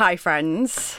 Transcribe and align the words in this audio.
Hi, 0.00 0.16
friends. 0.16 0.98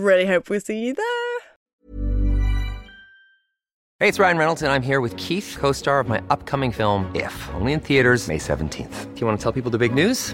really 0.01 0.25
hope 0.25 0.49
we 0.49 0.59
see 0.59 0.79
you 0.79 0.93
there. 0.93 1.05
Hey, 3.99 4.07
it's 4.07 4.17
Ryan 4.17 4.37
Reynolds, 4.37 4.61
and 4.63 4.71
I'm 4.71 4.81
here 4.81 4.99
with 4.99 5.15
Keith, 5.17 5.57
co 5.59 5.71
star 5.71 5.99
of 5.99 6.07
my 6.07 6.21
upcoming 6.31 6.71
film, 6.71 7.11
If, 7.13 7.49
only 7.53 7.73
in 7.73 7.79
theaters, 7.79 8.27
May 8.27 8.39
17th. 8.39 9.13
Do 9.13 9.21
you 9.21 9.27
want 9.27 9.39
to 9.39 9.43
tell 9.43 9.51
people 9.51 9.69
the 9.69 9.77
big 9.77 9.93
news? 9.93 10.33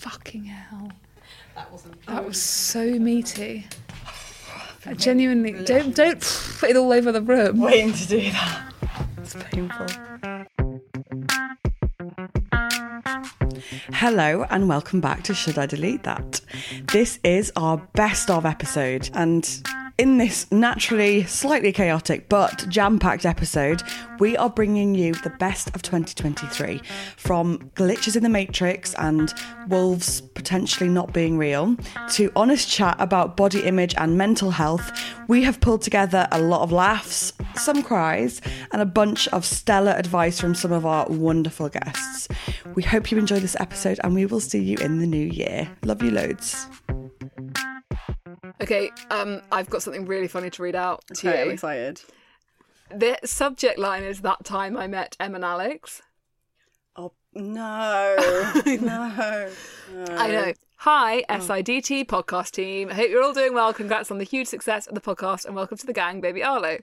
Fucking 0.00 0.44
hell. 0.44 0.90
That 2.06 2.24
was 2.24 2.40
so 2.40 2.98
meaty. 2.98 3.66
I 4.86 4.94
genuinely 4.94 5.52
don't 5.52 5.94
don't 5.94 6.20
put 6.58 6.70
it 6.70 6.76
all 6.76 6.90
over 6.90 7.12
the 7.12 7.20
room. 7.20 7.60
Waiting 7.60 7.92
to 7.92 8.08
do 8.08 8.30
that. 8.30 8.72
It's 9.18 9.34
painful. 9.34 9.86
Hello 13.92 14.46
and 14.48 14.70
welcome 14.70 15.02
back 15.02 15.22
to 15.24 15.34
Should 15.34 15.58
I 15.58 15.66
Delete 15.66 16.04
That? 16.04 16.40
This 16.90 17.18
is 17.22 17.52
our 17.54 17.76
best 17.92 18.30
of 18.30 18.46
episode, 18.46 19.10
and 19.12 19.44
in 20.00 20.16
this 20.16 20.50
naturally 20.50 21.24
slightly 21.24 21.70
chaotic 21.72 22.26
but 22.30 22.64
jam 22.70 22.98
packed 22.98 23.26
episode, 23.26 23.82
we 24.18 24.34
are 24.34 24.48
bringing 24.48 24.94
you 24.94 25.12
the 25.12 25.28
best 25.28 25.68
of 25.74 25.82
2023 25.82 26.80
from 27.18 27.58
glitches 27.74 28.16
in 28.16 28.22
the 28.22 28.28
Matrix 28.30 28.94
and 28.94 29.34
wolves 29.68 30.22
potentially 30.22 30.88
not 30.88 31.12
being 31.12 31.36
real 31.36 31.76
to 32.12 32.32
honest 32.34 32.66
chat 32.66 32.96
about 32.98 33.36
body 33.36 33.62
image 33.62 33.94
and 33.98 34.16
mental 34.16 34.50
health. 34.50 34.90
We 35.28 35.42
have 35.42 35.60
pulled 35.60 35.82
together 35.82 36.26
a 36.32 36.40
lot 36.40 36.62
of 36.62 36.72
laughs, 36.72 37.34
some 37.56 37.82
cries, 37.82 38.40
and 38.72 38.80
a 38.80 38.86
bunch 38.86 39.28
of 39.28 39.44
stellar 39.44 39.92
advice 39.92 40.40
from 40.40 40.54
some 40.54 40.72
of 40.72 40.86
our 40.86 41.06
wonderful 41.10 41.68
guests. 41.68 42.26
We 42.74 42.82
hope 42.82 43.10
you 43.10 43.18
enjoy 43.18 43.40
this 43.40 43.56
episode 43.60 44.00
and 44.02 44.14
we 44.14 44.24
will 44.24 44.40
see 44.40 44.62
you 44.62 44.78
in 44.78 44.98
the 44.98 45.06
new 45.06 45.26
year. 45.26 45.70
Love 45.84 46.02
you 46.02 46.10
loads. 46.10 46.66
Okay, 48.70 48.92
um, 49.10 49.42
I've 49.50 49.68
got 49.68 49.82
something 49.82 50.06
really 50.06 50.28
funny 50.28 50.48
to 50.48 50.62
read 50.62 50.76
out 50.76 51.02
to 51.14 51.26
you. 51.26 51.34
I'm 51.34 51.50
excited. 51.50 52.02
The 52.94 53.18
subject 53.24 53.80
line 53.80 54.04
is 54.04 54.20
that 54.20 54.44
time 54.44 54.76
I 54.76 54.86
met 54.86 55.16
Em 55.18 55.34
and 55.34 55.44
Alex. 55.44 56.02
Oh 56.94 57.12
no, 57.34 58.14
no, 58.64 59.50
I 60.10 60.28
know. 60.28 60.52
Hi, 60.84 61.24
oh. 61.28 61.34
SIDT 61.34 62.06
podcast 62.06 62.52
team. 62.52 62.88
I 62.88 62.94
hope 62.94 63.10
you're 63.10 63.22
all 63.22 63.34
doing 63.34 63.52
well. 63.52 63.74
Congrats 63.74 64.10
on 64.10 64.16
the 64.16 64.24
huge 64.24 64.46
success 64.46 64.86
of 64.86 64.94
the 64.94 65.00
podcast 65.02 65.44
and 65.44 65.54
welcome 65.54 65.76
to 65.76 65.84
the 65.84 65.92
gang, 65.92 66.22
baby 66.22 66.42
Arlo. 66.42 66.78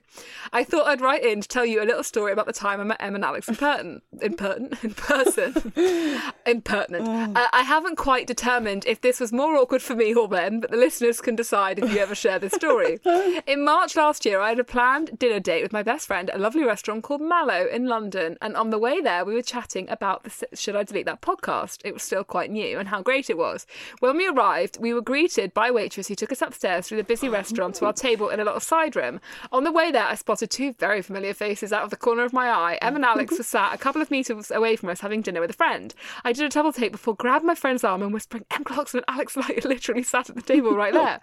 I 0.52 0.62
thought 0.62 0.86
I'd 0.86 1.00
write 1.00 1.24
in 1.24 1.40
to 1.40 1.48
tell 1.48 1.66
you 1.66 1.82
a 1.82 1.84
little 1.84 2.04
story 2.04 2.30
about 2.30 2.46
the 2.46 2.52
time 2.52 2.80
I 2.80 2.84
met 2.84 3.02
Em 3.02 3.16
and 3.16 3.24
Alex 3.24 3.48
in 3.48 3.56
Perton. 3.56 4.00
In 4.22 4.36
Perton? 4.36 4.72
In 4.84 4.94
person. 4.94 5.72
Impertinent. 6.46 7.36
I, 7.36 7.48
I 7.52 7.62
haven't 7.62 7.96
quite 7.96 8.28
determined 8.28 8.86
if 8.86 9.00
this 9.00 9.18
was 9.18 9.32
more 9.32 9.56
awkward 9.56 9.82
for 9.82 9.96
me 9.96 10.14
or 10.14 10.28
them, 10.28 10.60
but 10.60 10.70
the 10.70 10.76
listeners 10.76 11.20
can 11.20 11.34
decide 11.34 11.80
if 11.80 11.92
you 11.92 11.98
ever 11.98 12.14
share 12.14 12.38
this 12.38 12.52
story. 12.52 13.00
In 13.48 13.64
March 13.64 13.96
last 13.96 14.24
year, 14.24 14.38
I 14.38 14.50
had 14.50 14.60
a 14.60 14.64
planned 14.64 15.18
dinner 15.18 15.40
date 15.40 15.64
with 15.64 15.72
my 15.72 15.82
best 15.82 16.06
friend 16.06 16.30
at 16.30 16.36
a 16.36 16.38
lovely 16.38 16.62
restaurant 16.62 17.02
called 17.02 17.20
Mallow 17.20 17.66
in 17.66 17.86
London. 17.88 18.38
And 18.40 18.56
on 18.56 18.70
the 18.70 18.78
way 18.78 19.00
there, 19.00 19.24
we 19.24 19.34
were 19.34 19.42
chatting 19.42 19.90
about 19.90 20.22
the 20.22 20.46
Should 20.54 20.76
I 20.76 20.84
Delete 20.84 21.06
That 21.06 21.20
podcast. 21.20 21.80
It 21.84 21.94
was 21.94 22.04
still 22.04 22.22
quite 22.22 22.52
new 22.52 22.78
and 22.78 22.86
how 22.86 23.02
great 23.02 23.28
it 23.28 23.36
was. 23.36 23.66
When 24.00 24.16
we 24.16 24.28
arrived, 24.28 24.78
we 24.80 24.94
were 24.94 25.00
greeted 25.00 25.54
by 25.54 25.68
a 25.68 25.72
waitress 25.72 26.08
who 26.08 26.14
took 26.14 26.32
us 26.32 26.42
upstairs 26.42 26.86
through 26.86 26.98
the 26.98 27.04
busy 27.04 27.28
oh, 27.28 27.32
restaurant 27.32 27.74
to 27.76 27.86
our 27.86 27.92
table 27.92 28.28
in 28.28 28.40
a 28.40 28.44
little 28.44 28.60
side 28.60 28.96
room. 28.96 29.20
On 29.52 29.64
the 29.64 29.72
way 29.72 29.90
there, 29.90 30.04
I 30.04 30.14
spotted 30.14 30.50
two 30.50 30.72
very 30.74 31.02
familiar 31.02 31.34
faces 31.34 31.72
out 31.72 31.84
of 31.84 31.90
the 31.90 31.96
corner 31.96 32.24
of 32.24 32.32
my 32.32 32.48
eye. 32.48 32.78
Em 32.82 32.96
and 32.96 33.04
Alex 33.04 33.36
were 33.36 33.44
sat 33.44 33.74
a 33.74 33.78
couple 33.78 34.02
of 34.02 34.10
metres 34.10 34.50
away 34.50 34.76
from 34.76 34.88
us 34.88 35.00
having 35.00 35.22
dinner 35.22 35.40
with 35.40 35.50
a 35.50 35.54
friend. 35.54 35.94
I 36.24 36.32
did 36.32 36.44
a 36.44 36.48
double 36.48 36.72
take 36.72 36.92
before 36.92 37.14
grabbing 37.14 37.46
my 37.46 37.54
friend's 37.54 37.84
arm 37.84 38.02
and 38.02 38.12
whispering, 38.12 38.44
Em 38.50 38.64
Clarkson 38.64 38.98
and 38.98 39.14
Alex 39.16 39.36
Light 39.36 39.64
literally 39.64 40.02
sat 40.02 40.28
at 40.28 40.36
the 40.36 40.42
table 40.42 40.74
right 40.74 40.92
there. 40.92 41.20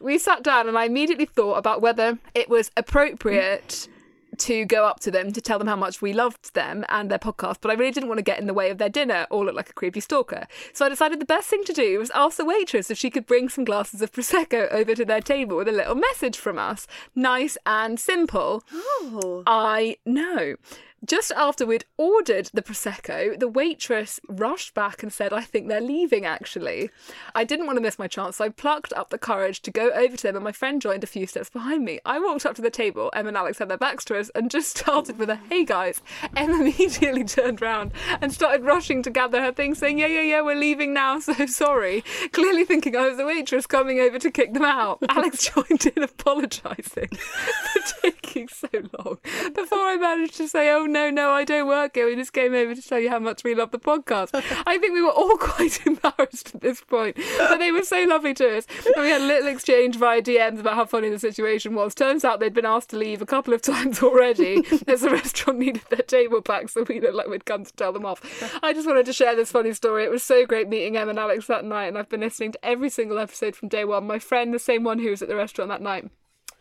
we 0.00 0.18
sat 0.18 0.42
down 0.42 0.68
and 0.68 0.78
I 0.78 0.84
immediately 0.84 1.26
thought 1.26 1.56
about 1.56 1.80
whether 1.80 2.18
it 2.34 2.48
was 2.48 2.70
appropriate 2.76 3.88
to 4.38 4.64
go 4.64 4.86
up 4.86 5.00
to 5.00 5.10
them 5.10 5.32
to 5.32 5.40
tell 5.40 5.58
them 5.58 5.68
how 5.68 5.76
much 5.76 6.02
we 6.02 6.12
loved 6.12 6.54
them 6.54 6.84
and 6.88 7.10
their 7.10 7.18
podcast, 7.18 7.56
but 7.60 7.70
I 7.70 7.74
really 7.74 7.92
didn't 7.92 8.08
want 8.08 8.18
to 8.18 8.22
get 8.22 8.38
in 8.38 8.46
the 8.46 8.54
way 8.54 8.70
of 8.70 8.78
their 8.78 8.88
dinner 8.88 9.26
or 9.30 9.44
look 9.44 9.54
like 9.54 9.70
a 9.70 9.74
creepy 9.74 10.00
stalker. 10.00 10.46
So 10.72 10.86
I 10.86 10.88
decided 10.88 11.20
the 11.20 11.24
best 11.24 11.48
thing 11.48 11.64
to 11.64 11.72
do 11.72 11.98
was 11.98 12.10
ask 12.14 12.36
the 12.36 12.44
waitress 12.44 12.90
if 12.90 12.98
she 12.98 13.10
could 13.10 13.26
bring 13.26 13.48
some 13.48 13.64
glasses 13.64 14.02
of 14.02 14.12
Prosecco 14.12 14.70
over 14.70 14.94
to 14.94 15.04
their 15.04 15.20
table 15.20 15.56
with 15.56 15.68
a 15.68 15.72
little 15.72 15.94
message 15.94 16.36
from 16.38 16.58
us. 16.58 16.86
Nice 17.14 17.56
and 17.66 17.98
simple. 17.98 18.62
Oh. 18.72 19.42
I 19.46 19.96
know. 20.04 20.56
Just 21.04 21.32
after 21.32 21.66
we'd 21.66 21.84
ordered 21.98 22.50
the 22.54 22.62
Prosecco, 22.62 23.38
the 23.38 23.48
waitress 23.48 24.20
rushed 24.28 24.74
back 24.74 25.02
and 25.02 25.12
said, 25.12 25.32
I 25.32 25.42
think 25.42 25.68
they're 25.68 25.80
leaving 25.80 26.24
actually. 26.24 26.90
I 27.34 27.44
didn't 27.44 27.66
want 27.66 27.76
to 27.76 27.82
miss 27.82 27.98
my 27.98 28.06
chance, 28.06 28.36
so 28.36 28.44
I 28.44 28.48
plucked 28.48 28.92
up 28.94 29.10
the 29.10 29.18
courage 29.18 29.60
to 29.62 29.70
go 29.70 29.90
over 29.90 30.16
to 30.16 30.22
them, 30.22 30.36
and 30.36 30.44
my 30.44 30.52
friend 30.52 30.80
joined 30.80 31.04
a 31.04 31.08
few 31.08 31.26
steps 31.26 31.50
behind 31.50 31.84
me. 31.84 32.00
I 32.06 32.18
walked 32.18 32.46
up 32.46 32.54
to 32.56 32.62
the 32.62 32.70
table, 32.70 33.10
Em 33.14 33.26
and 33.26 33.36
Alex 33.36 33.58
had 33.58 33.68
their 33.68 33.76
backs 33.76 34.04
to 34.06 34.18
us, 34.18 34.30
and 34.34 34.50
just 34.50 34.76
started 34.78 35.18
with 35.18 35.28
a 35.28 35.36
hey 35.36 35.64
guys. 35.64 36.00
Em 36.36 36.50
immediately 36.60 37.24
turned 37.24 37.60
round 37.60 37.92
and 38.20 38.32
started 38.32 38.64
rushing 38.64 39.02
to 39.02 39.10
gather 39.10 39.42
her 39.42 39.52
things, 39.52 39.78
saying, 39.78 39.98
Yeah, 39.98 40.06
yeah, 40.06 40.22
yeah, 40.22 40.40
we're 40.40 40.54
leaving 40.54 40.94
now, 40.94 41.18
so 41.20 41.46
sorry. 41.46 42.02
Clearly 42.32 42.64
thinking 42.64 42.96
I 42.96 43.08
was 43.08 43.18
the 43.18 43.26
waitress 43.26 43.66
coming 43.66 44.00
over 44.00 44.18
to 44.18 44.30
kick 44.30 44.54
them 44.54 44.64
out. 44.64 44.98
Alex 45.08 45.50
joined 45.54 45.86
in 45.94 46.02
apologising 46.02 47.08
for 47.08 48.00
taking 48.02 48.48
so 48.48 48.68
long 48.98 49.18
managed 50.14 50.36
to 50.36 50.48
say, 50.48 50.72
Oh 50.72 50.86
no, 50.86 51.10
no, 51.10 51.30
I 51.30 51.44
don't 51.44 51.66
work 51.66 51.94
here. 51.94 52.06
We 52.06 52.16
just 52.16 52.32
came 52.32 52.54
over 52.54 52.74
to 52.74 52.82
tell 52.82 53.00
you 53.00 53.10
how 53.10 53.18
much 53.18 53.44
we 53.44 53.54
love 53.54 53.70
the 53.70 53.78
podcast. 53.78 54.30
I 54.66 54.78
think 54.78 54.94
we 54.94 55.02
were 55.02 55.10
all 55.10 55.36
quite 55.40 55.84
embarrassed 55.86 56.54
at 56.54 56.60
this 56.60 56.80
point, 56.80 57.16
but 57.38 57.58
they 57.58 57.72
were 57.72 57.82
so 57.82 58.04
lovely 58.04 58.34
to 58.34 58.58
us. 58.58 58.66
And 58.86 59.02
we 59.02 59.10
had 59.10 59.22
a 59.22 59.26
little 59.26 59.48
exchange 59.48 59.96
via 59.96 60.22
DMs 60.22 60.60
about 60.60 60.74
how 60.74 60.84
funny 60.84 61.08
the 61.08 61.18
situation 61.18 61.74
was. 61.74 61.94
Turns 61.94 62.24
out 62.24 62.40
they'd 62.40 62.54
been 62.54 62.64
asked 62.64 62.90
to 62.90 62.96
leave 62.96 63.22
a 63.22 63.26
couple 63.26 63.52
of 63.54 63.62
times 63.62 64.02
already 64.02 64.64
as 64.86 65.00
the 65.00 65.10
restaurant 65.10 65.58
needed 65.58 65.82
their 65.90 65.98
table 65.98 66.40
back, 66.40 66.68
so 66.68 66.84
we 66.88 67.00
looked 67.00 67.14
like 67.14 67.28
we'd 67.28 67.44
come 67.44 67.64
to 67.64 67.72
tell 67.72 67.92
them 67.92 68.06
off. 68.06 68.20
I 68.62 68.72
just 68.72 68.86
wanted 68.86 69.06
to 69.06 69.12
share 69.12 69.34
this 69.34 69.52
funny 69.52 69.72
story. 69.72 70.04
It 70.04 70.10
was 70.10 70.22
so 70.22 70.46
great 70.46 70.68
meeting 70.68 70.96
Em 70.96 71.08
and 71.08 71.18
Alex 71.18 71.46
that 71.46 71.64
night, 71.64 71.86
and 71.86 71.98
I've 71.98 72.08
been 72.08 72.20
listening 72.20 72.52
to 72.52 72.64
every 72.64 72.90
single 72.90 73.18
episode 73.18 73.56
from 73.56 73.68
day 73.68 73.84
one. 73.84 74.06
My 74.06 74.18
friend, 74.18 74.54
the 74.54 74.58
same 74.58 74.84
one 74.84 74.98
who 74.98 75.10
was 75.10 75.22
at 75.22 75.28
the 75.28 75.36
restaurant 75.36 75.70
that 75.70 75.82
night. 75.82 76.10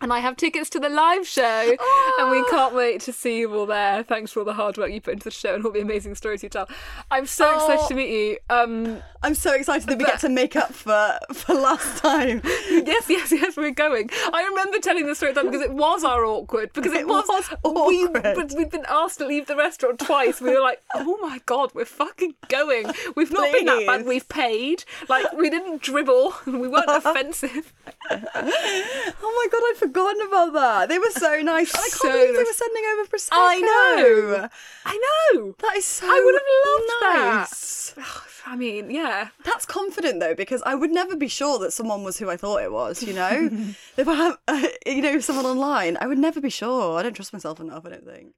And 0.03 0.11
I 0.11 0.19
have 0.19 0.35
tickets 0.35 0.69
to 0.71 0.79
the 0.81 0.89
live 0.89 1.25
show, 1.25 1.75
and 2.19 2.29
we 2.29 2.43
can't 2.49 2.75
wait 2.75 2.99
to 3.01 3.13
see 3.13 3.39
you 3.39 3.53
all 3.55 3.65
there. 3.65 4.03
Thanks 4.03 4.31
for 4.33 4.41
all 4.41 4.45
the 4.45 4.53
hard 4.53 4.77
work 4.77 4.91
you 4.91 4.99
put 4.99 5.13
into 5.13 5.23
the 5.23 5.31
show 5.31 5.55
and 5.55 5.65
all 5.65 5.71
the 5.71 5.79
amazing 5.79 6.13
stories 6.15 6.43
you 6.43 6.49
tell. 6.49 6.67
I'm 7.09 7.25
so 7.25 7.49
Oh. 7.51 7.55
excited 7.55 7.87
to 7.87 7.95
meet 7.95 8.09
you. 8.09 8.37
Um, 8.49 9.01
I'm 9.23 9.33
so 9.33 9.53
excited 9.53 9.87
that 9.87 9.97
we 9.97 10.03
get 10.03 10.19
to 10.19 10.29
make 10.29 10.55
up 10.57 10.73
for 10.73 11.17
for 11.33 11.53
last 11.55 11.99
time. 12.03 12.41
yes, 12.69 13.05
yes, 13.09 13.31
yes, 13.31 13.55
we're 13.55 13.71
going. 13.71 14.09
I 14.33 14.43
remember 14.43 14.77
telling 14.79 15.07
the 15.07 15.15
story 15.15 15.33
time 15.33 15.45
because 15.45 15.61
it 15.61 15.71
was 15.73 16.03
our 16.03 16.25
awkward 16.25 16.73
because 16.73 16.91
it, 16.91 17.01
It 17.01 17.07
was, 17.07 17.25
was 17.29 17.49
We, 17.63 18.03
awkward. 18.05 18.35
but 18.35 18.51
we'd 18.57 18.69
been 18.71 18.85
asked 18.89 19.19
to 19.19 19.25
leave 19.25 19.47
the 19.47 19.55
restaurant 19.55 19.99
twice. 19.99 20.41
We 20.41 20.53
were 20.53 20.61
like, 20.61 20.81
oh 20.95 21.17
my 21.21 21.39
god, 21.45 21.71
we're 21.73 21.85
fucking 21.85 22.35
going. 22.49 22.87
We've 23.15 23.31
not 23.31 23.53
been 23.53 23.65
that 23.65 23.85
bad. 23.87 24.05
We've 24.05 24.27
paid. 24.27 24.83
Like 25.07 25.31
we 25.33 25.49
didn't 25.49 25.81
dribble. 25.81 26.33
We 26.45 26.67
weren't 26.67 26.85
offensive. 26.89 27.71
Oh 28.11 28.19
my 28.21 29.47
god, 29.51 29.61
I'd 29.69 29.77
forgotten 29.93 30.21
about 30.27 30.53
that. 30.53 30.89
They 30.89 30.99
were 30.99 31.11
so 31.11 31.41
nice. 31.43 31.73
I 31.73 31.77
can't 31.77 31.91
So 31.91 32.11
believe 32.11 32.33
they 32.35 32.43
were 32.43 32.53
sending 32.53 32.83
over 32.93 33.05
prosecco. 33.05 33.29
I 33.33 33.59
know. 33.59 34.49
I 34.85 34.97
know. 35.33 35.55
That 35.59 35.77
is 35.77 35.85
so 35.85 36.07
I 36.07 36.21
would 36.23 36.35
have 36.35 37.13
loved 37.13 37.37
nice. 37.39 37.89
that. 37.91 38.05
I 38.45 38.55
mean, 38.57 38.91
yeah. 38.91 39.29
That's 39.45 39.65
confident 39.65 40.19
though, 40.19 40.35
because 40.35 40.61
I 40.65 40.75
would 40.75 40.91
never 40.91 41.15
be 41.15 41.29
sure 41.29 41.59
that 41.59 41.71
someone 41.71 42.03
was 42.03 42.17
who 42.19 42.29
I 42.29 42.35
thought 42.37 42.61
it 42.61 42.71
was. 42.73 43.01
You 43.01 43.13
know, 43.13 43.49
if 43.97 44.07
I 44.07 44.13
have, 44.15 44.37
uh, 44.47 44.67
you 44.85 45.01
know, 45.01 45.19
someone 45.19 45.45
online, 45.45 45.97
I 46.01 46.07
would 46.07 46.17
never 46.17 46.41
be 46.41 46.49
sure. 46.49 46.99
I 46.99 47.03
don't 47.03 47.13
trust 47.13 47.31
myself 47.33 47.59
enough. 47.59 47.85
I 47.85 47.89
don't 47.89 48.05
think. 48.05 48.33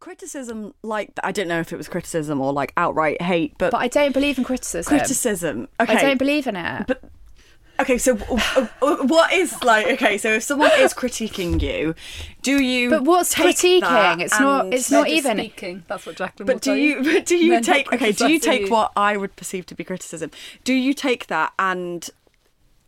Criticism, 0.00 0.74
like 0.82 1.12
I 1.24 1.32
don't 1.32 1.48
know 1.48 1.58
if 1.60 1.72
it 1.72 1.76
was 1.76 1.88
criticism 1.88 2.40
or 2.40 2.52
like 2.52 2.72
outright 2.76 3.20
hate, 3.20 3.54
but, 3.58 3.72
But 3.72 3.78
I 3.78 3.88
don't 3.88 4.12
believe 4.12 4.38
in 4.38 4.44
criticism. 4.44 4.96
criticism. 4.96 5.68
Okay, 5.80 5.94
I 5.96 6.02
don't 6.02 6.18
believe 6.18 6.46
in 6.46 6.54
it. 6.54 6.86
But 6.86 7.02
okay, 7.80 7.98
so 7.98 8.14
what 8.80 9.32
is 9.32 9.62
like? 9.62 9.86
Okay, 9.86 10.18
so 10.18 10.32
if 10.34 10.42
someone 10.42 10.70
is 10.78 10.94
critiquing 10.94 11.60
you, 11.62 11.94
do 12.42 12.62
you? 12.62 12.90
But 12.90 13.04
what's 13.04 13.34
take 13.34 13.56
critiquing? 13.56 13.80
that 13.80 14.20
It's 14.20 14.38
not- 14.38 14.72
it's 14.72 14.90
not 14.90 15.08
even- 15.08 15.38
speaking. 15.38 15.84
That's 15.88 16.06
what 16.06 16.16
Jacqueline 16.16 16.46
will 16.46 16.54
But 16.54 16.62
do 16.68 16.74
you? 16.74 17.02
But 17.02 17.26
do 17.26 17.36
you 17.36 17.60
take? 17.60 17.92
Okay, 17.92 18.12
do 18.12 18.30
you 18.30 18.38
take 18.38 18.62
you. 18.62 18.70
what 18.70 18.92
I 18.96 19.16
would 19.16 19.36
perceive 19.36 19.66
to 19.66 19.74
be 19.74 19.84
criticism? 19.84 20.30
Do 20.64 20.72
you 20.74 20.94
take 20.94 21.26
that 21.28 21.52
and? 21.58 22.08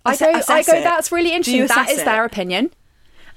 I 0.04 0.12
ass- 0.12 0.18
go, 0.20 0.26
I 0.48 0.62
go. 0.62 0.72
it? 0.72 0.84
That's 0.84 1.12
really 1.12 1.32
interesting. 1.32 1.56
you 1.60 1.68
That 1.68 1.78
assess 1.86 1.92
is 1.96 2.02
it? 2.02 2.04
their 2.06 2.24
opinion, 2.24 2.70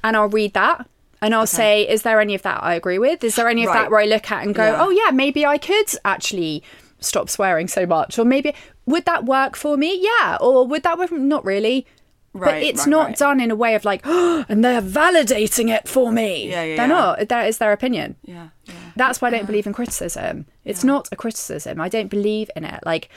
and 0.04 0.16
I'll 0.16 0.30
read 0.30 0.54
that, 0.54 0.88
and 1.22 1.36
I'll 1.36 1.46
say, 1.46 1.82
is 1.88 2.04
there 2.04 2.22
any 2.22 2.36
of 2.36 2.42
that 2.44 2.64
I 2.64 2.74
agree 2.76 2.98
with? 3.00 3.22
Is 3.24 3.36
there 3.36 3.50
any 3.50 3.64
of 3.64 3.68
Right. 3.70 3.82
that 3.84 3.92
where 3.92 4.00
I 4.00 4.06
look 4.06 4.32
at 4.32 4.44
and 4.46 4.56
go, 4.56 4.64
Yeah. 4.64 4.78
oh 4.82 4.90
yeah, 4.90 5.12
maybe 5.12 5.46
I 5.46 5.58
could 5.58 5.88
actually 6.06 6.64
stop 7.04 7.30
swearing 7.30 7.68
so 7.68 7.86
much, 7.86 8.18
or 8.18 8.26
maybe 8.26 8.54
would 8.86 9.06
that 9.06 9.26
work 9.26 9.56
for 9.56 9.78
me? 9.78 10.00
Yeah, 10.02 10.38
or 10.40 10.68
would 10.68 10.84
that 10.84 10.98
work? 10.98 11.12
Not 11.12 11.46
really. 11.46 11.86
right, 12.34 12.46
but 12.46 12.64
it's 12.64 12.82
right, 12.82 12.90
not 12.90 13.08
right. 13.08 13.18
done 13.18 13.40
in 13.40 13.52
a 13.52 13.56
way 13.56 13.76
of 13.76 13.86
like, 13.86 14.02
oh, 14.06 14.46
and 14.50 14.64
they're 14.64 14.82
validating 14.82 15.70
it 15.70 15.88
for 15.88 16.12
me. 16.12 16.50
Yeah, 16.50 16.64
yeah, 16.64 16.76
They're 16.76 16.88
yeah. 16.88 16.88
not. 16.88 17.30
That 17.30 17.48
is 17.48 17.58
their 17.58 17.72
opinion. 17.72 18.16
Yeah, 18.24 18.50
yeah. 18.66 18.74
That's 18.96 19.22
why 19.22 19.30
I 19.30 19.32
don't 19.32 19.46
believe 19.46 19.68
in 19.68 19.74
criticism. 19.74 20.46
It's 20.66 20.84
not 20.84 21.10
a 21.12 21.16
criticism. 21.16 21.82
I 21.82 21.90
don't 21.90 22.10
believe 22.10 22.50
in 22.56 22.64
it. 22.64 22.84
Like, 22.86 23.10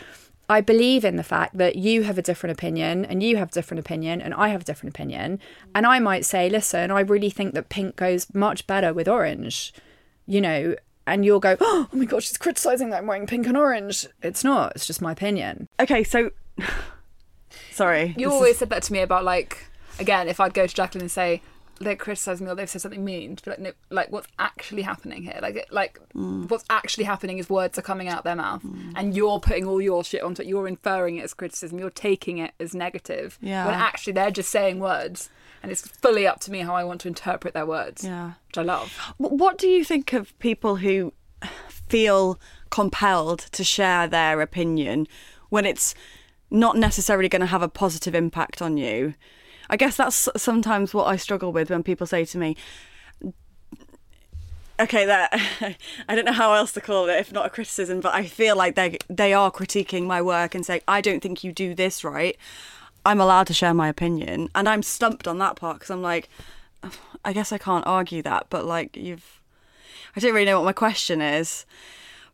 I 0.49 0.61
believe 0.61 1.05
in 1.05 1.17
the 1.17 1.25
fact 1.25 1.59
that 1.59 1.77
you 1.77 2.05
have 2.05 2.19
a 2.19 2.23
different 2.23 2.57
opinion 2.57 3.05
and 3.05 3.23
you 3.23 3.37
have 3.37 3.49
a 3.49 3.53
different 3.53 3.81
opinion 3.81 4.21
and 4.21 4.33
I 4.33 4.49
have 4.49 4.61
a 4.61 4.65
different 4.65 4.95
opinion. 4.95 5.41
And 5.75 5.85
I 5.87 5.99
might 5.99 6.25
say, 6.25 6.49
listen, 6.49 6.91
I 6.91 7.01
really 7.01 7.31
think 7.31 7.55
that 7.55 7.69
pink 7.69 7.97
goes 7.97 8.33
much 8.33 8.67
better 8.67 8.93
with 8.95 9.09
orange, 9.09 9.75
you 10.27 10.41
know, 10.41 10.77
and 11.07 11.25
you'll 11.25 11.41
go, 11.41 11.57
oh 11.61 11.89
my 11.93 12.05
God, 12.05 12.23
she's 12.23 12.39
criticizing 12.39 12.91
that 12.91 12.99
I'm 12.99 13.07
wearing 13.07 13.27
pink 13.27 13.47
and 13.47 13.57
orange. 13.57 14.07
It's 14.23 14.43
not. 14.45 14.73
It's 14.77 14.87
just 14.87 15.01
my 15.03 15.13
opinion. 15.13 15.69
Okay, 15.81 16.03
so 16.05 16.31
sorry. 17.73 18.15
You 18.17 18.31
always 18.31 18.53
is- 18.53 18.59
said 18.59 18.71
that 18.71 18.83
to 18.85 18.93
me 18.93 19.01
about 19.01 19.25
like 19.25 19.67
again, 19.99 20.29
if 20.29 20.41
I'd 20.41 20.55
go 20.55 20.67
to 20.67 20.75
Jacqueline 20.75 21.03
and 21.03 21.11
say 21.11 21.43
they 21.79 21.95
criticise 21.95 22.41
me 22.41 22.49
or 22.49 22.55
they've 22.55 22.71
said 22.71 22.81
something 22.81 23.05
mean, 23.05 23.37
to 23.37 23.45
be 23.45 23.51
like, 23.51 23.59
no, 23.61 23.73
like 23.91 24.11
what's 24.11 24.29
actually 24.39 24.81
happening 24.81 25.23
here? 25.25 25.39
Like, 25.43 25.57
it- 25.57 25.71
like 25.73 26.01
Mm. 26.15 26.49
what's 26.49 26.65
actually 26.71 27.05
happening 27.05 27.37
is 27.39 27.51
words 27.51 27.79
are 27.79 27.83
coming 27.83 28.09
out 28.09 28.25
their 28.25 28.35
mouth, 28.37 28.63
and 28.95 29.15
you're 29.15 29.39
putting 29.41 29.67
all 29.67 29.83
your 29.83 30.03
shit 30.03 30.23
onto 30.23 30.41
it. 30.41 30.49
You're 30.49 30.67
inferring 30.69 31.17
it 31.17 31.25
as 31.25 31.35
criticism. 31.35 31.79
You're 31.79 31.91
taking 31.91 32.39
it 32.39 32.53
as 32.59 32.75
negative. 32.75 33.39
Yeah. 33.43 33.67
When 33.67 33.75
actually 33.75 34.15
they're 34.15 34.31
just 34.31 34.51
saying 34.51 34.79
words, 34.81 35.29
and 35.63 35.73
it's 35.73 35.87
fully 35.87 36.27
up 36.27 36.41
to 36.41 36.51
me 36.51 36.61
how 36.61 36.75
I 36.75 36.85
want 36.85 37.01
to 37.03 37.09
interpret 37.09 37.55
their 37.55 37.67
words. 37.67 38.05
Yeah. 38.05 38.33
Which 38.49 38.59
I 38.59 38.63
love. 38.63 38.97
What 39.19 39.59
do 39.59 39.69
you 39.69 39.85
think 39.85 40.13
of 40.13 40.39
people 40.39 40.77
who 40.77 41.13
feel 41.69 42.39
compelled 42.71 43.41
to 43.53 43.65
share 43.65 44.07
their 44.07 44.41
opinion 44.41 45.07
when 45.49 45.65
it's 45.65 45.95
not 46.51 46.77
necessarily 46.77 47.29
going 47.29 47.41
to 47.41 47.47
have 47.47 47.63
a 47.63 47.69
positive 47.69 48.15
impact 48.15 48.61
on 48.63 48.77
you? 48.77 49.15
I 49.69 49.77
guess 49.77 49.97
that's 49.97 50.29
sometimes 50.37 50.95
what 50.95 51.07
I 51.07 51.17
struggle 51.17 51.53
with 51.53 51.71
when 51.71 51.83
people 51.83 52.07
say 52.07 52.25
to 52.25 52.39
me, 52.39 52.57
okay, 54.79 55.07
that 55.07 55.33
I 56.09 56.15
don't 56.15 56.25
know 56.25 56.33
how 56.33 56.53
else 56.55 56.73
to 56.73 56.81
call 56.81 57.09
it 57.09 57.19
if 57.19 57.33
not 57.33 57.47
a 57.47 57.51
criticism, 57.51 58.01
but 58.01 58.15
I 58.15 58.27
feel 58.27 58.57
like 58.57 58.75
they 58.75 58.99
they 59.09 59.33
are 59.33 59.51
critiquing 59.51 60.05
my 60.05 60.23
work 60.23 60.55
and 60.55 60.65
saying 60.65 60.83
I 60.87 61.01
don't 61.01 61.21
think 61.21 61.43
you 61.45 61.53
do 61.53 61.75
this 61.75 62.05
right. 62.05 62.37
I'm 63.07 63.21
allowed 63.21 63.47
to 63.47 63.55
share 63.55 63.73
my 63.73 63.89
opinion, 63.89 64.49
and 64.55 64.69
I'm 64.69 64.83
stumped 64.83 65.27
on 65.29 65.39
that 65.39 65.57
part 65.57 65.77
because 65.77 65.91
I'm 65.91 66.03
like, 66.03 66.29
I 67.25 67.33
guess 67.33 67.53
I 67.53 67.59
can't 67.59 67.87
argue 67.87 68.23
that, 68.23 68.47
but 68.51 68.65
like 68.65 68.97
you've, 68.97 69.41
I 70.15 70.21
don't 70.21 70.35
really 70.35 70.47
know 70.47 70.59
what 70.59 70.67
my 70.67 70.73
question 70.73 71.21
is, 71.23 71.65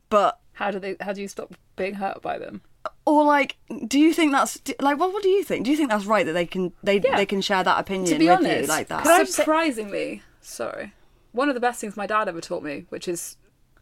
but 0.08 0.38
How 0.54 0.70
do 0.70 0.78
they? 0.78 0.96
How 1.00 1.12
do 1.12 1.20
you 1.20 1.28
stop 1.28 1.54
being 1.76 1.94
hurt 1.94 2.20
by 2.22 2.38
them? 2.38 2.62
or 3.04 3.24
like, 3.24 3.56
do 3.86 3.98
you 3.98 4.12
think 4.12 4.32
that's 4.32 4.58
do- 4.60 4.74
like 4.80 4.98
what? 4.98 5.12
What 5.12 5.22
do 5.22 5.28
you 5.28 5.44
think? 5.44 5.64
Do 5.64 5.70
you 5.70 5.76
think 5.76 5.90
that's 5.90 6.04
right 6.04 6.26
that 6.26 6.32
they 6.32 6.46
can 6.46 6.72
they 6.82 6.98
Yeah. 7.00 7.16
they 7.16 7.26
can 7.26 7.40
share 7.40 7.62
that 7.64 7.78
opinion 7.78 8.12
to 8.12 8.18
be 8.18 8.28
with 8.28 8.38
honest, 8.38 8.60
you 8.62 8.66
like 8.66 8.88
that? 8.88 9.06
I 9.06 9.24
surprisingly, 9.24 10.22
sorry, 10.40 10.92
one 11.32 11.48
of 11.48 11.54
the 11.54 11.60
best 11.60 11.80
things 11.80 11.96
my 11.96 12.06
dad 12.06 12.28
ever 12.28 12.40
taught 12.40 12.62
me, 12.62 12.86
which 12.90 13.06
is, 13.08 13.36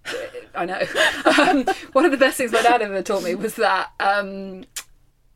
I 0.54 0.64
know, 0.66 0.80
um, 1.38 1.64
one 1.92 2.04
of 2.04 2.10
the 2.10 2.16
best 2.18 2.36
things 2.38 2.52
my 2.52 2.62
dad 2.62 2.82
ever 2.82 3.02
taught 3.02 3.22
me 3.22 3.34
was 3.34 3.54
that 3.56 3.90
um, 4.00 4.64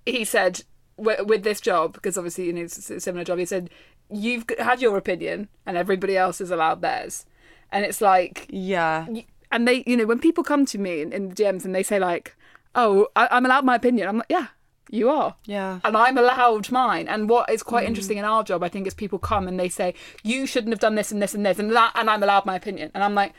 he 0.07 0.25
said 0.25 0.63
with, 0.97 1.27
with 1.27 1.43
this 1.43 1.61
job 1.61 1.93
because 1.93 2.17
obviously 2.17 2.47
you 2.47 2.53
know 2.53 2.63
it's 2.63 2.91
a 2.91 3.01
similar 3.01 3.25
job. 3.25 3.39
He 3.39 3.47
said 3.47 3.71
you've 4.11 4.45
had 4.59 4.81
your 4.81 4.97
opinion 4.97 5.49
and 5.67 5.77
everybody 5.77 6.17
else 6.17 6.41
is 6.41 6.51
allowed 6.51 6.83
theirs, 6.83 7.27
and 7.73 7.85
it's 7.85 8.01
like 8.01 8.47
yeah, 8.49 9.07
and 9.51 9.69
they 9.69 9.85
you 9.87 9.97
know 9.97 10.07
when 10.07 10.19
people 10.19 10.45
come 10.45 10.67
to 10.67 10.79
me 10.79 11.01
in, 11.01 11.13
in 11.13 11.29
the 11.31 11.35
DMs 11.35 11.65
and 11.65 11.75
they 11.75 11.83
say 11.83 11.99
like 11.99 12.37
oh 12.75 13.09
I, 13.15 13.29
I'm 13.31 13.47
allowed 13.47 13.65
my 13.65 13.77
opinion 13.77 14.09
I'm 14.09 14.17
like 14.19 14.27
yeah 14.29 14.49
you 14.91 15.09
are. 15.09 15.35
Yeah. 15.47 15.81
and 15.83 15.97
I'm 15.97 16.17
allowed 16.19 16.71
mine. 16.71 17.09
And 17.09 17.29
what 17.29 17.51
is 17.51 17.63
quite 17.63 17.85
mm. 17.85 17.89
interesting 17.89 18.19
in 18.19 18.25
our 18.25 18.45
job 18.45 18.63
I 18.63 18.69
think 18.69 18.87
is 18.87 18.95
people 18.95 19.19
come 19.19 19.49
and 19.49 19.59
they 19.59 19.69
say 19.69 19.95
you 20.23 20.47
shouldn't 20.47 20.73
have 20.73 20.81
done 20.81 20.95
this 20.95 21.11
and 21.11 21.21
this 21.21 21.35
and 21.35 21.45
this 21.45 21.59
and 21.59 21.73
that 21.73 21.93
and 21.95 22.09
I'm 22.09 22.23
allowed 22.23 22.47
my 22.47 22.55
opinion. 22.55 22.91
And 22.95 23.03
I'm 23.03 23.15
like 23.15 23.33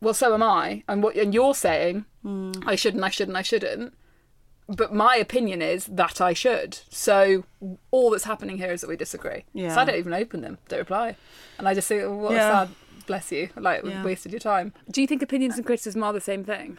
well 0.00 0.14
so 0.14 0.34
am 0.34 0.42
I. 0.42 0.82
And 0.88 1.02
what 1.02 1.16
and 1.16 1.32
you're 1.34 1.54
saying 1.54 2.04
mm. 2.24 2.62
I 2.66 2.74
shouldn't 2.74 3.04
I 3.04 3.10
shouldn't 3.10 3.36
I 3.36 3.42
shouldn't 3.42 3.94
but 4.68 4.92
my 4.94 5.16
opinion 5.16 5.60
is 5.62 5.86
that 5.86 6.20
I 6.20 6.32
should 6.32 6.78
so 6.88 7.44
all 7.90 8.10
that's 8.10 8.24
happening 8.24 8.58
here 8.58 8.72
is 8.72 8.80
that 8.82 8.88
we 8.88 8.96
disagree 8.96 9.44
Yeah. 9.52 9.74
so 9.74 9.80
I 9.80 9.84
don't 9.84 9.96
even 9.98 10.14
open 10.14 10.40
them 10.40 10.58
don't 10.68 10.78
reply 10.78 11.16
and 11.58 11.68
I 11.68 11.74
just 11.74 11.88
say 11.88 12.02
oh, 12.02 12.14
what 12.14 12.32
Yeah. 12.32 12.48
a 12.62 12.66
sad 12.66 12.74
bless 13.06 13.32
you 13.32 13.50
like 13.56 13.82
Yeah. 13.84 14.04
wasted 14.04 14.32
your 14.32 14.38
time 14.40 14.72
do 14.90 15.00
you 15.00 15.06
think 15.06 15.22
opinions 15.22 15.56
and 15.56 15.66
criticism 15.66 16.02
are 16.04 16.12
the 16.12 16.20
same 16.20 16.44
thing 16.44 16.78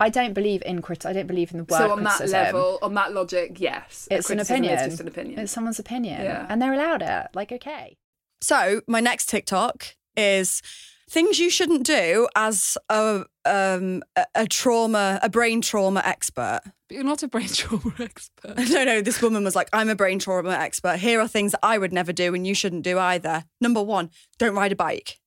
I 0.00 0.10
don't 0.10 0.32
believe 0.32 0.62
in 0.64 0.80
crit. 0.80 1.04
I 1.04 1.12
don't 1.12 1.26
believe 1.26 1.50
in 1.50 1.56
the 1.58 1.64
word 1.64 1.78
so 1.78 1.90
on 1.90 2.04
that 2.04 2.28
level 2.28 2.78
on 2.82 2.94
that 2.94 3.12
logic 3.12 3.58
yes 3.60 4.06
it's 4.10 4.30
an 4.30 4.38
opinion. 4.38 4.74
is 4.78 4.86
just 4.86 5.00
an 5.00 5.08
opinion 5.08 5.40
It's 5.40 5.52
someone's 5.52 5.80
opinion, 5.80 6.22
Yeah. 6.22 6.46
and 6.48 6.62
they're 6.62 6.72
allowed 6.72 7.02
it. 7.02 7.26
Like, 7.34 7.50
okay. 7.50 7.96
So 8.40 8.82
my 8.86 9.00
next 9.00 9.28
TikTok 9.28 9.96
is 10.16 10.62
things 11.08 11.38
you 11.38 11.50
shouldn't 11.50 11.84
do 11.84 12.28
as 12.36 12.76
a 12.88 13.24
um 13.44 14.02
a, 14.16 14.26
a 14.34 14.46
trauma 14.46 15.18
a 15.22 15.28
brain 15.28 15.60
trauma 15.60 16.02
expert. 16.04 16.60
but 16.64 16.94
you're 16.94 17.04
not 17.04 17.22
a 17.22 17.28
brain 17.28 17.48
trauma 17.52 17.94
expert 18.00 18.56
No, 18.70 18.84
no, 18.84 19.00
this 19.00 19.22
woman 19.22 19.44
was 19.44 19.56
like, 19.56 19.68
I'm 19.72 19.88
a 19.88 19.94
brain 19.94 20.18
trauma 20.18 20.50
expert. 20.50 20.98
Here 20.98 21.20
are 21.20 21.28
things 21.28 21.52
that 21.52 21.60
I 21.62 21.78
would 21.78 21.92
never 21.92 22.12
do 22.12 22.34
and 22.34 22.46
you 22.46 22.54
shouldn't 22.54 22.82
do 22.82 22.98
either. 22.98 23.44
Number 23.60 23.82
one, 23.82 24.10
don't 24.38 24.54
ride 24.54 24.72
a 24.72 24.76
bike. 24.76 25.18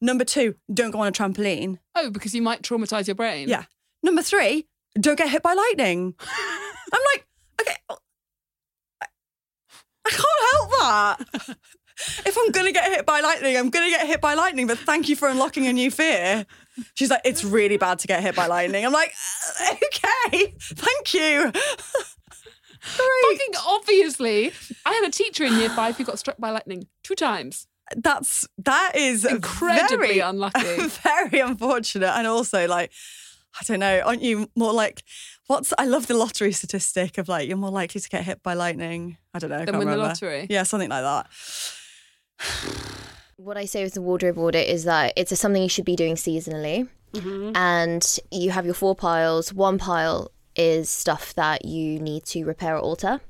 Number 0.00 0.24
two, 0.24 0.54
don't 0.72 0.90
go 0.92 1.00
on 1.00 1.08
a 1.08 1.12
trampoline. 1.12 1.78
oh 1.94 2.10
because 2.10 2.34
you 2.34 2.42
might 2.42 2.62
traumatize 2.62 3.06
your 3.06 3.14
brain 3.16 3.48
Yeah. 3.48 3.64
Number 4.02 4.22
three, 4.22 4.66
don't 4.98 5.16
get 5.18 5.28
hit 5.28 5.42
by 5.42 5.52
lightning. 5.54 6.14
I'm 6.92 7.00
like, 7.14 7.26
okay, 7.60 7.76
I, 7.88 9.06
I 10.06 10.10
can't 10.10 10.50
help 10.52 10.70
that. 10.70 11.56
If 12.26 12.36
I'm 12.38 12.50
gonna 12.52 12.72
get 12.72 12.90
hit 12.92 13.06
by 13.06 13.20
lightning, 13.20 13.56
I'm 13.56 13.70
gonna 13.70 13.90
get 13.90 14.06
hit 14.06 14.20
by 14.20 14.34
lightning. 14.34 14.66
But 14.66 14.78
thank 14.78 15.08
you 15.08 15.16
for 15.16 15.28
unlocking 15.28 15.66
a 15.66 15.72
new 15.72 15.90
fear. 15.90 16.46
She's 16.94 17.10
like, 17.10 17.22
it's 17.24 17.44
really 17.44 17.76
bad 17.76 17.98
to 18.00 18.06
get 18.06 18.22
hit 18.22 18.34
by 18.34 18.46
lightning. 18.46 18.84
I'm 18.84 18.92
like, 18.92 19.12
"Uh, 19.60 19.74
okay, 19.74 20.54
thank 20.60 21.14
you. 21.14 21.52
Great. 21.52 21.52
Fucking 23.38 23.54
obviously. 23.66 24.52
I 24.86 24.92
had 24.94 25.04
a 25.04 25.10
teacher 25.10 25.44
in 25.44 25.54
year 25.56 25.70
five 25.70 25.96
who 25.96 26.04
got 26.04 26.18
struck 26.18 26.38
by 26.38 26.50
lightning 26.50 26.86
two 27.02 27.14
times. 27.14 27.66
That's 27.96 28.46
that 28.58 28.92
is 28.94 29.24
Incredibly 29.24 29.96
very, 29.96 30.18
unlucky. 30.20 30.86
very 30.86 31.40
unfortunate, 31.40 32.10
and 32.16 32.26
also 32.26 32.66
like. 32.66 32.92
I 33.60 33.64
don't 33.64 33.80
know. 33.80 34.00
Aren't 34.06 34.22
you 34.22 34.48
more 34.54 34.72
like 34.72 35.02
what's? 35.48 35.72
I 35.76 35.84
love 35.84 36.06
the 36.06 36.14
lottery 36.14 36.52
statistic 36.52 37.18
of 37.18 37.28
like 37.28 37.48
you're 37.48 37.56
more 37.56 37.72
likely 37.72 38.00
to 38.00 38.08
get 38.08 38.22
hit 38.22 38.44
by 38.44 38.54
lightning. 38.54 39.18
I 39.34 39.40
don't 39.40 39.50
know. 39.50 39.58
Than 39.58 39.66
can't 39.66 39.78
win 39.78 39.88
the 39.88 39.96
lottery? 39.96 40.46
Yeah, 40.48 40.62
something 40.62 40.88
like 40.88 41.02
that. 41.02 41.26
What 43.36 43.56
I 43.56 43.64
say 43.64 43.82
with 43.82 43.94
the 43.94 44.02
wardrobe 44.02 44.36
audit 44.36 44.68
is 44.68 44.84
that 44.84 45.14
it's 45.16 45.32
a, 45.32 45.36
something 45.36 45.62
you 45.62 45.68
should 45.70 45.86
be 45.86 45.96
doing 45.96 46.14
seasonally. 46.14 46.88
And 47.56 48.18
you 48.30 48.50
have 48.50 48.66
your 48.66 48.74
four 48.74 48.94
piles. 48.94 49.50
One 49.54 49.78
pile 49.78 50.30
is 50.54 50.90
stuff 50.90 51.34
that 51.36 51.64
you 51.64 51.98
need 51.98 52.26
to 52.26 52.44
repair 52.44 52.76
or 52.76 52.80
alter. 52.80 53.20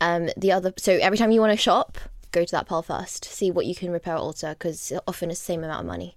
Um, 0.00 0.30
the 0.36 0.50
other, 0.50 0.72
so 0.76 0.94
every 0.94 1.16
time 1.16 1.30
you 1.30 1.40
want 1.40 1.52
to 1.52 1.56
shop, 1.56 1.96
go 2.32 2.44
to 2.44 2.50
that 2.50 2.66
pile 2.66 2.82
first. 2.82 3.24
See 3.24 3.52
what 3.52 3.66
you 3.66 3.76
can 3.76 3.92
repair 3.92 4.14
or 4.14 4.18
alter 4.18 4.50
because 4.58 4.92
often 5.06 5.30
it's 5.30 5.38
the 5.38 5.44
same 5.46 5.62
amount 5.62 5.80
of 5.82 5.86
money. 5.86 6.16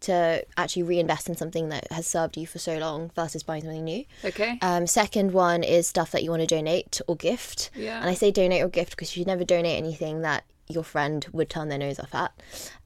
to 0.00 0.44
actually 0.58 0.82
reinvest 0.84 1.28
in 1.28 1.36
something 1.36 1.70
that 1.70 1.90
has 1.90 2.06
served 2.06 2.36
you 2.36 2.46
for 2.46 2.58
so 2.58 2.76
long 2.78 3.10
versus 3.16 3.42
buying 3.42 3.62
something 3.62 3.82
new. 3.82 4.04
Okay. 4.24 4.58
Um, 4.60 4.86
second 4.86 5.32
one 5.32 5.62
is 5.64 5.88
stuff 5.88 6.10
that 6.12 6.22
you 6.22 6.30
want 6.30 6.42
to 6.42 6.46
donate 6.46 7.00
or 7.08 7.16
gift. 7.16 7.70
Yeah. 7.74 7.98
And 7.98 8.08
I 8.10 8.14
say 8.14 8.30
donate 8.30 8.62
or 8.62 8.68
gift 8.68 8.90
because 8.90 9.16
you 9.16 9.22
should 9.22 9.26
never 9.26 9.42
donate 9.42 9.76
anything 9.78 10.20
that 10.20 10.44
your 10.68 10.84
friend 10.84 11.26
would 11.32 11.50
turn 11.50 11.68
their 11.68 11.78
nose 11.78 11.98
off 11.98 12.14
at. 12.14 12.32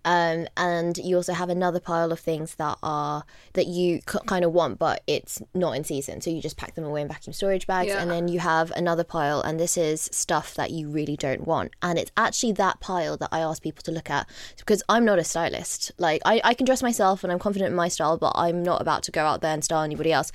Um, 0.04 0.48
and 0.56 0.98
you 0.98 1.16
also 1.16 1.32
have 1.32 1.48
another 1.48 1.78
pile 1.78 2.10
of 2.10 2.18
things 2.18 2.56
that 2.56 2.76
are 2.82 3.24
that 3.52 3.66
you 3.66 4.00
c- 4.08 4.18
kind 4.26 4.44
of 4.44 4.52
want, 4.52 4.78
but 4.78 5.02
it's 5.06 5.40
not 5.54 5.72
in 5.72 5.84
season. 5.84 6.20
So 6.20 6.30
you 6.30 6.40
just 6.40 6.56
pack 6.56 6.74
them 6.74 6.84
away 6.84 7.02
in 7.02 7.08
vacuum 7.08 7.32
storage 7.32 7.66
bags. 7.66 7.88
Yeah. 7.88 8.02
And 8.02 8.10
then 8.10 8.26
you 8.28 8.40
have 8.40 8.72
another 8.72 9.04
pile, 9.04 9.40
and 9.40 9.60
this 9.60 9.76
is 9.76 10.02
stuff 10.12 10.54
that 10.54 10.70
you 10.70 10.88
really 10.88 11.16
don't 11.16 11.46
want. 11.46 11.72
And 11.82 11.98
it's 11.98 12.10
actually 12.16 12.52
that 12.52 12.80
pile 12.80 13.16
that 13.18 13.28
I 13.30 13.40
ask 13.40 13.62
people 13.62 13.82
to 13.84 13.92
look 13.92 14.10
at 14.10 14.28
because 14.56 14.82
I'm 14.88 15.04
not 15.04 15.18
a 15.18 15.24
stylist. 15.24 15.92
Like 15.98 16.22
I, 16.24 16.40
I 16.42 16.54
can 16.54 16.66
dress 16.66 16.82
myself 16.82 17.22
and 17.22 17.32
I'm 17.32 17.38
confident 17.38 17.70
in 17.70 17.76
my 17.76 17.88
style, 17.88 18.16
but 18.16 18.32
I'm 18.34 18.62
not 18.62 18.80
about 18.80 19.04
to 19.04 19.12
go 19.12 19.24
out 19.24 19.40
there 19.40 19.54
and 19.54 19.64
style 19.64 19.82
anybody 19.82 20.12
else. 20.12 20.32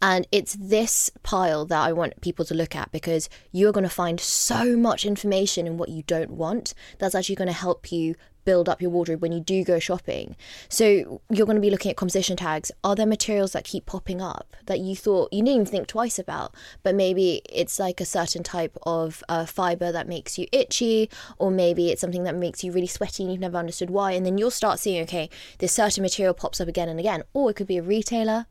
And 0.00 0.26
it's 0.32 0.56
this 0.58 1.10
pile 1.22 1.66
that 1.66 1.80
I 1.80 1.92
want 1.92 2.20
people 2.22 2.44
to 2.46 2.54
look 2.54 2.74
at 2.74 2.90
because 2.90 3.28
you're 3.52 3.72
going 3.72 3.84
to 3.84 3.90
find 3.90 4.18
so 4.18 4.76
much 4.76 5.04
information 5.04 5.66
in 5.66 5.76
what 5.76 5.90
you 5.90 6.02
don't 6.06 6.30
want 6.30 6.72
that's 6.98 7.14
actually 7.14 7.36
going 7.36 7.48
to 7.48 7.54
help 7.54 7.90
you 7.92 8.14
build 8.44 8.68
up 8.68 8.80
your 8.80 8.90
wardrobe 8.90 9.22
when 9.22 9.32
you 9.32 9.40
do 9.40 9.64
go 9.64 9.78
shopping. 9.78 10.36
So 10.68 11.20
you're 11.30 11.46
going 11.46 11.56
to 11.56 11.60
be 11.60 11.70
looking 11.70 11.90
at 11.90 11.96
composition 11.96 12.36
tags. 12.36 12.72
Are 12.82 12.96
there 12.96 13.06
materials 13.06 13.52
that 13.52 13.64
keep 13.64 13.86
popping 13.86 14.20
up 14.20 14.56
that 14.66 14.80
you 14.80 14.96
thought 14.96 15.32
you 15.32 15.42
didn't 15.42 15.54
even 15.54 15.66
think 15.66 15.86
twice 15.86 16.18
about, 16.18 16.54
but 16.82 16.94
maybe 16.94 17.42
it's 17.50 17.78
like 17.78 18.00
a 18.00 18.04
certain 18.04 18.42
type 18.42 18.76
of 18.82 19.22
uh, 19.28 19.44
fiber 19.44 19.92
that 19.92 20.08
makes 20.08 20.38
you 20.38 20.46
itchy, 20.52 21.10
or 21.38 21.50
maybe 21.50 21.90
it's 21.90 22.00
something 22.00 22.24
that 22.24 22.34
makes 22.34 22.64
you 22.64 22.72
really 22.72 22.86
sweaty 22.86 23.22
and 23.22 23.32
you've 23.32 23.40
never 23.40 23.58
understood 23.58 23.90
why. 23.90 24.12
And 24.12 24.24
then 24.24 24.38
you'll 24.38 24.50
start 24.50 24.78
seeing, 24.78 25.02
okay, 25.02 25.28
this 25.58 25.72
certain 25.72 26.02
material 26.02 26.34
pops 26.34 26.60
up 26.60 26.68
again 26.68 26.88
and 26.88 26.98
again, 26.98 27.22
or 27.34 27.50
it 27.50 27.54
could 27.54 27.66
be 27.66 27.78
a 27.78 27.82
retailer 27.82 28.46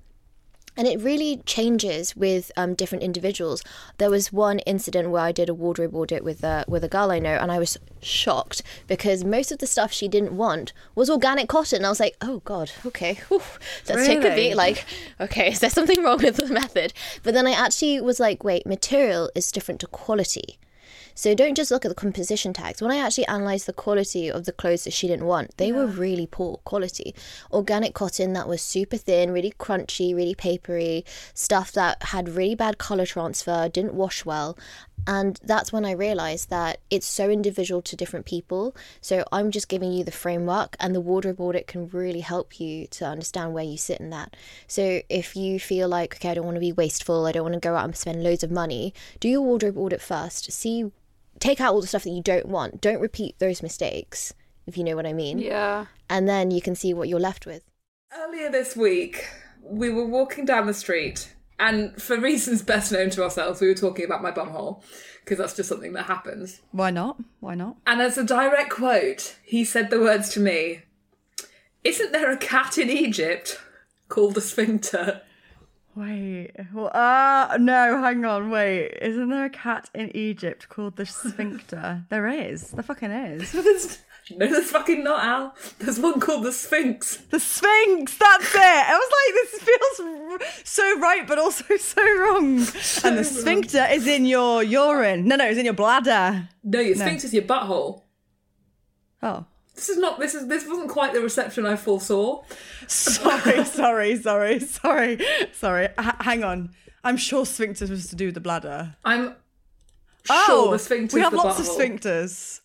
and 0.80 0.88
it 0.88 1.02
really 1.02 1.42
changes 1.46 2.16
with 2.16 2.54
um, 2.56 2.74
different 2.74 3.04
individuals. 3.04 3.62
There 3.98 4.10
was 4.10 4.32
one 4.32 4.60
incident 4.60 5.10
where 5.10 5.24
I 5.24 5.34
did 5.34 5.50
a 5.50 5.54
wardrobe 5.54 5.94
audit 5.94 6.24
with 6.24 6.42
a 6.42 6.64
with 6.70 6.86
a 6.86 6.88
girl 6.88 7.12
I 7.12 7.20
know, 7.20 7.36
and 7.36 7.52
I 7.52 7.60
was 7.60 7.78
shocked 8.02 8.64
because 8.88 9.26
most 9.26 9.52
of 9.52 9.58
the 9.58 9.68
stuff 9.68 9.92
she 9.92 10.08
didn't 10.08 10.38
want 10.38 10.72
was 10.96 11.10
organic 11.10 11.50
cotton. 11.50 11.84
I 11.84 11.90
was 11.90 12.00
like, 12.00 12.16
oh 12.22 12.40
god, 12.46 12.72
okay, 12.86 13.16
whew, 13.28 13.42
let's 13.90 14.08
take 14.08 14.24
a 14.24 14.34
beat. 14.34 14.56
Like, 14.56 14.86
okay, 15.20 15.52
is 15.52 15.60
there 15.60 15.70
something 15.70 16.02
wrong 16.02 16.20
with 16.24 16.38
the 16.38 16.48
method? 16.48 16.94
But 17.24 17.34
then 17.34 17.46
I 17.46 17.52
actually 17.52 18.00
was 18.00 18.22
like, 18.22 18.46
wait, 18.46 18.66
material 18.66 19.30
is 19.36 19.52
different 19.52 19.82
to 19.82 19.88
quality. 19.88 20.60
So 21.20 21.36
don't 21.36 21.56
just 21.56 21.70
look 21.70 21.84
at 21.84 21.90
the 21.90 21.96
composition 21.96 22.54
tags. 22.54 22.82
When 22.82 22.92
I 22.92 22.98
actually 22.98 23.26
analysed 23.28 23.66
the 23.66 23.74
quality 23.74 24.32
of 24.32 24.46
the 24.46 24.54
clothes 24.54 24.86
that 24.86 24.94
she 24.94 25.06
didn't 25.06 25.26
want, 25.26 25.58
they 25.58 25.74
were 25.74 25.86
really 25.86 26.26
poor 26.26 26.62
quality. 26.64 27.14
Organic 27.52 27.94
cotton 27.94 28.32
that 28.32 28.48
was 28.48 28.62
super 28.62 28.96
thin, 28.96 29.32
really 29.32 29.52
crunchy, 29.60 30.16
really 30.16 30.34
papery, 30.34 31.04
stuff 31.34 31.74
that 31.74 32.02
had 32.04 32.30
really 32.30 32.56
bad 32.56 32.78
colour 32.78 33.06
transfer, 33.06 33.68
didn't 33.68 33.96
wash 33.96 34.24
well. 34.24 34.58
And 35.08 35.38
that's 35.44 35.74
when 35.74 35.84
I 35.84 35.92
realised 35.92 36.50
that 36.52 36.80
it's 36.90 37.06
so 37.06 37.30
individual 37.30 37.82
to 37.82 37.98
different 37.98 38.26
people. 38.26 38.74
So 39.02 39.26
I'm 39.30 39.52
just 39.52 39.68
giving 39.68 39.92
you 39.92 40.06
the 40.06 40.12
framework, 40.12 40.78
and 40.80 40.96
the 40.96 41.02
wardrobe 41.02 41.42
audit 41.42 41.68
can 41.68 41.90
really 41.90 42.22
help 42.22 42.62
you 42.62 42.88
to 42.88 43.06
understand 43.06 43.54
where 43.54 43.64
you 43.66 43.78
sit 43.78 44.00
in 44.00 44.10
that. 44.12 44.38
So 44.68 45.02
if 45.10 45.36
you 45.36 45.60
feel 45.60 45.90
like, 45.90 46.16
okay, 46.16 46.30
I 46.30 46.34
don't 46.36 46.46
want 46.46 46.56
to 46.56 46.62
be 46.62 46.72
wasteful, 46.72 47.26
I 47.26 47.34
don't 47.34 47.44
want 47.44 47.56
to 47.56 47.60
go 47.60 47.76
out 47.76 47.84
and 47.84 47.98
spend 47.98 48.24
loads 48.24 48.44
of 48.44 48.52
money, 48.52 48.94
do 49.20 49.28
your 49.28 49.42
wardrobe 49.42 49.78
audit 49.78 50.02
first. 50.02 50.50
See 50.54 50.92
take 51.40 51.62
out 51.62 51.74
all 51.74 51.82
the 51.82 51.88
stuff 51.88 52.04
that 52.04 52.12
you 52.12 52.22
don't 52.22 52.48
want. 52.48 52.82
Don't 52.82 53.00
repeat 53.00 53.40
those 53.40 53.64
mistakes, 53.64 54.34
if 54.68 54.78
you 54.78 54.84
know 54.84 54.96
what 54.96 55.06
I 55.06 55.14
mean. 55.14 55.40
Yeah. 55.40 55.86
And 56.10 56.28
then 56.28 56.52
you 56.52 56.62
can 56.62 56.76
see 56.76 56.94
what 56.94 57.10
you're 57.10 57.20
left 57.20 57.46
with. 57.46 57.64
Earlier 58.14 58.52
this 58.52 58.76
week, 58.76 59.28
we 59.62 59.90
were 59.90 60.06
walking 60.06 60.46
down 60.46 60.68
the 60.68 60.74
street, 60.74 61.34
and 61.60 62.02
for 62.02 62.20
reasons 62.20 62.62
best 62.62 62.92
known 62.92 63.10
to 63.12 63.24
ourselves, 63.24 63.62
we 63.62 63.68
were 63.68 63.76
talking 63.76 64.06
about 64.06 64.24
my 64.24 64.32
bumhole 64.32 64.82
because 65.24 65.38
that's 65.38 65.56
just 65.56 65.70
something 65.70 65.94
that 65.94 66.06
happens. 66.06 66.62
Why 66.72 66.90
not? 66.90 67.18
Why 67.40 67.54
not? 67.54 67.78
And 67.86 68.02
as 68.02 68.18
a 68.18 68.24
direct 68.24 68.72
quote, 68.72 69.38
he 69.44 69.64
said 69.64 69.90
the 69.90 70.00
words 70.00 70.30
to 70.30 70.40
me 70.40 70.82
Isn't 71.84 72.12
there 72.12 72.32
a 72.32 72.38
cat 72.38 72.80
in 72.80 72.90
Egypt 72.90 73.60
called 74.08 74.34
the 74.34 74.42
sphincter? 74.42 75.22
Wait. 75.96 76.52
Well, 76.74 76.92
uh, 76.94 77.58
no, 77.60 78.02
hang 78.02 78.24
on. 78.26 78.50
Wait. 78.50 78.98
Isn't 79.02 79.30
there 79.30 79.46
a 79.46 79.50
cat 79.50 79.90
in 79.94 80.16
Egypt 80.16 80.70
called 80.70 80.96
the 80.96 81.06
sphincter? 81.06 82.04
there 82.10 82.28
is. 82.28 82.72
There 82.72 82.84
fucking 82.84 83.12
is. 83.12 83.52
There's- 83.54 84.00
no, 84.32 84.46
there's 84.46 84.70
fucking 84.70 85.04
not, 85.04 85.24
Al. 85.24 85.56
There's 85.80 86.00
one 86.00 86.20
called 86.20 86.44
the 86.46 86.52
Sphinx. 86.52 87.18
The 87.32 87.40
Sphinx. 87.40 88.16
That's 88.16 88.54
it. 88.54 88.60
I 88.62 88.96
was 88.96 89.12
like, 89.18 89.34
this 89.52 90.44
feels 90.44 90.70
so 90.70 91.00
right, 91.00 91.28
but 91.28 91.40
also 91.40 91.66
so 91.78 92.00
wrong. 92.20 92.58
and 93.04 93.18
the 93.18 93.24
sphincter 93.24 93.88
is 93.90 94.06
in 94.06 94.26
your 94.28 94.62
urine. 94.62 95.26
No, 95.28 95.36
no, 95.36 95.46
it's 95.48 95.58
in 95.58 95.66
your 95.66 95.74
bladder. 95.74 96.48
No, 96.64 96.80
your 96.80 96.96
Sphinx 96.96 97.24
is 97.24 97.34
your 97.34 97.42
butthole. 97.42 98.04
Oh. 99.24 99.46
This 99.80 99.88
is 99.90 99.98
not. 99.98 100.20
This 100.20 100.36
is. 100.36 100.48
This 100.48 100.68
wasn't 100.68 100.90
quite 100.90 101.14
the 101.14 101.22
reception 101.22 101.66
I 101.66 101.78
foresaw. 101.78 102.44
Sorry, 102.88 103.64
sorry, 103.80 104.18
sorry, 104.18 104.60
sorry, 104.60 105.20
sorry. 105.54 105.86
H- 105.98 106.16
hang 106.20 106.44
on. 106.44 106.72
I'm 107.06 107.16
sure 107.16 107.46
sphincters 107.46 107.90
was 107.90 108.08
to 108.08 108.18
do 108.18 108.26
with 108.26 108.34
the 108.36 108.42
bladder. 108.42 108.96
I'm 109.06 109.36
Oh, 110.30 110.44
sure 110.48 110.72
the 110.74 110.80
sphincter. 110.80 111.16
we 111.16 111.22
have 111.22 111.32
lots 111.34 111.60
of 111.60 111.66
sphincters. 111.66 112.60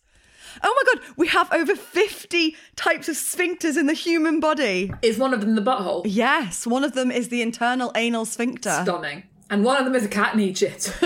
Oh 0.61 0.73
my 0.85 0.93
god, 0.93 1.13
we 1.15 1.27
have 1.29 1.51
over 1.53 1.73
50 1.75 2.55
types 2.75 3.07
of 3.07 3.15
sphincters 3.15 3.77
in 3.77 3.87
the 3.87 3.93
human 3.93 4.41
body. 4.41 4.91
Is 5.01 5.17
one 5.17 5.33
of 5.33 5.39
them 5.39 5.55
the 5.55 5.61
butthole? 5.61 6.01
Yes, 6.05 6.67
one 6.67 6.83
of 6.83 6.93
them 6.93 7.11
is 7.11 7.29
the 7.29 7.41
internal 7.41 7.93
anal 7.95 8.25
sphincter. 8.25 8.81
Stunning. 8.83 9.23
And 9.55 9.63
one 9.63 9.77
of 9.77 9.85
them 9.85 9.95
is 9.95 10.03
a 10.03 10.09
cat 10.09 10.33
in 10.33 10.41
Egypt. 10.41 10.93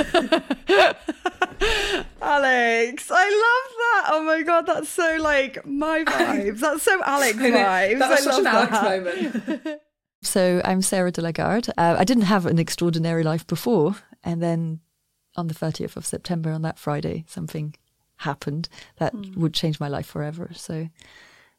Alex, 2.20 3.12
I 3.12 3.30
love 3.30 3.76
that. 3.78 4.06
Oh 4.12 4.24
my 4.26 4.42
god, 4.42 4.66
that's 4.66 4.90
so 4.90 5.18
like 5.22 5.64
my 5.68 6.04
vibes. 6.08 6.60
That's 6.60 6.82
so 6.82 7.00
Alex 7.04 7.38
vibes. 7.38 8.00
that 8.00 8.10
was 8.10 8.26
I 8.28 8.32
such 8.32 8.40
an 8.40 8.48
Alex 8.48 8.72
that. 8.72 9.04
moment. 9.64 9.82
So 10.24 10.62
I'm 10.66 10.82
Sarah 10.82 11.12
de 11.12 11.22
Lagarde. 11.22 11.70
Uh, 11.78 11.96
I 12.00 12.04
didn't 12.04 12.24
have 12.24 12.48
an 12.48 12.58
extraordinary 12.58 13.22
life 13.24 13.46
before, 13.46 13.96
and 14.24 14.42
then 14.42 14.80
on 15.38 15.48
the 15.48 15.54
30th 15.54 15.96
of 15.96 16.08
September, 16.08 16.52
on 16.52 16.64
that 16.64 16.80
Friday, 16.80 17.24
something 17.28 17.76
happened 18.18 18.68
that 18.98 19.14
would 19.38 19.54
change 19.54 19.80
my 19.80 19.88
life 19.88 20.08
forever. 20.08 20.50
So, 20.56 20.90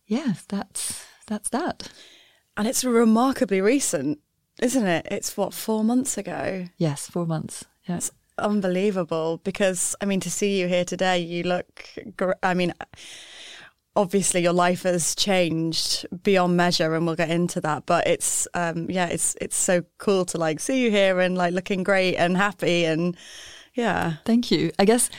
yeah, 0.06 0.34
that's 0.48 1.06
that's 1.28 1.50
that. 1.50 1.88
And 2.56 2.66
it's 2.66 2.82
remarkably 2.84 3.60
recent, 3.60 4.18
isn't 4.62 4.86
it? 4.86 5.06
It's 5.10 5.36
what, 5.36 5.54
four 5.54 5.84
months 5.84 6.18
ago? 6.18 6.66
Yes, 6.76 7.08
four 7.08 7.26
months. 7.26 7.64
Yeah. 7.84 7.96
It's 7.96 8.10
unbelievable 8.38 9.40
because 9.44 9.94
I 10.00 10.06
mean 10.06 10.20
to 10.20 10.30
see 10.30 10.58
you 10.58 10.66
here 10.66 10.84
today 10.84 11.18
you 11.18 11.42
look 11.42 11.86
gr- 12.16 12.32
I 12.42 12.54
mean 12.54 12.72
obviously 13.96 14.40
your 14.40 14.52
life 14.52 14.84
has 14.84 15.14
changed 15.14 16.06
beyond 16.22 16.56
measure 16.56 16.94
and 16.94 17.04
we'll 17.04 17.16
get 17.16 17.30
into 17.30 17.60
that 17.60 17.84
but 17.86 18.06
it's 18.06 18.48
um 18.54 18.90
yeah 18.90 19.06
it's 19.06 19.36
it's 19.40 19.56
so 19.56 19.84
cool 19.98 20.24
to 20.26 20.38
like 20.38 20.58
see 20.60 20.82
you 20.82 20.90
here 20.90 21.20
and 21.20 21.36
like 21.36 21.52
looking 21.52 21.82
great 21.82 22.16
and 22.16 22.36
happy 22.36 22.84
and 22.84 23.16
yeah 23.74 24.14
Thank 24.24 24.50
you. 24.50 24.70
I 24.78 24.84
guess 24.84 25.10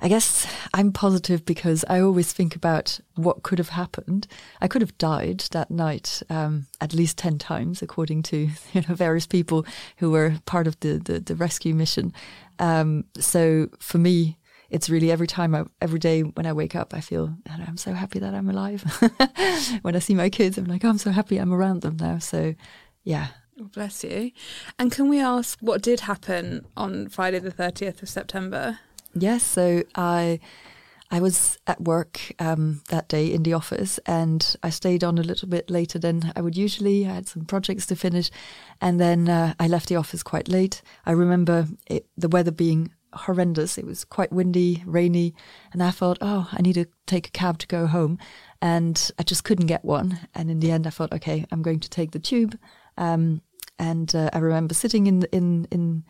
I 0.00 0.08
guess 0.08 0.46
I'm 0.72 0.92
positive 0.92 1.44
because 1.44 1.84
I 1.88 2.00
always 2.00 2.32
think 2.32 2.54
about 2.54 3.00
what 3.16 3.42
could 3.42 3.58
have 3.58 3.70
happened. 3.70 4.28
I 4.60 4.68
could 4.68 4.80
have 4.80 4.96
died 4.96 5.40
that 5.50 5.72
night 5.72 6.22
um, 6.30 6.66
at 6.80 6.94
least 6.94 7.18
ten 7.18 7.36
times, 7.38 7.82
according 7.82 8.22
to 8.24 8.36
you 8.72 8.82
know 8.88 8.94
various 8.94 9.26
people 9.26 9.66
who 9.96 10.10
were 10.10 10.36
part 10.46 10.66
of 10.66 10.78
the 10.80 10.98
the, 10.98 11.20
the 11.20 11.34
rescue 11.34 11.74
mission. 11.74 12.12
Um, 12.60 13.04
so 13.18 13.68
for 13.80 13.98
me, 13.98 14.38
it's 14.70 14.88
really 14.88 15.10
every 15.10 15.26
time, 15.26 15.54
I, 15.54 15.64
every 15.80 15.98
day 15.98 16.22
when 16.22 16.46
I 16.46 16.52
wake 16.52 16.76
up, 16.76 16.94
I 16.94 17.00
feel 17.00 17.34
and 17.50 17.62
I'm 17.66 17.76
so 17.76 17.92
happy 17.92 18.20
that 18.20 18.34
I'm 18.34 18.48
alive. 18.48 18.82
when 19.82 19.96
I 19.96 20.00
see 20.00 20.14
my 20.14 20.30
kids, 20.30 20.58
I'm 20.58 20.66
like, 20.66 20.84
oh, 20.84 20.90
I'm 20.90 20.98
so 20.98 21.10
happy 21.10 21.38
I'm 21.38 21.52
around 21.52 21.82
them 21.82 21.96
now. 21.98 22.18
So 22.18 22.54
yeah, 23.02 23.28
Oh, 23.60 23.64
bless 23.64 24.04
you. 24.04 24.30
And 24.78 24.92
can 24.92 25.08
we 25.08 25.20
ask 25.20 25.58
what 25.60 25.82
did 25.82 26.00
happen 26.00 26.64
on 26.76 27.08
Friday, 27.08 27.40
the 27.40 27.50
30th 27.50 28.02
of 28.02 28.08
September? 28.08 28.78
Yes, 29.20 29.42
so 29.42 29.82
I 29.94 30.40
I 31.10 31.20
was 31.20 31.58
at 31.66 31.80
work 31.80 32.20
um, 32.38 32.82
that 32.90 33.08
day 33.08 33.32
in 33.32 33.42
the 33.42 33.54
office, 33.54 33.98
and 34.04 34.56
I 34.62 34.70
stayed 34.70 35.02
on 35.02 35.16
a 35.18 35.22
little 35.22 35.48
bit 35.48 35.70
later 35.70 35.98
than 35.98 36.32
I 36.36 36.42
would 36.42 36.56
usually. 36.56 37.06
I 37.06 37.14
had 37.14 37.28
some 37.28 37.46
projects 37.46 37.86
to 37.86 37.96
finish, 37.96 38.30
and 38.80 39.00
then 39.00 39.28
uh, 39.28 39.54
I 39.58 39.68
left 39.68 39.88
the 39.88 39.96
office 39.96 40.22
quite 40.22 40.48
late. 40.48 40.82
I 41.06 41.12
remember 41.12 41.66
it, 41.86 42.06
the 42.16 42.28
weather 42.28 42.50
being 42.50 42.90
horrendous. 43.14 43.78
It 43.78 43.86
was 43.86 44.04
quite 44.04 44.32
windy, 44.32 44.82
rainy, 44.86 45.34
and 45.72 45.82
I 45.82 45.92
thought, 45.92 46.18
oh, 46.20 46.48
I 46.52 46.60
need 46.60 46.74
to 46.74 46.86
take 47.06 47.28
a 47.28 47.32
cab 47.32 47.58
to 47.60 47.66
go 47.66 47.86
home, 47.86 48.18
and 48.60 49.10
I 49.18 49.22
just 49.22 49.44
couldn't 49.44 49.66
get 49.66 49.84
one. 49.84 50.20
And 50.34 50.50
in 50.50 50.60
the 50.60 50.70
end, 50.70 50.86
I 50.86 50.90
thought, 50.90 51.14
okay, 51.14 51.46
I'm 51.50 51.62
going 51.62 51.80
to 51.80 51.90
take 51.90 52.10
the 52.10 52.18
tube. 52.18 52.58
Um, 52.98 53.40
and 53.78 54.14
uh, 54.14 54.28
I 54.32 54.38
remember 54.38 54.74
sitting 54.74 55.06
in 55.06 55.22
in 55.32 55.66
in 55.70 56.04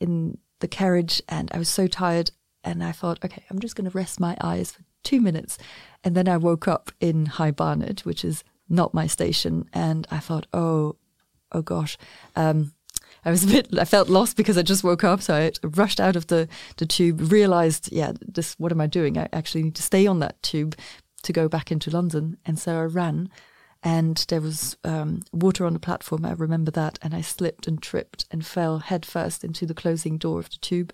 in 0.00 0.38
the 0.58 0.68
carriage, 0.68 1.22
and 1.28 1.50
I 1.54 1.58
was 1.58 1.68
so 1.68 1.86
tired. 1.86 2.32
And 2.62 2.84
I 2.84 2.92
thought, 2.92 3.24
okay, 3.24 3.44
I'm 3.50 3.58
just 3.58 3.76
going 3.76 3.90
to 3.90 3.96
rest 3.96 4.20
my 4.20 4.36
eyes 4.40 4.72
for 4.72 4.82
two 5.02 5.20
minutes. 5.20 5.58
And 6.04 6.14
then 6.14 6.28
I 6.28 6.36
woke 6.36 6.68
up 6.68 6.92
in 7.00 7.26
High 7.26 7.50
Barnet, 7.50 8.04
which 8.04 8.24
is 8.24 8.44
not 8.68 8.94
my 8.94 9.06
station. 9.06 9.68
And 9.72 10.06
I 10.10 10.18
thought, 10.18 10.46
oh, 10.52 10.96
oh 11.52 11.62
gosh. 11.62 11.96
Um, 12.36 12.72
I 13.24 13.30
was 13.30 13.44
a 13.44 13.48
bit, 13.48 13.78
I 13.78 13.84
felt 13.84 14.08
lost 14.08 14.36
because 14.36 14.56
I 14.56 14.62
just 14.62 14.84
woke 14.84 15.04
up. 15.04 15.22
So 15.22 15.34
I 15.34 15.52
rushed 15.62 16.00
out 16.00 16.16
of 16.16 16.28
the, 16.28 16.48
the 16.76 16.86
tube, 16.86 17.32
realized, 17.32 17.90
yeah, 17.92 18.12
this, 18.20 18.54
what 18.58 18.72
am 18.72 18.80
I 18.80 18.86
doing? 18.86 19.18
I 19.18 19.28
actually 19.32 19.62
need 19.62 19.74
to 19.76 19.82
stay 19.82 20.06
on 20.06 20.20
that 20.20 20.42
tube 20.42 20.76
to 21.22 21.32
go 21.32 21.48
back 21.48 21.70
into 21.70 21.90
London. 21.90 22.38
And 22.46 22.58
so 22.58 22.78
I 22.78 22.84
ran 22.84 23.30
and 23.82 24.24
there 24.28 24.40
was 24.40 24.76
um, 24.84 25.22
water 25.32 25.64
on 25.64 25.72
the 25.72 25.78
platform. 25.78 26.24
I 26.24 26.32
remember 26.32 26.70
that. 26.72 26.98
And 27.02 27.14
I 27.14 27.20
slipped 27.22 27.66
and 27.66 27.80
tripped 27.82 28.26
and 28.30 28.46
fell 28.46 28.78
headfirst 28.78 29.44
into 29.44 29.66
the 29.66 29.74
closing 29.74 30.18
door 30.18 30.38
of 30.38 30.50
the 30.50 30.58
tube 30.58 30.92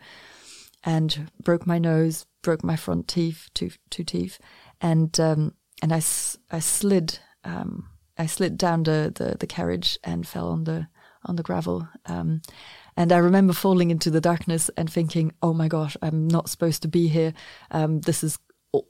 and 0.87 1.31
broke 1.43 1.67
my 1.67 1.79
nose, 1.79 2.25
broke 2.43 2.65
my 2.65 2.77
front 2.77 3.09
teeth, 3.09 3.51
two, 3.53 3.71
two 3.91 4.05
teeth. 4.05 4.39
And, 4.81 5.19
um, 5.21 5.55
and 5.83 5.93
I, 5.93 5.97
I 6.51 6.61
slid, 6.61 7.19
um, 7.45 7.91
I 8.17 8.25
slid 8.25 8.57
down 8.57 8.85
the, 8.85 9.13
the, 9.15 9.37
the 9.39 9.47
carriage 9.47 9.99
and 10.03 10.27
fell 10.27 10.49
on 10.49 10.65
the, 10.65 10.89
on 11.27 11.37
the 11.37 11.43
gravel. 11.43 11.89
Um, 12.07 12.41
and 12.97 13.13
I 13.13 13.19
remember 13.19 13.53
falling 13.53 13.91
into 13.91 14.11
the 14.11 14.21
darkness 14.21 14.71
and 14.77 14.91
thinking, 14.91 15.33
"Oh 15.43 15.53
my 15.53 15.69
gosh, 15.69 15.97
I'm 16.01 16.29
not 16.29 16.49
supposed 16.49 16.81
to 16.83 16.89
be 16.89 17.09
here. 17.09 17.35
Um, 17.71 18.01
this 18.01 18.25
is 18.25 18.39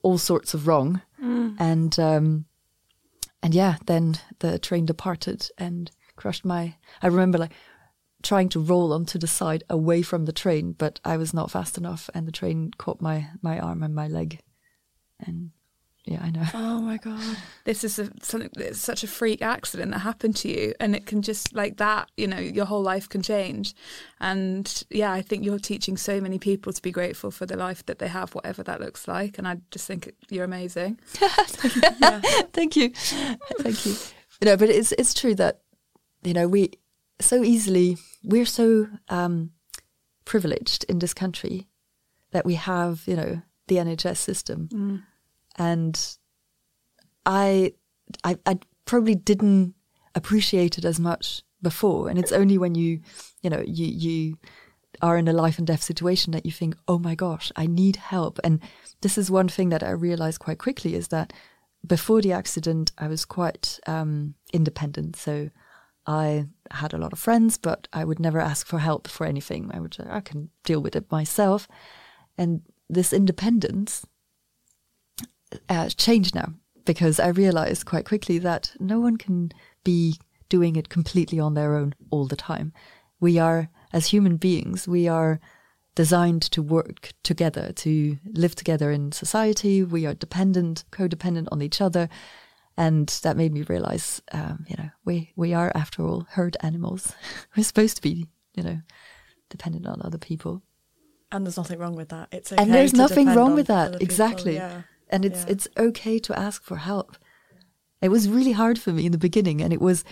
all, 0.03 0.19
sorts 0.19 0.55
of 0.55 0.69
wrong." 0.69 1.03
Mm. 1.21 1.57
And 1.59 1.99
um, 1.99 2.45
and 3.43 3.53
yeah, 3.55 3.77
then 3.87 4.17
the 4.39 4.59
train 4.61 4.87
departed 4.87 5.49
and 5.59 5.91
crushed 6.15 6.45
my. 6.45 6.77
I 7.03 7.09
remember 7.09 7.39
like 7.39 7.53
trying 8.27 8.49
to 8.51 8.61
roll 8.61 8.93
onto 8.93 9.19
the 9.19 9.27
side 9.27 9.63
away 9.71 10.03
from 10.03 10.25
the 10.25 10.33
train, 10.33 10.73
but 10.73 11.01
I 11.05 11.17
was 11.17 11.33
not 11.33 11.51
fast 11.51 11.79
enough, 11.79 12.11
and 12.13 12.27
the 12.27 12.33
train 12.33 12.73
caught 12.77 13.01
my 13.01 13.29
my 13.41 13.59
arm 13.59 13.83
and 13.83 13.95
my 13.95 14.09
leg, 14.09 14.41
and 15.21 15.53
yeah, 16.05 16.23
I 16.23 16.31
know. 16.31 16.45
Oh 16.55 16.81
my 16.81 16.99
god, 16.99 17.37
this 17.65 17.85
is 17.85 17.99
a, 18.01 18.11
something. 18.23 18.51
It's 18.57 18.81
such 18.81 19.05
a 19.05 19.07
freak 19.07 19.43
accident 19.43 19.93
that 19.93 20.01
happened 20.01 20.37
to 20.37 20.49
you, 20.49 20.75
and 20.81 20.97
it 20.97 21.07
can 21.07 21.23
just 21.23 21.55
like 21.55 21.77
that. 21.77 22.11
You 22.17 22.27
know, 22.27 22.39
your 22.39 22.65
whole 22.65 22.83
life 22.83 23.09
can 23.09 23.23
change. 23.23 23.75
And 24.21 24.85
yeah, 24.91 25.13
I 25.13 25.23
think 25.23 25.45
you're 25.45 25.59
teaching 25.61 25.97
so 25.97 26.21
many 26.21 26.39
people 26.39 26.73
to 26.73 26.83
be 26.83 26.91
grateful 26.91 27.31
for 27.31 27.47
the 27.47 27.57
life 27.57 27.87
that 27.87 28.01
they 28.01 28.09
have, 28.09 28.35
whatever 28.35 28.65
that 28.65 28.81
looks 28.81 29.07
like. 29.07 29.39
And 29.39 29.47
I 29.47 29.59
just 29.71 29.87
think 29.87 30.13
you're 30.31 30.45
amazing. 30.45 30.99
Thank 32.53 32.77
you, 32.77 32.91
thank 32.91 33.87
you. 33.87 33.95
You 34.41 34.47
know, 34.47 34.57
but 34.57 34.69
it's 34.69 34.93
it's 34.93 35.15
true 35.15 35.35
that 35.37 35.61
you 36.23 36.35
know 36.35 36.49
we 36.49 36.73
so 37.21 37.43
easily 37.43 37.97
we're 38.23 38.47
so 38.47 38.89
um, 39.09 39.51
privileged 40.25 40.85
in 40.85 40.99
this 40.99 41.15
country 41.15 41.69
that 42.33 42.45
we 42.45 42.55
have 42.55 43.03
you 43.07 43.17
know 43.17 43.43
the 43.69 43.77
NHS 43.77 44.19
system. 44.19 44.69
Mm 44.73 45.03
and 45.57 46.17
I, 47.25 47.73
I, 48.23 48.37
I 48.47 48.59
probably 48.85 49.15
didn't 49.15 49.75
appreciate 50.15 50.79
it 50.79 50.85
as 50.85 51.01
much 51.01 51.43
before. 51.63 52.09
And 52.09 52.19
it's 52.19 52.33
only 52.33 52.59
when 52.59 52.75
you, 52.75 53.01
you 53.43 53.51
know, 53.51 53.63
you 53.67 53.87
you 53.87 54.39
are 55.03 55.19
in 55.19 55.29
a 55.29 55.33
life 55.33 55.59
and 55.59 55.67
death 55.67 55.83
situation 55.83 56.33
that 56.33 56.47
you 56.47 56.53
think, 56.53 56.77
oh 56.89 56.99
my 56.99 57.15
gosh, 57.15 57.53
I 57.57 57.67
need 57.67 57.97
help. 57.97 58.39
And 58.45 58.61
this 59.03 59.19
is 59.19 59.31
one 59.31 59.49
thing 59.49 59.69
that 59.71 59.83
I 59.83 59.91
realized 59.91 60.41
quite 60.41 60.59
quickly 60.59 60.95
is 60.95 61.09
that 61.09 61.33
before 61.87 62.23
the 62.23 62.33
accident, 62.33 62.93
I 62.97 63.09
was 63.09 63.25
quite 63.25 63.79
um, 63.87 64.35
independent. 64.53 65.17
So 65.17 65.51
I 66.07 66.47
had 66.71 66.93
a 66.93 66.99
lot 66.99 67.13
of 67.13 67.19
friends, 67.19 67.59
but 67.59 67.89
I 67.93 68.05
would 68.05 68.21
never 68.21 68.39
ask 68.41 68.67
for 68.67 68.79
help 68.79 69.09
for 69.09 69.27
anything. 69.27 69.71
I 69.75 69.81
would, 69.81 69.95
say, 69.95 70.05
I 70.09 70.21
can 70.21 70.51
deal 70.65 70.81
with 70.81 70.95
it 70.95 71.11
myself. 71.11 71.67
And 72.39 72.63
this 72.89 73.13
independence 73.13 74.07
uh, 75.69 75.89
changed 75.89 76.35
now 76.35 76.55
because 76.85 77.19
I 77.19 77.29
realized 77.29 77.87
quite 77.87 78.05
quickly 78.05 78.39
that 78.39 78.73
no 78.79 79.01
one 79.01 79.17
can 79.17 79.51
be 79.85 80.19
doing 80.49 80.77
it 80.77 80.89
completely 80.89 81.41
on 81.41 81.55
their 81.55 81.75
own 81.77 81.95
all 82.11 82.27
the 82.27 82.37
time. 82.37 82.73
We 83.19 83.39
are, 83.39 83.69
as 83.93 84.07
human 84.07 84.37
beings, 84.37 84.87
we 84.87 85.09
are 85.09 85.41
designed 85.97 86.43
to 86.43 86.63
work 86.63 87.13
together, 87.23 87.73
to 87.73 88.19
live 88.33 88.55
together 88.55 88.91
in 88.93 89.11
society. 89.13 89.83
We 89.83 90.07
are 90.07 90.15
dependent, 90.15 90.85
codependent 90.93 91.49
on 91.51 91.63
each 91.63 91.81
other. 91.81 92.09
And 92.77 93.09
that 93.23 93.37
made 93.37 93.53
me 93.53 93.63
realize, 93.63 94.21
um, 94.33 94.67
you 94.69 94.77
know, 94.77 94.91
we, 95.05 95.33
we 95.35 95.55
are, 95.55 95.73
after 95.75 96.03
all, 96.03 96.27
herd 96.31 96.57
animals. 96.61 97.15
We're 97.57 97.65
supposed 97.65 97.97
to 97.97 98.03
be, 98.03 98.27
you 98.55 98.63
know, 98.63 98.81
dependent 99.49 99.87
on 99.87 100.03
other 100.05 100.19
people. 100.19 100.63
And 101.33 101.47
there's 101.47 101.57
nothing 101.57 101.79
wrong 101.79 101.97
with 101.97 102.11
that. 102.11 102.29
It's 102.33 102.53
okay 102.53 102.63
and 102.63 102.73
there's 102.73 102.93
nothing 102.93 103.35
wrong 103.35 103.55
with 103.55 103.67
that. 103.69 104.01
Exactly. 104.03 104.57
Yeah 104.57 104.83
and 105.09 105.25
it's 105.25 105.45
yeah. 105.45 105.53
it's 105.53 105.69
okay 105.77 106.19
to 106.19 106.39
ask 106.39 106.63
for 106.63 106.77
help. 106.77 107.17
It 108.03 108.09
was 108.09 108.29
really 108.29 108.53
hard 108.53 108.79
for 108.79 108.93
me 108.93 109.07
in 109.07 109.13
the 109.13 109.19
beginning, 109.19 109.61
and 109.63 109.73
it 109.73 109.81
was 109.81 110.05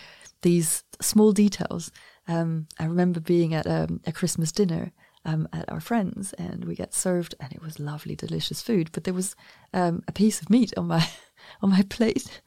these 0.42 0.84
small 1.00 1.32
details. 1.32 1.90
Um, 2.26 2.68
I 2.78 2.84
remember 2.84 3.20
being 3.20 3.54
at 3.54 3.66
um, 3.66 4.00
a 4.06 4.12
Christmas 4.12 4.52
dinner 4.52 4.92
um, 5.24 5.48
at 5.52 5.70
our 5.70 5.80
friends, 5.80 6.32
and 6.34 6.64
we 6.64 6.74
get 6.74 6.94
served, 6.94 7.34
and 7.40 7.52
it 7.52 7.62
was 7.62 7.80
lovely, 7.80 8.14
delicious 8.14 8.60
food. 8.60 8.90
But 8.92 9.04
there 9.04 9.14
was 9.14 9.34
um, 9.72 10.02
a 10.06 10.12
piece 10.12 10.40
of 10.40 10.50
meat 10.50 10.72
on 10.76 10.86
my 10.86 11.08
on 11.62 11.70
my 11.70 11.82
plate, 11.82 12.40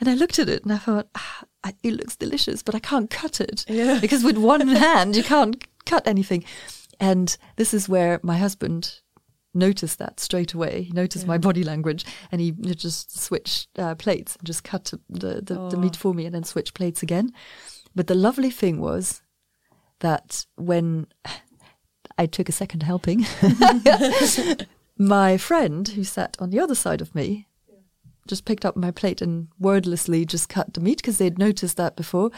and 0.00 0.08
I 0.08 0.14
looked 0.14 0.38
at 0.38 0.48
it, 0.48 0.62
and 0.62 0.72
I 0.72 0.78
thought, 0.78 1.08
ah, 1.14 1.44
it 1.82 1.92
looks 1.92 2.16
delicious, 2.16 2.62
but 2.62 2.74
I 2.74 2.78
can't 2.78 3.10
cut 3.10 3.40
it 3.40 3.64
yeah. 3.68 3.98
because 4.00 4.24
with 4.24 4.36
one 4.36 4.66
hand 4.68 5.16
you 5.16 5.22
can't 5.22 5.64
cut 5.84 6.06
anything. 6.06 6.44
And 7.00 7.36
this 7.56 7.74
is 7.74 7.88
where 7.88 8.20
my 8.22 8.38
husband 8.38 9.00
noticed 9.54 9.98
that 9.98 10.20
straight 10.20 10.54
away. 10.54 10.82
He 10.82 10.92
noticed 10.92 11.24
yeah. 11.24 11.30
my 11.30 11.38
body 11.38 11.64
language, 11.64 12.04
and 12.30 12.40
he 12.40 12.52
just 12.52 13.18
switched 13.18 13.68
uh, 13.78 13.94
plates 13.94 14.36
and 14.36 14.46
just 14.46 14.64
cut 14.64 14.92
the 15.08 15.42
the, 15.42 15.58
oh. 15.58 15.70
the 15.70 15.76
meat 15.76 15.96
for 15.96 16.14
me, 16.14 16.26
and 16.26 16.34
then 16.34 16.44
switched 16.44 16.74
plates 16.74 17.02
again. 17.02 17.32
But 17.94 18.06
the 18.06 18.14
lovely 18.14 18.50
thing 18.50 18.80
was 18.80 19.22
that 20.00 20.46
when 20.56 21.06
I 22.22 22.26
took 22.26 22.48
a 22.48 22.52
second 22.52 22.84
helping, 22.84 23.26
my 24.96 25.36
friend 25.36 25.88
who 25.88 26.04
sat 26.04 26.36
on 26.38 26.50
the 26.50 26.60
other 26.60 26.76
side 26.76 27.00
of 27.00 27.12
me 27.16 27.48
just 28.28 28.44
picked 28.44 28.64
up 28.64 28.76
my 28.76 28.92
plate 28.92 29.20
and 29.20 29.48
wordlessly 29.58 30.24
just 30.24 30.48
cut 30.48 30.72
the 30.72 30.80
meat 30.80 30.98
because 30.98 31.18
they'd 31.18 31.36
noticed 31.36 31.76
that 31.78 31.96
before. 31.96 32.30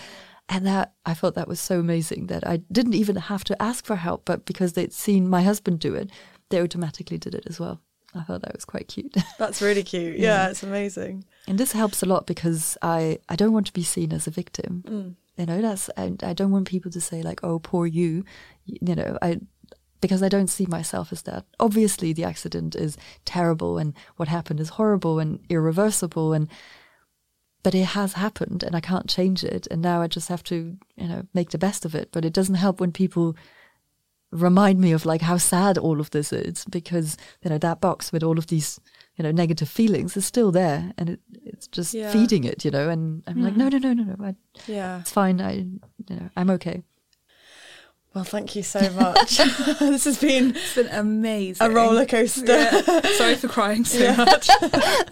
And 0.49 0.67
that 0.67 0.95
I 1.05 1.13
thought 1.13 1.35
that 1.35 1.49
was 1.49 1.61
so 1.61 1.81
amazing 1.81 2.29
that 2.29 2.47
I 2.47 2.63
didn't 2.73 2.95
even 2.95 3.17
have 3.17 3.45
to 3.45 3.63
ask 3.63 3.85
for 3.85 3.97
help, 3.97 4.25
but 4.25 4.47
because 4.47 4.73
they'd 4.73 4.95
seen 4.95 5.29
my 5.29 5.43
husband 5.43 5.81
do 5.81 5.95
it, 5.95 6.11
they 6.49 6.63
automatically 6.63 7.19
did 7.19 7.35
it 7.35 7.45
as 7.47 7.61
well. 7.61 7.83
I 8.15 8.23
thought 8.23 8.41
that 8.41 8.55
was 8.55 8.65
quite 8.65 8.89
cute. 8.89 9.15
That's 9.39 9.61
really 9.61 9.83
cute. 9.83 10.19
Yeah, 10.19 10.45
yeah, 10.45 10.49
it's 10.49 10.63
amazing. 10.63 11.25
And 11.47 11.59
this 11.59 11.73
helps 11.73 12.03
a 12.03 12.07
lot 12.07 12.27
because 12.27 12.79
I, 12.81 13.19
I 13.29 13.37
don't 13.37 13.53
want 13.53 13.67
to 13.67 13.73
be 13.75 13.83
seen 13.83 14.15
as 14.15 14.27
a 14.27 14.31
victim. 14.31 14.85
Mm. 14.87 15.15
You 15.37 15.47
know, 15.47 15.61
that's 15.61 15.91
I, 15.97 16.13
I 16.23 16.33
don't 16.33 16.53
want 16.53 16.69
people 16.69 16.93
to 16.93 17.01
say 17.01 17.23
like, 17.23 17.43
"Oh, 17.43 17.59
poor 17.59 17.87
you," 17.87 18.25
you 18.67 18.95
know. 18.95 19.19
I 19.21 19.41
because 20.05 20.23
I 20.23 20.29
don't 20.29 20.51
see 20.51 20.67
myself 20.67 21.13
as 21.13 21.23
that. 21.23 21.47
Obviously, 21.59 22.13
the 22.13 22.25
accident 22.25 22.77
is 22.77 22.99
terrible, 23.25 23.79
and 23.79 23.95
what 24.17 24.29
happened 24.29 24.61
is 24.61 24.69
horrible 24.69 25.19
and 25.19 25.41
irreversible, 25.49 26.35
and 26.35 26.47
but 27.63 27.75
it 27.75 27.87
has 27.87 28.13
happened, 28.13 28.63
and 28.63 28.77
I 28.77 28.81
can't 28.81 29.09
change 29.09 29.43
it. 29.43 29.67
And 29.71 29.81
now 29.81 30.03
I 30.03 30.07
just 30.07 30.29
have 30.29 30.45
to, 30.45 30.77
you 30.97 31.09
know, 31.09 31.23
make 31.33 31.53
the 31.53 31.65
best 31.67 31.87
of 31.87 31.95
it. 31.95 32.11
But 32.13 32.27
it 32.27 32.35
doesn't 32.35 32.57
help 32.57 32.81
when 32.81 32.93
people 32.93 33.35
remind 34.31 34.79
me 34.79 34.93
of 34.93 35.07
like 35.07 35.23
how 35.23 35.39
sad 35.39 35.79
all 35.79 36.01
of 36.01 36.11
this 36.11 36.35
is 36.35 36.67
because 36.67 37.17
you 37.43 37.49
know 37.49 37.57
that 37.57 37.81
box 37.81 38.13
with 38.13 38.23
all 38.23 38.37
of 38.37 38.49
these 38.49 38.79
you 39.17 39.23
know 39.23 39.31
negative 39.31 39.69
feelings 39.69 40.17
is 40.17 40.27
still 40.27 40.51
there 40.51 40.93
and 40.99 41.09
it, 41.09 41.21
it's 41.45 41.69
just 41.69 41.95
yeah. 41.95 42.11
feeding 42.11 42.43
it 42.43 42.65
you 42.65 42.71
know 42.71 42.89
and 42.91 43.23
i'm 43.29 43.37
mm. 43.37 43.45
like 43.45 43.57
no 43.57 43.69
no 43.69 43.79
no 43.79 43.93
no 43.93 44.03
no 44.03 44.17
I, 44.27 44.35
yeah 44.67 44.99
it's 44.99 45.13
fine 45.13 45.41
i 45.41 45.53
you 45.53 46.17
know 46.17 46.29
i'm 46.37 46.51
okay 46.51 46.83
well 48.15 48.25
thank 48.25 48.55
you 48.57 48.63
so 48.63 48.81
much. 48.91 49.39
This 49.79 50.05
has 50.05 50.19
been 50.19 50.51
it's 50.51 50.75
been 50.75 50.89
amazing. 50.89 51.67
a 51.67 51.71
roller 51.71 52.07
coaster. 52.07 52.47
Yeah. 52.47 53.01
sorry 53.13 53.37
for 53.37 53.49
crying 53.49 53.85
so 53.85 53.99
yeah. 53.99 54.17
much. 54.17 54.49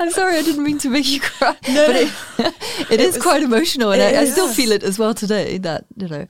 I'm 0.00 0.10
sorry 0.10 0.36
i 0.36 0.42
didn't 0.42 0.64
mean 0.64 0.78
to 0.78 0.88
make 0.88 1.08
you 1.08 1.20
cry 1.20 1.56
no, 1.68 1.86
but 1.86 1.96
it, 1.96 2.12
it, 2.38 2.90
it 2.92 3.00
is 3.00 3.14
was, 3.14 3.22
quite 3.22 3.42
emotional 3.42 3.92
and 3.92 4.00
I, 4.00 4.22
I 4.22 4.24
still 4.24 4.52
feel 4.52 4.72
it 4.72 4.82
as 4.82 4.98
well 4.98 5.14
today 5.14 5.58
that 5.58 5.84
you 5.96 6.08
know. 6.08 6.26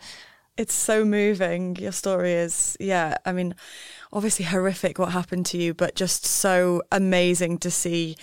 It's 0.58 0.74
so 0.74 1.06
moving. 1.06 1.76
Your 1.76 1.92
story 1.92 2.34
is, 2.34 2.76
yeah, 2.78 3.16
I 3.24 3.32
mean, 3.32 3.54
obviously 4.12 4.44
horrific 4.44 4.98
what 4.98 5.12
happened 5.12 5.46
to 5.46 5.58
you, 5.58 5.72
but 5.72 5.94
just 5.94 6.26
so 6.26 6.82
amazing 6.92 7.56
to 7.60 7.70
see 7.70 8.16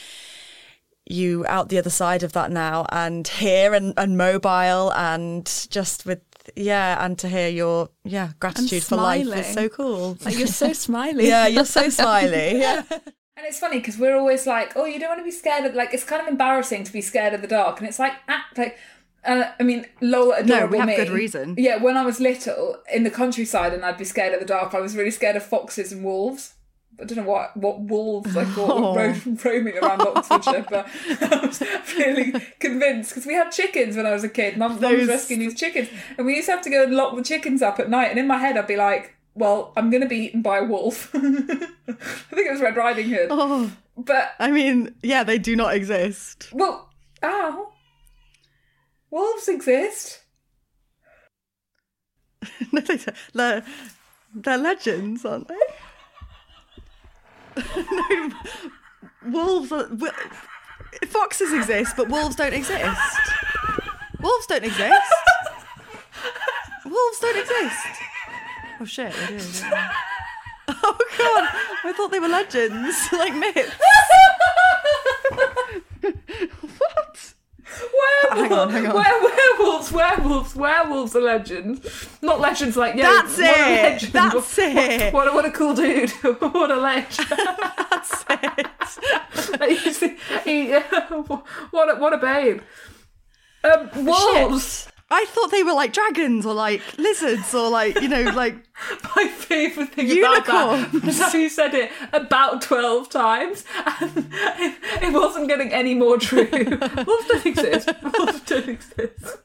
you 1.07 1.43
out 1.47 1.69
the 1.69 1.79
other 1.79 1.89
side 1.89 2.21
of 2.21 2.33
that 2.33 2.51
now 2.51 2.85
and 2.91 3.27
here 3.27 3.73
and, 3.73 3.95
and 3.97 4.15
mobile 4.15 4.93
and 4.93 5.67
just 5.71 6.05
with 6.05 6.21
yeah 6.55 7.03
and 7.03 7.17
to 7.19 7.27
hear 7.27 7.49
your 7.49 7.89
yeah 8.03 8.31
gratitude 8.39 8.83
for 8.83 8.95
life 8.95 9.27
is 9.27 9.47
so 9.53 9.69
cool 9.69 10.17
like 10.25 10.37
you're 10.37 10.47
so 10.47 10.73
smiley 10.87 11.27
yeah 11.27 11.47
you're 11.47 11.65
so 11.65 11.89
smiley 11.89 12.59
yeah 12.59 12.83
and 12.89 13.45
it's 13.47 13.59
funny 13.59 13.77
because 13.79 13.97
we're 13.97 14.17
always 14.17 14.45
like 14.45 14.75
oh 14.75 14.85
you 14.85 14.99
don't 14.99 15.09
want 15.09 15.19
to 15.19 15.23
be 15.25 15.31
scared 15.31 15.65
of 15.65 15.75
like 15.75 15.93
it's 15.93 16.03
kind 16.03 16.21
of 16.21 16.27
embarrassing 16.27 16.83
to 16.83 16.91
be 16.91 17.01
scared 17.01 17.33
of 17.33 17.41
the 17.41 17.47
dark 17.47 17.79
and 17.79 17.87
it's 17.87 17.99
like 17.99 18.13
act 18.27 18.57
like 18.57 18.77
uh, 19.25 19.51
I 19.59 19.63
mean, 19.63 19.85
low 19.99 20.31
adorable 20.31 20.47
No, 20.47 20.65
we 20.67 20.77
have 20.77 20.87
me. 20.87 20.95
good 20.95 21.09
reason. 21.09 21.55
Yeah, 21.57 21.75
when 21.75 21.97
I 21.97 22.05
was 22.05 22.21
little 22.21 22.77
in 22.89 23.03
the 23.03 23.11
countryside 23.11 23.73
and 23.73 23.83
I'd 23.83 23.97
be 23.97 24.05
scared 24.05 24.33
of 24.33 24.39
the 24.39 24.45
dark, 24.45 24.73
I 24.73 24.79
was 24.79 24.95
really 24.95 25.11
scared 25.11 25.35
of 25.35 25.43
foxes 25.43 25.91
and 25.91 26.05
wolves. 26.05 26.53
I 27.01 27.05
don't 27.05 27.17
know 27.17 27.23
what 27.23 27.55
what 27.55 27.79
wolves 27.81 28.35
I 28.35 28.45
thought 28.45 28.69
oh. 28.71 28.93
were 28.93 29.13
ro- 29.13 29.37
roaming 29.45 29.77
around 29.77 30.01
Oxfordshire, 30.01 30.65
but 30.69 30.87
I 31.21 31.45
was 31.45 31.61
really 31.97 32.33
convinced 32.59 33.11
because 33.11 33.25
we 33.25 33.33
had 33.33 33.51
chickens 33.51 33.95
when 33.95 34.05
I 34.05 34.11
was 34.11 34.23
a 34.23 34.29
kid. 34.29 34.57
Mum, 34.57 34.79
mum 34.81 34.97
was 34.97 35.07
rescuing 35.07 35.39
these 35.39 35.57
chickens, 35.57 35.89
and 36.17 36.27
we 36.27 36.35
used 36.35 36.47
to 36.47 36.51
have 36.53 36.61
to 36.63 36.69
go 36.69 36.83
and 36.83 36.93
lock 36.93 37.15
the 37.15 37.23
chickens 37.23 37.61
up 37.61 37.79
at 37.79 37.89
night. 37.89 38.09
And 38.09 38.19
in 38.19 38.27
my 38.27 38.37
head, 38.37 38.57
I'd 38.57 38.67
be 38.67 38.75
like, 38.75 39.15
"Well, 39.33 39.71
I'm 39.77 39.89
going 39.89 40.01
to 40.01 40.07
be 40.09 40.17
eaten 40.17 40.41
by 40.41 40.57
a 40.57 40.63
wolf." 40.63 41.09
I 41.15 41.19
think 41.19 42.47
it 42.47 42.51
was 42.51 42.61
Red 42.61 42.75
Riding 42.75 43.09
Hood, 43.09 43.27
Oh, 43.31 43.71
but 43.97 44.33
I 44.39 44.51
mean, 44.51 44.93
yeah, 45.01 45.23
they 45.23 45.37
do 45.37 45.55
not 45.55 45.73
exist. 45.75 46.49
well, 46.53 46.89
ow, 47.23 47.71
wolves 49.09 49.47
exist. 49.47 50.23
No, 52.71 52.81
they 52.81 52.97
don't. 52.97 53.15
they're, 53.33 53.65
they're 54.33 54.57
legends, 54.57 55.25
aren't 55.25 55.47
they? 55.47 55.55
No, 57.91 58.31
wolves 59.25 59.71
are. 59.71 59.89
Foxes 61.07 61.53
exist, 61.53 61.95
but 61.95 62.09
wolves 62.09 62.35
don't 62.35 62.53
exist. 62.53 62.99
Wolves 64.21 64.47
don't 64.47 64.63
exist. 64.63 65.13
Wolves 66.85 67.19
don't 67.19 67.37
exist. 67.37 67.87
Oh 68.81 68.85
shit, 68.85 69.13
they 69.13 69.27
do. 69.27 69.37
they? 69.37 69.89
Oh 70.69 70.97
god, 71.17 71.49
I 71.83 71.93
thought 71.95 72.11
they 72.11 72.19
were 72.19 72.27
legends, 72.27 73.09
like 73.11 73.33
myths. 73.35 73.75
what? 76.77 77.33
Werewolves, 77.69 78.41
Hang 78.41 78.53
on, 78.53 78.69
hang 78.69 78.87
on. 78.87 78.95
Were- 78.95 79.29
werewolves, 79.59 79.91
werewolves, 79.91 80.55
werewolves 80.55 81.15
are 81.15 81.21
legends. 81.21 82.07
Not 82.21 82.39
legends 82.39 82.75
like 82.77 82.95
yeah. 82.95 83.03
That's 83.21 83.37
what 83.37 83.45
a 83.45 83.49
it, 83.49 83.83
legend. 83.83 84.13
that's 84.13 84.35
what, 84.57 84.75
it. 84.75 85.13
What, 85.13 85.27
a- 85.27 85.31
what 85.33 85.45
a 85.45 85.51
cool 85.51 85.73
dude. 85.73 86.09
what 86.39 86.71
a 86.71 86.75
legend. 86.75 87.27
That's 87.89 88.25
it. 88.29 90.17
He- 90.43 90.71
what 91.71 91.89
a, 91.89 91.99
what 91.99 92.13
a 92.13 92.17
babe. 92.17 92.61
Um, 93.63 94.05
wolves. 94.05 94.88
I 95.11 95.25
thought 95.25 95.49
they 95.51 95.63
were 95.63 95.73
like 95.73 95.91
dragons 95.91 96.45
or 96.45 96.53
like 96.53 96.81
lizards 96.97 97.53
or 97.55 97.69
like 97.69 97.99
you 97.99 98.07
know 98.07 98.23
like 98.23 98.55
My 99.15 99.27
favourite 99.27 99.93
thing 99.93 100.19
about 100.19 100.45
that 100.45 100.93
Unicorns. 100.93 101.33
you 101.33 101.49
said 101.49 101.73
it 101.73 101.91
about 102.13 102.61
twelve 102.61 103.09
times, 103.09 103.65
and 103.99 104.27
it, 104.31 104.77
it 105.03 105.13
wasn't 105.13 105.47
getting 105.47 105.71
any 105.73 105.95
more 105.95 106.17
true. 106.17 106.47
wolves 106.51 107.27
don't 107.27 107.45
exist. 107.45 107.89
Wolves 108.17 108.41
don't 108.41 108.69
exist. 108.69 109.37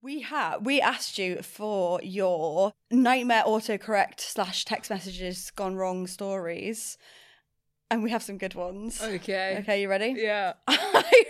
We 0.00 0.22
have 0.22 0.64
we 0.64 0.80
asked 0.80 1.18
you 1.18 1.42
for 1.42 2.00
your 2.02 2.72
nightmare 2.90 3.44
autocorrect 3.46 4.20
slash 4.20 4.64
text 4.64 4.90
messages 4.90 5.50
gone 5.50 5.76
wrong 5.76 6.06
stories, 6.06 6.98
and 7.90 8.02
we 8.02 8.10
have 8.10 8.22
some 8.22 8.38
good 8.38 8.54
ones. 8.54 9.02
Okay. 9.02 9.58
Okay, 9.60 9.82
you 9.82 9.88
ready? 9.88 10.14
Yeah. 10.16 10.54
I 10.66 11.24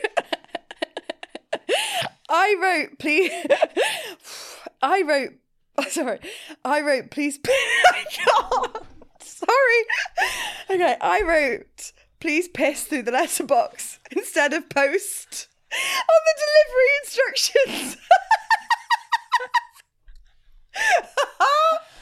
wrote, 2.60 2.98
please. 2.98 3.32
I 4.82 5.02
wrote. 5.02 5.34
Sorry, 5.88 6.18
I 6.64 6.80
wrote, 6.80 7.10
please. 7.10 7.38
I 7.46 8.04
can't. 8.10 8.78
Sorry. 9.20 9.84
Okay, 10.70 10.96
I 11.00 11.22
wrote, 11.22 11.92
please 12.20 12.48
piss 12.48 12.84
through 12.84 13.02
the 13.02 13.12
letterbox 13.12 14.00
instead 14.10 14.52
of 14.52 14.68
post 14.68 15.48
on 15.72 16.20
the 16.26 16.34
delivery 16.42 16.88
instructions. 17.04 17.96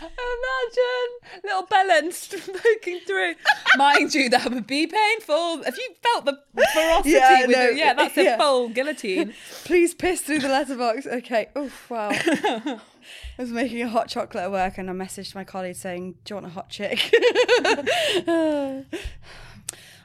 Imagine 0.01 1.43
little 1.45 1.67
bellends 1.67 2.31
poking 2.63 3.01
through. 3.07 3.35
Mind 3.77 4.15
you, 4.15 4.29
that 4.31 4.51
would 4.51 4.67
be 4.67 4.87
painful. 4.87 5.63
Have 5.63 5.77
you 5.77 5.95
felt 6.03 6.25
the 6.27 6.39
ferocity? 6.73 7.11
Yeah, 7.11 7.47
with 7.47 7.57
no, 7.57 7.63
it? 7.63 7.77
yeah, 7.77 7.95
that's 7.95 8.17
a 8.17 8.25
yeah. 8.25 8.39
full 8.39 8.69
guillotine. 8.69 9.35
Please 9.65 9.95
piss 9.95 10.21
through 10.21 10.41
the 10.41 10.49
letterbox. 10.49 11.07
Okay. 11.07 11.49
Oh 11.57 11.71
wow. 11.89 12.11
I 13.39 13.43
was 13.43 13.51
making 13.51 13.83
a 13.83 13.89
hot 13.89 14.09
chocolate 14.09 14.45
at 14.45 14.51
work 14.51 14.79
and 14.79 14.91
I 14.91 14.93
messaged 14.93 15.35
my 15.35 15.45
colleague 15.45 15.77
saying, 15.77 16.17
Do 16.25 16.35
you 16.35 16.37
want 16.37 16.47
a 16.47 16.51
hot 16.51 16.69
chick? 16.69 17.11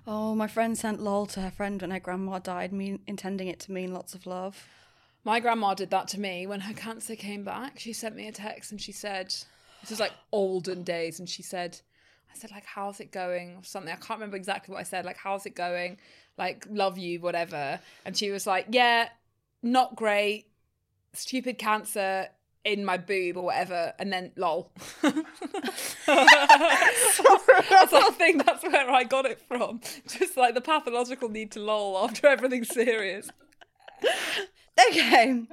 oh, 0.07 0.35
my 0.35 0.47
friend 0.47 0.77
sent 0.77 1.01
lol 1.01 1.25
to 1.27 1.41
her 1.41 1.51
friend 1.51 1.81
when 1.81 1.91
her 1.91 1.99
grandma 1.99 2.39
died, 2.39 2.71
mean 2.71 2.99
intending 3.07 3.47
it 3.47 3.59
to 3.61 3.71
mean 3.71 3.93
lots 3.93 4.13
of 4.13 4.25
love. 4.25 4.67
My 5.23 5.39
grandma 5.39 5.73
did 5.75 5.91
that 5.91 6.07
to 6.09 6.19
me 6.19 6.47
when 6.47 6.61
her 6.61 6.73
cancer 6.73 7.15
came 7.15 7.43
back. 7.43 7.79
She 7.79 7.93
sent 7.93 8.15
me 8.15 8.27
a 8.27 8.31
text 8.31 8.71
and 8.71 8.81
she 8.81 8.91
said, 8.91 9.33
"This 9.81 9.89
was 9.89 9.99
like 9.99 10.13
olden 10.31 10.83
days," 10.83 11.19
and 11.19 11.27
she 11.29 11.43
said, 11.43 11.79
"I 12.33 12.37
said 12.37 12.51
like, 12.51 12.65
how's 12.65 12.99
it 12.99 13.11
going?" 13.11 13.55
or 13.57 13.63
something. 13.63 13.91
I 13.91 13.95
can't 13.97 14.19
remember 14.19 14.37
exactly 14.37 14.71
what 14.73 14.79
I 14.79 14.83
said. 14.83 15.05
Like, 15.05 15.17
how's 15.17 15.45
it 15.45 15.55
going? 15.55 15.97
Like, 16.37 16.65
love 16.69 16.97
you, 16.97 17.19
whatever. 17.19 17.79
And 18.05 18.15
she 18.15 18.31
was 18.31 18.47
like, 18.47 18.67
"Yeah, 18.69 19.09
not 19.61 19.95
great. 19.95 20.47
Stupid 21.13 21.57
cancer." 21.57 22.29
In 22.63 22.85
my 22.85 22.97
boob 22.97 23.37
or 23.37 23.45
whatever, 23.45 23.91
and 23.97 24.13
then 24.13 24.33
lol. 24.35 24.71
That's 25.01 25.17
I 27.93 28.11
think 28.15 28.45
that's 28.45 28.63
where 28.63 28.87
I 28.91 29.03
got 29.03 29.25
it 29.25 29.41
from. 29.47 29.81
Just 30.07 30.37
like 30.37 30.53
the 30.53 30.61
pathological 30.61 31.27
need 31.29 31.51
to 31.53 31.59
lol 31.59 31.97
after 32.03 32.27
everything's 32.27 32.69
serious. 32.69 33.29
Okay. 34.89 35.43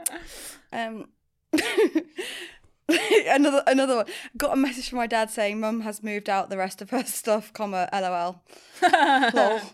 Um 0.70 1.08
another 3.28 3.62
another 3.66 3.96
one. 3.96 4.06
Got 4.36 4.52
a 4.52 4.56
message 4.56 4.88
from 4.88 4.98
my 4.98 5.06
dad 5.06 5.30
saying 5.30 5.60
mum 5.60 5.82
has 5.82 6.02
moved 6.02 6.28
out 6.28 6.50
the 6.50 6.56
rest 6.56 6.80
of 6.80 6.90
her 6.90 7.04
stuff, 7.06 7.52
comma, 7.52 7.88
lol. 7.92 8.42
Lol. 9.34 9.60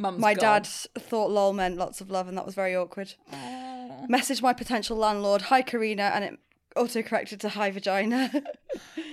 Mum's 0.00 0.20
My 0.20 0.34
gone. 0.34 0.62
dad 0.62 0.66
thought 0.66 1.30
lol 1.30 1.52
meant 1.52 1.76
lots 1.76 2.00
of 2.00 2.08
love, 2.08 2.28
and 2.28 2.36
that 2.38 2.46
was 2.46 2.54
very 2.54 2.76
awkward. 2.76 3.14
Message 4.08 4.40
my 4.40 4.52
potential 4.52 4.96
landlord, 4.96 5.42
hi 5.42 5.60
Karina, 5.60 6.04
and 6.14 6.24
it 6.24 6.38
autocorrected 6.76 7.40
to 7.40 7.48
hi 7.48 7.72
vagina. 7.72 8.30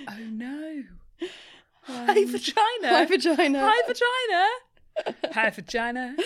Oh 0.08 0.18
no. 0.30 0.84
Um, 1.88 2.06
hi 2.06 2.24
vagina. 2.24 2.88
hi 2.88 3.04
vagina. 3.04 3.58
Hi 3.60 3.82
vagina. 3.88 5.34
Hi 5.34 5.50
vagina. 5.50 6.16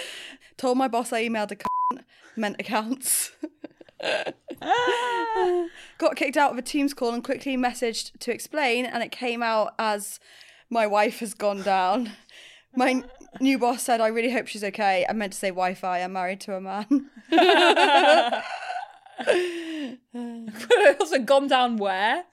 Told 0.59 0.77
my 0.77 0.89
boss 0.89 1.11
I 1.13 1.27
emailed 1.27 1.53
a 1.53 2.01
meant 2.37 2.57
accounts. 2.61 3.31
Got 5.99 6.17
kicked 6.17 6.37
out 6.37 6.53
of 6.53 6.59
a 6.59 6.63
Teams 6.63 6.95
call 6.95 7.13
and 7.13 7.23
quickly 7.23 7.57
messaged 7.57 8.19
to 8.21 8.33
explain, 8.33 8.87
and 8.87 9.03
it 9.03 9.11
came 9.11 9.43
out 9.43 9.75
as 9.79 10.21
my 10.69 10.87
wife 10.87 11.21
has 11.21 11.35
gone 11.35 11.63
down. 11.63 12.13
My 12.75 13.03
new 13.41 13.59
boss 13.59 13.83
said, 13.83 14.01
I 14.01 14.09
really 14.09 14.33
hope 14.33 14.47
she's 14.47 14.65
okay. 14.65 15.05
I 15.09 15.13
meant 15.13 15.33
to 15.33 15.39
say 15.39 15.49
Wi 15.49 15.75
Fi. 15.75 15.99
I'm 15.99 16.13
married 16.13 16.41
to 16.43 16.57
a 16.57 16.61
man. 16.61 17.11
also 21.01 21.19
gone 21.19 21.49
down 21.49 21.77
where? 21.77 22.25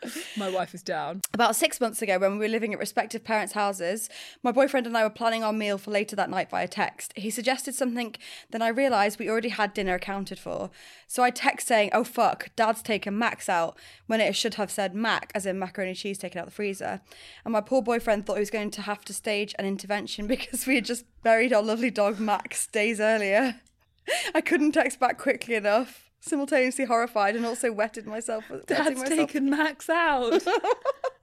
My 0.36 0.50
wife 0.50 0.74
is 0.74 0.82
down. 0.82 1.22
About 1.32 1.56
six 1.56 1.80
months 1.80 2.02
ago, 2.02 2.18
when 2.18 2.32
we 2.32 2.38
were 2.38 2.48
living 2.48 2.72
at 2.72 2.78
respective 2.78 3.24
parents' 3.24 3.54
houses, 3.54 4.08
my 4.42 4.52
boyfriend 4.52 4.86
and 4.86 4.96
I 4.96 5.02
were 5.02 5.10
planning 5.10 5.42
our 5.42 5.52
meal 5.52 5.78
for 5.78 5.90
later 5.90 6.14
that 6.16 6.30
night 6.30 6.50
via 6.50 6.68
text. 6.68 7.12
He 7.16 7.30
suggested 7.30 7.74
something, 7.74 8.14
then 8.50 8.62
I 8.62 8.68
realised 8.68 9.18
we 9.18 9.30
already 9.30 9.48
had 9.48 9.74
dinner 9.74 9.94
accounted 9.94 10.38
for. 10.38 10.70
So 11.06 11.22
I 11.22 11.30
text 11.30 11.66
saying, 11.66 11.90
Oh 11.92 12.04
fuck, 12.04 12.50
dad's 12.56 12.82
taken 12.82 13.18
Max 13.18 13.48
out, 13.48 13.78
when 14.06 14.20
it 14.20 14.36
should 14.36 14.54
have 14.54 14.70
said 14.70 14.94
Mac, 14.94 15.32
as 15.34 15.46
in 15.46 15.58
macaroni 15.58 15.90
and 15.90 15.98
cheese 15.98 16.18
taken 16.18 16.40
out 16.40 16.46
the 16.46 16.52
freezer. 16.52 17.00
And 17.44 17.52
my 17.52 17.60
poor 17.60 17.82
boyfriend 17.82 18.26
thought 18.26 18.36
he 18.36 18.40
was 18.40 18.50
going 18.50 18.70
to 18.72 18.82
have 18.82 19.04
to 19.06 19.14
stage 19.14 19.54
an 19.58 19.66
intervention 19.66 20.26
because 20.28 20.66
we 20.66 20.76
had 20.76 20.84
just 20.84 21.04
buried 21.22 21.52
our 21.52 21.62
lovely 21.62 21.90
dog 21.90 22.20
Max 22.20 22.66
days 22.66 23.00
earlier. 23.00 23.60
I 24.34 24.40
couldn't 24.40 24.72
text 24.72 25.00
back 25.00 25.18
quickly 25.18 25.54
enough. 25.54 26.05
Simultaneously 26.20 26.84
horrified 26.86 27.36
and 27.36 27.46
also 27.46 27.70
wetted 27.72 28.06
myself. 28.06 28.44
Dad's 28.66 28.98
myself. 29.00 29.08
taken 29.08 29.50
Max 29.50 29.88
out. 29.88 30.42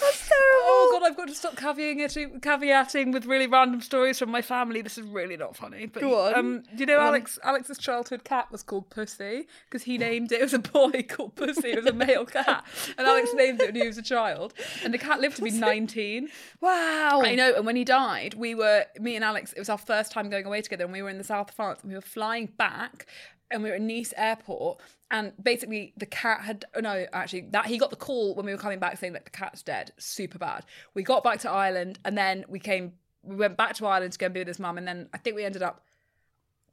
That's 0.00 0.28
terrible. 0.28 0.64
Oh 0.64 0.98
god, 0.98 1.06
I've 1.08 1.16
got 1.16 1.28
to 1.28 1.34
stop 1.34 1.56
caveating, 1.56 2.40
caveating 2.40 3.12
with 3.12 3.26
really 3.26 3.46
random 3.46 3.80
stories 3.80 4.18
from 4.18 4.30
my 4.30 4.42
family. 4.42 4.82
This 4.82 4.98
is 4.98 5.04
really 5.04 5.36
not 5.36 5.56
funny. 5.56 5.86
But 5.86 6.02
Go 6.02 6.26
on. 6.26 6.34
Um, 6.34 6.62
do 6.74 6.80
you 6.80 6.86
know 6.86 7.00
Alex? 7.00 7.38
Alex's 7.42 7.78
childhood 7.78 8.24
cat 8.24 8.50
was 8.50 8.62
called 8.62 8.90
Pussy 8.90 9.46
because 9.64 9.82
he 9.82 9.98
named 9.98 10.32
it. 10.32 10.40
It 10.40 10.44
was 10.44 10.54
a 10.54 10.58
boy 10.58 11.02
called 11.08 11.34
Pussy. 11.36 11.72
It 11.72 11.76
was 11.76 11.86
a 11.86 11.92
male 11.92 12.26
cat, 12.26 12.64
and 12.96 13.06
Alex 13.06 13.30
named 13.34 13.60
it 13.60 13.66
when 13.66 13.76
he 13.76 13.86
was 13.86 13.98
a 13.98 14.02
child. 14.02 14.54
And 14.84 14.92
the 14.92 14.98
cat 14.98 15.20
lived 15.20 15.36
to 15.36 15.42
be 15.42 15.50
nineteen. 15.50 16.28
Wow. 16.60 17.22
I 17.24 17.34
know. 17.34 17.54
And 17.54 17.66
when 17.66 17.76
he 17.76 17.84
died, 17.84 18.34
we 18.34 18.54
were 18.54 18.84
me 18.98 19.16
and 19.16 19.24
Alex. 19.24 19.52
It 19.52 19.58
was 19.58 19.68
our 19.68 19.78
first 19.78 20.12
time 20.12 20.30
going 20.30 20.46
away 20.46 20.62
together, 20.62 20.84
and 20.84 20.92
we 20.92 21.02
were 21.02 21.10
in 21.10 21.18
the 21.18 21.24
south 21.24 21.50
of 21.50 21.54
France, 21.54 21.80
and 21.82 21.90
we 21.90 21.94
were 21.94 22.00
flying 22.00 22.46
back, 22.46 23.06
and 23.50 23.62
we 23.62 23.70
were 23.70 23.76
at 23.76 23.82
Nice 23.82 24.12
airport. 24.16 24.80
And 25.10 25.32
basically, 25.42 25.94
the 25.96 26.06
cat 26.06 26.42
had 26.42 26.64
oh 26.74 26.80
no, 26.80 27.06
actually, 27.12 27.48
that 27.52 27.66
he 27.66 27.78
got 27.78 27.90
the 27.90 27.96
call 27.96 28.34
when 28.34 28.44
we 28.44 28.52
were 28.52 28.58
coming 28.58 28.78
back 28.78 28.98
saying 28.98 29.14
that 29.14 29.24
the 29.24 29.30
cat's 29.30 29.62
dead, 29.62 29.92
super 29.98 30.38
bad. 30.38 30.64
We 30.94 31.02
got 31.02 31.24
back 31.24 31.40
to 31.40 31.50
Ireland, 31.50 31.98
and 32.04 32.16
then 32.16 32.44
we 32.48 32.58
came. 32.58 32.92
We 33.22 33.36
went 33.36 33.56
back 33.56 33.74
to 33.76 33.86
Ireland 33.86 34.12
to 34.12 34.18
go 34.18 34.26
and 34.26 34.34
be 34.34 34.40
with 34.40 34.48
his 34.48 34.58
mum, 34.58 34.78
and 34.78 34.86
then 34.86 35.08
I 35.14 35.18
think 35.18 35.36
we 35.36 35.44
ended 35.44 35.62
up. 35.62 35.84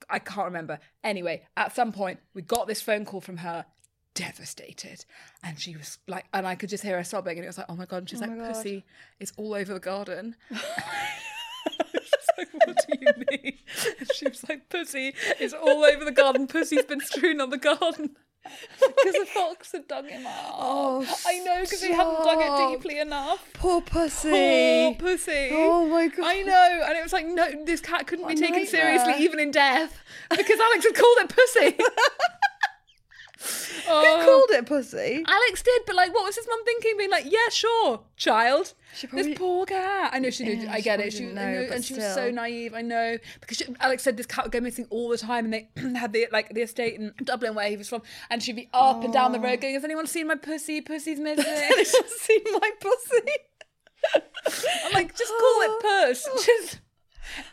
I 0.10 0.20
can't 0.20 0.46
remember. 0.46 0.80
Anyway, 1.04 1.44
at 1.56 1.74
some 1.74 1.92
point, 1.92 2.20
we 2.34 2.42
got 2.42 2.68
this 2.68 2.82
phone 2.82 3.06
call 3.06 3.22
from 3.22 3.38
her 3.38 3.66
devastated. 4.16 5.06
And 5.44 5.60
she 5.60 5.76
was 5.76 6.00
like, 6.08 6.26
and 6.34 6.48
I 6.48 6.56
could 6.56 6.70
just 6.70 6.84
hear 6.84 6.98
her 6.98 7.04
sobbing. 7.04 7.38
And 7.38 7.44
it 7.44 7.48
was 7.48 7.60
like, 7.60 7.68
oh 7.70 7.76
my 7.76 7.86
God. 7.86 7.98
And 7.98 8.10
she's 8.10 8.22
oh 8.22 8.26
like, 8.26 8.38
pussy 8.38 8.84
is 9.20 9.32
all 9.38 9.54
over 9.54 9.74
the 9.74 9.80
garden. 9.80 10.36
Like, 12.38 12.48
what 12.66 12.78
do 12.88 12.98
you 13.00 13.26
mean? 13.32 13.58
And 14.00 14.10
she 14.14 14.28
was 14.28 14.44
like, 14.50 14.70
pussy 14.70 15.14
is 15.40 15.54
all 15.54 15.84
over 15.84 16.04
the 16.04 16.12
garden. 16.12 16.48
Pussy's 16.48 16.86
been 16.86 17.00
strewn 17.02 17.40
on 17.42 17.50
the 17.50 17.58
garden. 17.58 18.16
Because 18.80 19.16
a 19.16 19.26
fox 19.26 19.72
had 19.72 19.88
dug 19.88 20.06
him 20.08 20.28
up. 20.28 20.34
Oh, 20.54 21.16
I 21.26 21.40
know, 21.40 21.62
because 21.62 21.82
he 21.82 21.92
hadn't 21.92 22.24
dug 22.24 22.38
it 22.40 22.78
deeply 22.78 23.00
enough. 23.00 23.44
Poor 23.54 23.82
pussy. 23.82 24.30
Poor 24.30 24.94
pussy. 24.96 25.50
Oh 25.52 25.88
my 25.88 26.08
God. 26.10 26.26
I 26.26 26.42
know. 26.44 26.84
And 26.88 26.98
it 26.98 27.02
was 27.02 27.12
like, 27.14 27.26
no, 27.26 27.66
this 27.66 27.82
cat 27.82 28.06
couldn't 28.06 28.26
be 28.28 28.34
What 28.36 28.38
a 28.38 28.42
taken 28.42 28.64
nightmare. 28.64 29.00
seriously 29.00 29.24
even 29.24 29.40
in 29.40 29.50
death 29.52 29.98
because 30.30 30.60
Alex 30.60 30.86
had 30.86 30.94
called 30.96 31.18
it 31.22 31.30
pussy. 31.30 31.78
Who 33.86 33.92
Oh. 33.92 34.22
called 34.48 34.60
it 34.60 34.66
pussy? 34.66 35.24
Alex 35.28 35.62
did, 35.62 35.82
but 35.86 35.96
like, 35.96 36.14
what 36.14 36.26
was 36.26 36.36
his 36.36 36.48
mum 36.48 36.64
thinking? 36.66 36.98
Being 36.98 37.12
like, 37.12 37.26
yeah, 37.26 37.50
sure, 37.52 38.02
child. 38.18 38.74
She 38.96 39.08
probably- 39.08 39.30
this 39.32 39.38
poor 39.38 39.66
cat. 39.66 40.10
I 40.14 40.20
know 40.20 40.30
she 40.30 40.46
did. 40.46 40.64
Yeah, 40.64 40.74
I 40.74 40.82
get 40.82 40.96
probably 41.00 41.08
it. 41.08 41.14
She, 41.14 41.26
know, 41.26 41.34
know, 41.34 41.68
and 41.74 41.86
she 41.86 41.94
was 41.94 42.14
so 42.14 42.32
naive. 42.32 42.74
I 42.74 42.82
know 42.82 43.18
because 43.42 43.58
she, 43.58 43.66
Alex 43.80 44.02
said 44.04 44.18
this 44.18 44.26
cat 44.26 44.46
would 44.46 44.52
go 44.52 44.60
missing 44.60 44.88
all 44.90 45.10
the 45.10 45.18
time, 45.18 45.46
and 45.46 45.54
they 45.54 45.70
had 46.00 46.14
the 46.14 46.28
like 46.32 46.50
the 46.54 46.62
estate 46.62 46.96
in 46.96 47.14
Dublin 47.24 47.54
where 47.56 47.70
he 47.70 47.78
was 47.78 47.90
from, 47.90 48.02
and 48.30 48.42
she'd 48.42 48.56
be 48.56 48.70
up 48.74 49.04
and 49.04 49.14
down 49.14 49.32
the 49.34 49.40
road 49.40 49.62
going, 49.62 49.74
"Has 49.76 49.84
anyone 49.84 50.08
seen 50.08 50.28
my 50.28 50.36
pussy? 50.36 50.82
Pussy's 50.82 51.20
missing." 51.28 51.46
Has 51.46 51.94
anyone 51.94 52.10
seen 52.20 52.42
my 52.54 52.72
pussy. 52.80 53.32
I'm 54.86 54.94
like, 54.94 55.16
just 55.18 55.32
call 55.34 55.62
it 55.62 55.82
puss. 55.82 56.46
Just 56.46 56.80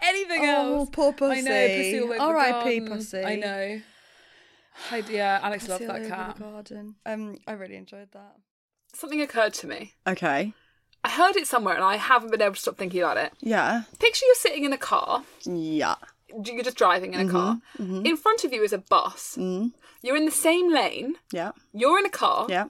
anything 0.03 0.43
Oh, 0.45 0.81
else. 0.81 0.89
poor 0.93 1.13
pussy. 1.13 1.39
I 1.39 1.41
know, 1.41 1.67
pussy 1.69 2.01
all 2.01 2.09
pussy. 2.09 2.21
R.I.P. 2.21 2.81
pussy. 2.83 3.23
I 3.25 3.37
know. 3.37 3.81
I, 4.91 5.03
yeah, 5.09 5.39
Alex 5.43 5.69
loved 5.69 5.87
that 5.87 5.97
over 6.01 6.09
cat. 6.09 6.37
the 6.37 6.43
garden. 6.45 6.95
Um, 7.07 7.39
I 7.47 7.53
really 7.53 7.77
enjoyed 7.77 8.09
that. 8.13 8.37
Something 8.95 9.21
occurred 9.23 9.55
to 9.55 9.67
me. 9.67 9.95
Okay. 10.07 10.53
I 11.05 11.09
heard 11.11 11.37
it 11.37 11.47
somewhere 11.47 11.75
and 11.75 11.85
I 11.85 11.97
haven't 11.97 12.31
been 12.31 12.43
able 12.43 12.55
to 12.55 12.61
stop 12.61 12.77
thinking 12.77 13.01
about 13.03 13.17
it. 13.17 13.33
Yeah. 13.41 13.83
Picture 13.99 14.25
you're 14.27 14.35
sitting 14.37 14.65
in 14.65 14.73
a 14.73 14.79
car. 14.79 15.25
Yeah. 15.45 15.97
You're 16.45 16.63
just 16.63 16.77
driving 16.77 17.15
in 17.15 17.29
a 17.29 17.31
car. 17.31 17.61
Mm-hmm, 17.79 18.07
In 18.07 18.17
front 18.17 18.45
of 18.45 18.53
you 18.53 18.63
is 18.63 18.73
a 18.73 18.79
bus. 18.79 19.37
You're 19.37 20.17
in 20.17 20.25
the 20.27 20.31
same 20.31 20.73
lane. 20.73 21.15
Yeah. 21.33 21.53
You're 21.73 21.99
in 21.99 22.07
a 22.07 22.11
car. 22.11 22.47
Yeah. 22.49 22.67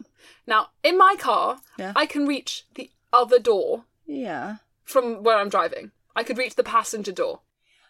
Now, 0.46 0.68
in 0.82 0.96
my 0.98 1.14
car, 1.18 1.58
Yeah. 1.78 1.92
I 1.94 2.06
can 2.06 2.26
reach 2.26 2.64
the 2.74 2.90
other 3.12 3.38
door 3.38 3.84
Yeah. 4.06 4.56
from 4.84 5.22
where 5.22 5.36
I'm 5.38 5.48
driving. 5.48 5.90
I 6.16 6.22
could 6.24 6.38
reach 6.38 6.54
the 6.56 6.64
passenger 6.64 7.12
door. 7.12 7.40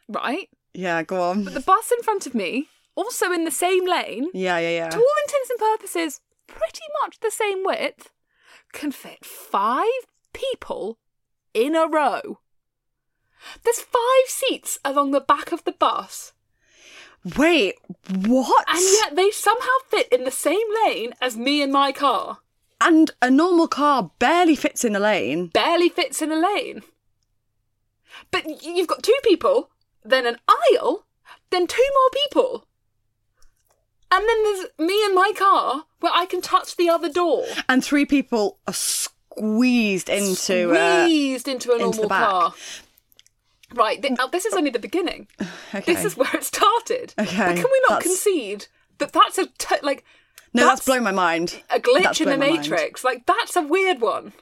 Right? 0.08 0.48
Yeah. 0.74 1.02
Go 1.04 1.22
on. 1.22 1.44
But 1.44 1.54
the 1.54 1.60
bus 1.60 1.90
in 1.96 2.02
front 2.02 2.26
of 2.26 2.34
me, 2.34 2.68
also 2.94 3.32
in 3.32 3.44
the 3.44 3.50
same 3.50 3.86
lane, 3.86 4.28
Yeah. 4.34 4.58
Yeah. 4.58 4.70
Yeah. 4.70 4.90
to 4.90 4.96
all 4.98 5.14
intents 5.26 5.50
and 5.50 5.58
purposes, 5.58 6.20
pretty 6.46 6.84
much 7.02 7.20
the 7.20 7.30
same 7.30 7.64
width, 7.64 8.10
can 8.72 8.92
fit 8.92 9.24
five 9.24 10.06
people 10.32 10.98
in 11.54 11.74
a 11.74 11.86
row. 11.86 12.38
There's 13.64 13.80
five 13.80 14.26
seats 14.28 14.78
along 14.84 15.10
the 15.10 15.20
back 15.20 15.52
of 15.52 15.64
the 15.64 15.72
bus, 15.72 16.32
Wait. 17.36 17.76
What? 18.10 18.64
and 18.68 18.80
yet 19.00 19.14
they 19.16 19.30
somehow 19.30 19.68
fit 19.88 20.08
in 20.12 20.24
the 20.24 20.30
same 20.30 20.66
lane 20.84 21.12
as 21.20 21.36
me 21.36 21.62
and 21.62 21.72
my 21.72 21.92
car. 21.92 22.38
And 22.80 23.12
a 23.22 23.30
normal 23.30 23.68
car 23.68 24.10
barely 24.18 24.56
fits 24.56 24.84
in 24.84 24.96
a 24.96 24.98
lane. 25.00 25.46
Barely 25.48 25.88
fits 25.88 26.20
in 26.20 26.32
a 26.32 26.36
lane. 26.36 26.82
But 28.32 28.64
you've 28.64 28.88
got 28.88 29.04
two 29.04 29.14
people, 29.22 29.70
then 30.04 30.26
an 30.26 30.38
aisle, 30.48 31.06
then 31.50 31.66
two 31.68 31.82
more 31.94 32.10
people. 32.24 32.66
And 34.14 34.28
then 34.28 34.42
there's 34.44 34.66
me 34.78 35.04
and 35.06 35.14
my 35.14 35.32
car 35.36 35.84
where 36.00 36.12
I 36.14 36.26
can 36.26 36.42
touch 36.42 36.76
the 36.76 36.90
other 36.90 37.08
door. 37.08 37.46
And 37.68 37.82
three 37.82 38.04
people 38.04 38.58
are 38.68 38.74
squeezed 38.74 40.08
into. 40.10 40.72
Uh, 40.72 41.04
squeezed 41.04 41.48
into 41.48 41.72
a 41.72 41.78
normal 41.78 42.02
the 42.02 42.08
car. 42.08 42.54
Right, 43.74 44.02
th- 44.02 44.18
uh, 44.18 44.26
this 44.26 44.44
is 44.44 44.52
only 44.52 44.70
the 44.70 44.78
beginning. 44.78 45.28
okay. 45.74 45.80
This 45.94 46.04
is 46.04 46.16
where 46.16 46.28
it 46.34 46.44
started. 46.44 47.14
Okay, 47.18 47.36
But 47.38 47.56
can 47.56 47.64
we 47.64 47.80
not 47.88 48.00
that's- 48.00 48.02
concede 48.02 48.66
that 48.98 49.12
that's 49.12 49.38
a 49.38 49.46
t- 49.58 49.76
like 49.82 50.04
no, 50.52 50.64
that's, 50.66 50.80
that's 50.80 50.86
blowing 50.86 51.02
my 51.04 51.12
mind. 51.12 51.62
a 51.70 51.80
glitch 51.80 52.02
That's 52.02 52.20
in 52.20 52.28
the 52.28 52.36
blown 52.36 52.56
matrix? 52.56 53.02
Like 53.04 53.24
that's 53.24 53.56
a 53.56 53.62
weird 53.62 54.02
one. 54.02 54.34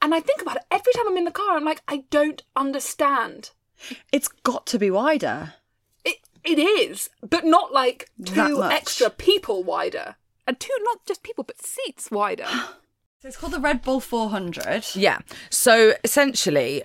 And 0.00 0.14
I 0.14 0.20
think 0.20 0.40
about 0.40 0.56
it 0.56 0.62
every 0.70 0.92
time 0.94 1.06
I'm 1.06 1.18
in 1.18 1.24
the 1.24 1.30
car. 1.30 1.56
I'm 1.56 1.64
like, 1.64 1.82
I 1.86 2.04
don't 2.10 2.42
understand. 2.56 3.50
It's 4.10 4.28
got 4.28 4.64
to 4.68 4.78
be 4.78 4.90
wider. 4.90 5.54
It 6.44 6.58
it 6.58 6.62
is, 6.62 7.10
but 7.22 7.44
not 7.44 7.72
like 7.72 8.10
two 8.24 8.62
extra 8.64 9.10
people 9.10 9.62
wider, 9.62 10.16
and 10.46 10.58
two 10.58 10.74
not 10.82 11.04
just 11.06 11.22
people 11.22 11.44
but 11.44 11.60
seats 11.62 12.10
wider. 12.10 12.46
So 13.20 13.28
it's 13.28 13.36
called 13.36 13.52
the 13.52 13.60
Red 13.60 13.82
Bull 13.82 14.00
400. 14.00 14.96
Yeah. 14.96 15.20
So 15.48 15.92
essentially, 16.02 16.82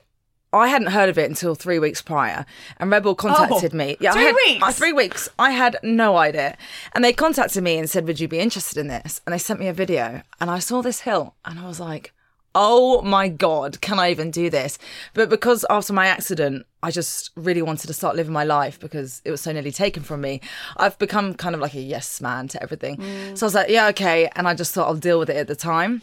I 0.54 0.68
hadn't 0.68 0.90
heard 0.90 1.10
of 1.10 1.18
it 1.18 1.28
until 1.28 1.56
three 1.56 1.80
weeks 1.80 2.04
prior, 2.04 2.46
and 2.80 2.92
Red 2.92 3.02
Bull 3.02 3.16
contacted 3.16 3.74
Oh, 3.74 3.76
me. 3.78 3.98
Yeah, 4.00 4.12
three 4.14 4.22
I 4.22 4.26
had, 4.26 4.36
weeks? 4.36 4.64
uh, 4.64 4.72
three 4.72 4.94
weeks. 4.94 5.30
I 5.40 5.50
had 5.50 5.78
no 5.82 6.16
idea, 6.18 6.56
and 6.94 7.04
they 7.04 7.12
contacted 7.12 7.64
me 7.64 7.80
and 7.80 7.90
said, 7.90 8.06
"Would 8.06 8.20
you 8.20 8.28
be 8.28 8.38
interested 8.38 8.78
in 8.78 8.88
this?" 8.88 9.20
And 9.26 9.34
they 9.34 9.40
sent 9.40 9.60
me 9.60 9.68
a 9.68 9.74
video, 9.74 10.22
and 10.40 10.52
I 10.52 10.60
saw 10.60 10.84
this 10.84 11.02
hill, 11.02 11.34
and 11.44 11.58
I 11.60 11.68
was 11.68 11.80
like. 11.80 12.14
Oh 12.60 13.04
my 13.04 13.28
God, 13.30 13.80
can 13.82 14.00
I 14.00 14.10
even 14.10 14.32
do 14.32 14.50
this? 14.50 14.80
But 15.14 15.30
because 15.30 15.64
after 15.70 15.94
my 15.94 16.08
accident, 16.08 16.66
I 16.82 16.90
just 16.90 17.30
really 17.36 17.62
wanted 17.62 17.86
to 17.86 17.94
start 17.94 18.16
living 18.16 18.34
my 18.34 18.46
life 18.46 18.80
because 18.80 19.22
it 19.26 19.30
was 19.32 19.42
so 19.42 19.52
nearly 19.52 19.72
taken 19.72 20.02
from 20.02 20.22
me. 20.22 20.42
I've 20.76 20.98
become 20.98 21.36
kind 21.36 21.54
of 21.54 21.62
like 21.62 21.76
a 21.76 21.82
yes 21.82 22.20
man 22.20 22.48
to 22.48 22.64
everything. 22.64 23.00
So 23.36 23.46
I 23.46 23.48
was 23.48 23.54
like, 23.54 23.70
yeah, 23.70 23.88
okay. 23.90 24.28
And 24.36 24.48
I 24.48 24.56
just 24.56 24.74
thought 24.74 24.88
I'll 24.88 24.96
deal 24.96 25.20
with 25.20 25.30
it 25.30 25.38
at 25.38 25.48
the 25.48 25.56
time. 25.56 26.02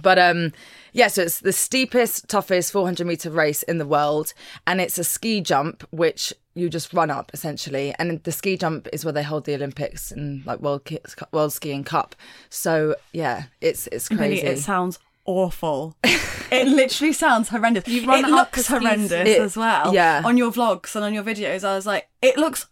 But 0.00 0.18
um, 0.18 0.52
yeah, 0.94 1.08
so 1.08 1.20
it's 1.24 1.40
the 1.40 1.52
steepest, 1.52 2.26
toughest 2.26 2.72
400 2.72 3.06
meter 3.06 3.30
race 3.30 3.62
in 3.64 3.76
the 3.76 3.84
world, 3.86 4.32
and 4.66 4.80
it's 4.80 4.96
a 4.96 5.04
ski 5.04 5.42
jump 5.42 5.86
which 5.90 6.32
you 6.54 6.70
just 6.70 6.94
run 6.94 7.10
up 7.10 7.30
essentially. 7.34 7.94
And 7.98 8.22
the 8.24 8.32
ski 8.32 8.56
jump 8.56 8.88
is 8.94 9.04
where 9.04 9.12
they 9.12 9.22
hold 9.22 9.44
the 9.44 9.54
Olympics 9.54 10.10
and 10.10 10.46
like 10.46 10.60
World 10.60 10.88
World 11.32 11.52
Skiing 11.52 11.84
Cup. 11.84 12.14
So 12.48 12.96
yeah, 13.12 13.44
it's 13.60 13.86
it's 13.88 14.10
Really, 14.10 14.40
crazy. 14.40 14.46
it 14.46 14.58
sounds 14.60 14.98
awful. 15.24 15.96
it 16.04 16.66
literally 16.68 17.12
sounds 17.12 17.48
horrendous. 17.48 17.86
You 17.88 18.06
run 18.06 18.20
it 18.20 18.24
up 18.26 18.54
looks 18.54 18.68
horrendous 18.68 19.12
It- 19.28 19.40
as 19.40 19.56
well. 19.56 19.92
yeah. 19.94 20.22
On 20.24 20.36
your 20.36 20.50
vlogs 20.52 20.94
and 20.96 21.04
on 21.04 21.14
your 21.14 21.22
videos, 21.24 21.64
I 21.64 21.74
was 21.74 21.86
like, 21.86 22.08
it 22.20 22.36
looks 22.36 22.66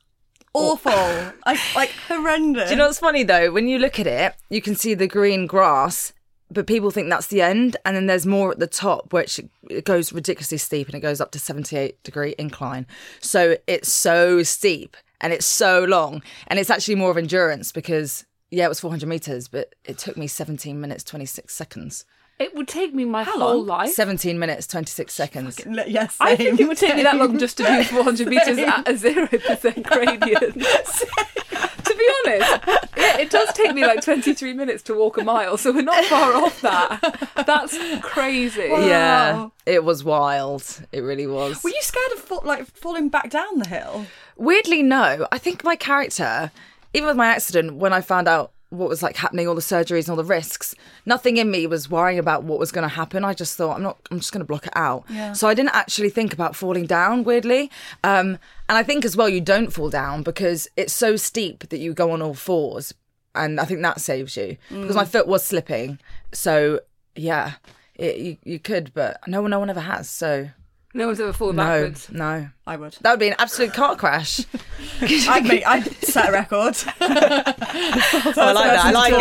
awful. 0.54 0.92
like, 1.46 1.58
like 1.74 1.90
horrendous. 2.08 2.68
Do 2.68 2.74
you 2.74 2.78
know 2.78 2.86
what's 2.86 2.98
funny 2.98 3.22
though? 3.22 3.50
When 3.52 3.68
you 3.68 3.78
look 3.78 3.98
at 3.98 4.06
it, 4.06 4.34
you 4.48 4.60
can 4.60 4.74
see 4.74 4.94
the 4.94 5.06
green 5.06 5.46
grass, 5.46 6.12
but 6.50 6.66
people 6.66 6.90
think 6.90 7.08
that's 7.08 7.28
the 7.28 7.42
end, 7.42 7.76
and 7.84 7.94
then 7.96 8.06
there's 8.06 8.26
more 8.26 8.50
at 8.50 8.58
the 8.58 8.66
top, 8.66 9.12
which 9.12 9.40
it 9.68 9.84
goes 9.84 10.12
ridiculously 10.12 10.58
steep, 10.58 10.88
and 10.88 10.96
it 10.96 11.00
goes 11.00 11.20
up 11.20 11.30
to 11.32 11.38
78 11.38 12.02
degree 12.02 12.34
incline. 12.38 12.86
So 13.20 13.56
it's 13.68 13.92
so 13.92 14.42
steep 14.42 14.96
and 15.20 15.32
it's 15.32 15.46
so 15.46 15.84
long, 15.84 16.22
and 16.48 16.58
it's 16.58 16.70
actually 16.70 16.96
more 16.96 17.10
of 17.10 17.16
endurance 17.18 17.70
because 17.72 18.24
yeah, 18.50 18.64
it 18.64 18.68
was 18.68 18.80
400 18.80 19.08
meters, 19.08 19.46
but 19.46 19.76
it 19.84 19.96
took 19.96 20.16
me 20.16 20.26
17 20.26 20.80
minutes 20.80 21.04
26 21.04 21.54
seconds. 21.54 22.04
It 22.40 22.54
would 22.54 22.66
take 22.68 22.94
me 22.94 23.04
my 23.04 23.22
How 23.22 23.38
whole 23.38 23.58
long? 23.58 23.66
life. 23.66 23.90
17 23.92 24.38
minutes 24.38 24.66
26 24.66 25.12
seconds. 25.12 25.60
Yes, 25.86 26.16
I 26.20 26.36
think 26.36 26.56
same. 26.58 26.64
it 26.64 26.68
would 26.68 26.78
take 26.78 26.96
me 26.96 27.02
that 27.02 27.16
long 27.16 27.38
just 27.38 27.58
to 27.58 27.64
do 27.64 27.84
400 27.84 28.28
meters 28.28 28.58
at 28.58 28.88
a 28.88 28.96
zero 28.96 29.26
percent 29.28 29.82
gradient. 29.86 30.54
to 30.54 31.94
be 31.96 32.08
honest, 32.24 32.50
yeah, 32.96 33.18
it 33.18 33.28
does 33.30 33.52
take 33.52 33.74
me 33.74 33.82
like 33.82 34.00
23 34.02 34.54
minutes 34.54 34.82
to 34.84 34.94
walk 34.94 35.18
a 35.18 35.24
mile, 35.24 35.58
so 35.58 35.70
we're 35.70 35.82
not 35.82 36.02
far 36.06 36.32
off 36.34 36.60
that. 36.62 37.44
That's 37.46 37.76
crazy. 38.00 38.68
Yeah, 38.70 39.48
it 39.66 39.84
was 39.84 40.02
wild. 40.02 40.86
It 40.92 41.00
really 41.00 41.26
was. 41.26 41.62
Were 41.62 41.68
you 41.70 41.82
scared 41.82 42.12
of 42.12 42.20
fall, 42.20 42.40
like 42.44 42.64
falling 42.66 43.10
back 43.10 43.28
down 43.28 43.58
the 43.58 43.68
hill? 43.68 44.06
Weirdly, 44.36 44.82
no. 44.82 45.26
I 45.30 45.36
think 45.36 45.62
my 45.62 45.76
character, 45.76 46.50
even 46.94 47.06
with 47.08 47.16
my 47.18 47.26
accident, 47.26 47.74
when 47.76 47.92
I 47.92 48.00
found 48.00 48.28
out 48.28 48.52
what 48.70 48.88
was 48.88 49.02
like 49.02 49.16
happening, 49.16 49.46
all 49.46 49.54
the 49.54 49.60
surgeries 49.60 50.00
and 50.00 50.10
all 50.10 50.16
the 50.16 50.24
risks, 50.24 50.74
nothing 51.04 51.36
in 51.36 51.50
me 51.50 51.66
was 51.66 51.90
worrying 51.90 52.18
about 52.18 52.44
what 52.44 52.58
was 52.58 52.72
going 52.72 52.82
to 52.82 52.88
happen. 52.88 53.24
I 53.24 53.34
just 53.34 53.56
thought, 53.56 53.76
I'm 53.76 53.82
not, 53.82 53.98
I'm 54.10 54.18
just 54.18 54.32
going 54.32 54.40
to 54.40 54.46
block 54.46 54.66
it 54.66 54.72
out. 54.76 55.04
Yeah. 55.10 55.32
So 55.32 55.48
I 55.48 55.54
didn't 55.54 55.74
actually 55.74 56.10
think 56.10 56.32
about 56.32 56.56
falling 56.56 56.86
down, 56.86 57.24
weirdly. 57.24 57.70
Um, 58.04 58.38
and 58.68 58.78
I 58.78 58.82
think 58.82 59.04
as 59.04 59.16
well, 59.16 59.28
you 59.28 59.40
don't 59.40 59.72
fall 59.72 59.90
down 59.90 60.22
because 60.22 60.68
it's 60.76 60.92
so 60.92 61.16
steep 61.16 61.68
that 61.68 61.78
you 61.78 61.92
go 61.92 62.12
on 62.12 62.22
all 62.22 62.34
fours. 62.34 62.94
And 63.34 63.60
I 63.60 63.64
think 63.64 63.82
that 63.82 64.00
saves 64.00 64.36
you 64.36 64.56
because 64.68 64.96
my 64.96 65.04
foot 65.04 65.26
was 65.26 65.44
slipping. 65.44 65.98
So 66.32 66.80
yeah, 67.14 67.54
it, 67.94 68.16
you, 68.16 68.36
you 68.44 68.58
could, 68.58 68.92
but 68.94 69.20
no 69.26 69.42
one, 69.42 69.50
no 69.50 69.58
one 69.58 69.70
ever 69.70 69.80
has. 69.80 70.08
So 70.08 70.50
No 70.92 71.06
one's 71.06 71.20
ever 71.20 71.32
fallen 71.32 71.54
no, 71.54 71.62
backwards. 71.62 72.10
no. 72.10 72.48
I 72.66 72.76
would. 72.76 72.96
That 73.02 73.12
would 73.12 73.20
be 73.20 73.28
an 73.28 73.36
absolute 73.38 73.72
car 73.72 73.94
crash. 73.94 74.44
I'd, 75.00 75.44
make, 75.44 75.64
I'd 75.66 75.86
set 76.04 76.28
a 76.28 76.32
record. 76.32 76.76
I 77.00 78.52
like 78.52 78.70
that. 78.70 78.84
I 78.84 78.90
like 78.90 79.14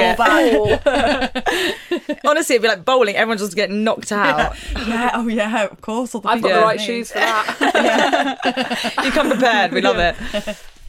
it. 2.02 2.20
Honestly, 2.26 2.56
it'd 2.56 2.64
be 2.64 2.68
like 2.68 2.86
bowling. 2.86 3.16
Everyone 3.16 3.38
just 3.38 3.56
get 3.56 3.70
knocked 3.70 4.12
out. 4.12 4.58
yeah, 4.88 5.12
oh 5.14 5.28
yeah, 5.28 5.66
of 5.66 5.80
course. 5.82 6.16
All 6.16 6.22
the 6.22 6.30
I've 6.30 6.42
got 6.42 6.54
the 6.54 6.62
right 6.62 6.82
shoes 6.82 7.12
for 7.12 7.20
that. 7.20 8.96
you 9.04 9.12
come 9.12 9.30
prepared. 9.30 9.72
We 9.72 9.82
love 9.82 9.98
it. 10.00 10.16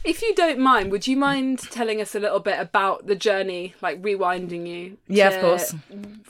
If 0.03 0.23
you 0.23 0.33
don't 0.33 0.57
mind, 0.57 0.91
would 0.91 1.05
you 1.05 1.15
mind 1.15 1.59
telling 1.59 2.01
us 2.01 2.15
a 2.15 2.19
little 2.19 2.39
bit 2.39 2.59
about 2.59 3.05
the 3.05 3.15
journey, 3.15 3.75
like 3.81 4.01
rewinding 4.01 4.67
you? 4.67 4.97
Yeah, 5.07 5.29
of 5.29 5.41
course. 5.41 5.75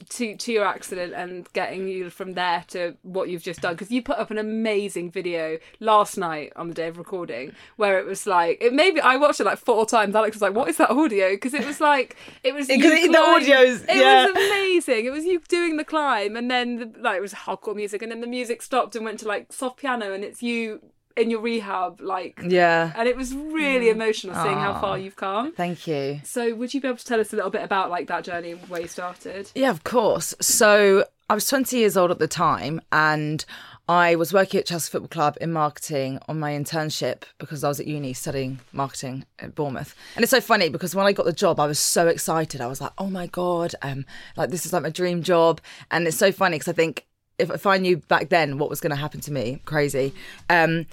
To 0.09 0.35
to 0.35 0.51
your 0.51 0.65
accident 0.65 1.13
and 1.13 1.47
getting 1.53 1.87
you 1.87 2.09
from 2.09 2.33
there 2.33 2.65
to 2.69 2.97
what 3.03 3.29
you've 3.29 3.43
just 3.43 3.61
done, 3.61 3.75
because 3.75 3.89
you 3.89 4.01
put 4.01 4.17
up 4.17 4.29
an 4.29 4.37
amazing 4.37 5.09
video 5.09 5.57
last 5.79 6.17
night 6.17 6.51
on 6.57 6.67
the 6.67 6.73
day 6.73 6.87
of 6.89 6.97
recording, 6.97 7.53
where 7.77 7.97
it 7.97 8.05
was 8.05 8.27
like 8.27 8.57
it 8.61 8.73
maybe 8.73 8.99
I 8.99 9.15
watched 9.15 9.39
it 9.39 9.45
like 9.45 9.57
four 9.57 9.85
times. 9.85 10.15
Alex 10.15 10.35
was 10.35 10.41
like, 10.41 10.53
"What 10.53 10.67
is 10.67 10.75
that 10.75 10.89
audio?" 10.91 11.29
Because 11.31 11.53
it 11.53 11.65
was 11.65 11.79
like 11.79 12.17
it 12.43 12.53
was 12.53 12.67
the 12.67 12.73
audio's- 12.75 13.83
It 13.83 13.95
yeah. 13.95 14.25
was 14.25 14.35
amazing. 14.35 15.05
It 15.05 15.11
was 15.11 15.23
you 15.23 15.39
doing 15.47 15.77
the 15.77 15.85
climb, 15.85 16.35
and 16.35 16.51
then 16.51 16.75
the, 16.75 16.93
like 16.99 17.15
it 17.17 17.21
was 17.21 17.33
hardcore 17.33 17.75
music, 17.75 18.01
and 18.01 18.11
then 18.11 18.19
the 18.19 18.27
music 18.27 18.61
stopped 18.61 18.97
and 18.97 19.05
went 19.05 19.19
to 19.19 19.27
like 19.29 19.53
soft 19.53 19.77
piano, 19.77 20.11
and 20.11 20.25
it's 20.25 20.43
you 20.43 20.81
in 21.17 21.29
your 21.29 21.41
rehab, 21.41 22.01
like 22.01 22.39
Yeah. 22.45 22.91
and 22.95 23.07
it 23.07 23.15
was 23.17 23.33
really 23.33 23.89
emotional 23.89 24.35
seeing 24.41 24.57
how 24.57 24.79
far 24.79 24.97
you've 24.97 25.15
come. 25.15 25.51
Thank 25.53 25.87
you. 25.87 26.21
So, 26.23 26.53
would 26.55 26.73
you 26.73 26.81
be 26.81 26.87
able 26.87 26.97
to 26.97 27.05
tell 27.05 27.19
us 27.19 27.33
a 27.33 27.35
little 27.35 27.51
bit 27.51 27.63
about 27.63 27.89
like 27.89 28.07
that 28.07 28.23
journey, 28.23 28.51
and 28.51 28.61
where 28.69 28.81
you 28.81 28.87
started? 28.87 29.51
Yeah, 29.55 29.69
of 29.69 29.83
course. 29.83 30.33
So 30.41 31.05
I 31.29 31.33
was 31.33 31.45
20 31.47 31.77
years 31.77 31.95
old 31.97 32.11
at 32.11 32.19
the 32.19 32.27
time 32.27 32.81
and 32.91 33.45
I 33.87 34.15
was 34.15 34.31
working 34.33 34.59
at 34.59 34.65
Chelsea 34.65 34.89
Football 34.91 35.07
Club 35.09 35.37
in 35.41 35.51
marketing 35.51 36.19
on 36.27 36.39
my 36.39 36.51
internship 36.51 37.23
because 37.39 37.63
I 37.63 37.67
was 37.67 37.79
at 37.79 37.87
uni 37.87 38.13
studying 38.13 38.59
marketing 38.71 39.25
at 39.39 39.55
Bournemouth. 39.55 39.95
And 40.15 40.23
it's 40.23 40.31
so 40.31 40.39
funny 40.41 40.69
because 40.69 40.93
when 40.95 41.05
I 41.05 41.11
got 41.13 41.25
the 41.25 41.33
job, 41.33 41.59
I 41.59 41.65
was 41.67 41.79
so 41.79 42.07
excited. 42.07 42.61
I 42.61 42.67
was 42.67 42.79
like, 42.79 42.91
oh 42.97 43.09
my 43.09 43.27
God, 43.27 43.73
um, 43.81 44.05
like 44.37 44.49
this 44.49 44.65
is 44.65 44.71
like 44.73 44.83
my 44.83 44.89
dream 44.89 45.23
job. 45.23 45.59
And 45.89 46.07
it's 46.07 46.17
so 46.17 46.31
funny 46.31 46.55
because 46.55 46.69
I 46.69 46.73
think 46.73 47.05
if, 47.41 47.49
if 47.49 47.65
I 47.65 47.77
knew 47.77 47.97
back 47.97 48.29
then 48.29 48.57
what 48.57 48.69
was 48.69 48.79
going 48.79 48.91
to 48.91 48.95
happen 48.95 49.19
to 49.21 49.31
me, 49.31 49.61
crazy. 49.65 50.13
Um, 50.49 50.85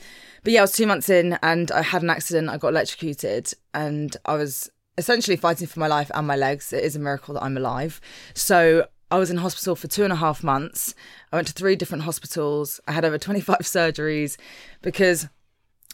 but 0.43 0.53
yeah, 0.53 0.61
I 0.61 0.63
was 0.63 0.73
two 0.73 0.87
months 0.87 1.09
in 1.09 1.39
and 1.43 1.71
I 1.71 1.83
had 1.83 2.03
an 2.03 2.11
accident. 2.11 2.49
I 2.49 2.57
got 2.57 2.69
electrocuted 2.69 3.53
and 3.75 4.17
I 4.25 4.35
was 4.35 4.71
essentially 4.97 5.37
fighting 5.37 5.67
for 5.67 5.81
my 5.81 5.87
life 5.87 6.11
and 6.15 6.27
my 6.27 6.37
legs. 6.37 6.73
It 6.73 6.85
is 6.85 6.97
a 6.97 7.01
miracle 7.01 7.35
that 7.35 7.43
I'm 7.43 7.57
alive. 7.57 8.01
So 8.35 8.87
I 9.11 9.19
was 9.19 9.31
in 9.31 9.39
hospital 9.39 9.77
for 9.77 9.89
two 9.89 10.05
and 10.05 10.13
a 10.13 10.17
half 10.17 10.43
months. 10.43 10.95
I 11.33 11.37
went 11.37 11.49
to 11.49 11.55
three 11.55 11.77
different 11.77 12.05
hospitals. 12.05 12.81
I 12.87 12.93
had 12.93 13.05
over 13.05 13.19
25 13.19 13.59
surgeries 13.63 14.37
because 14.83 15.29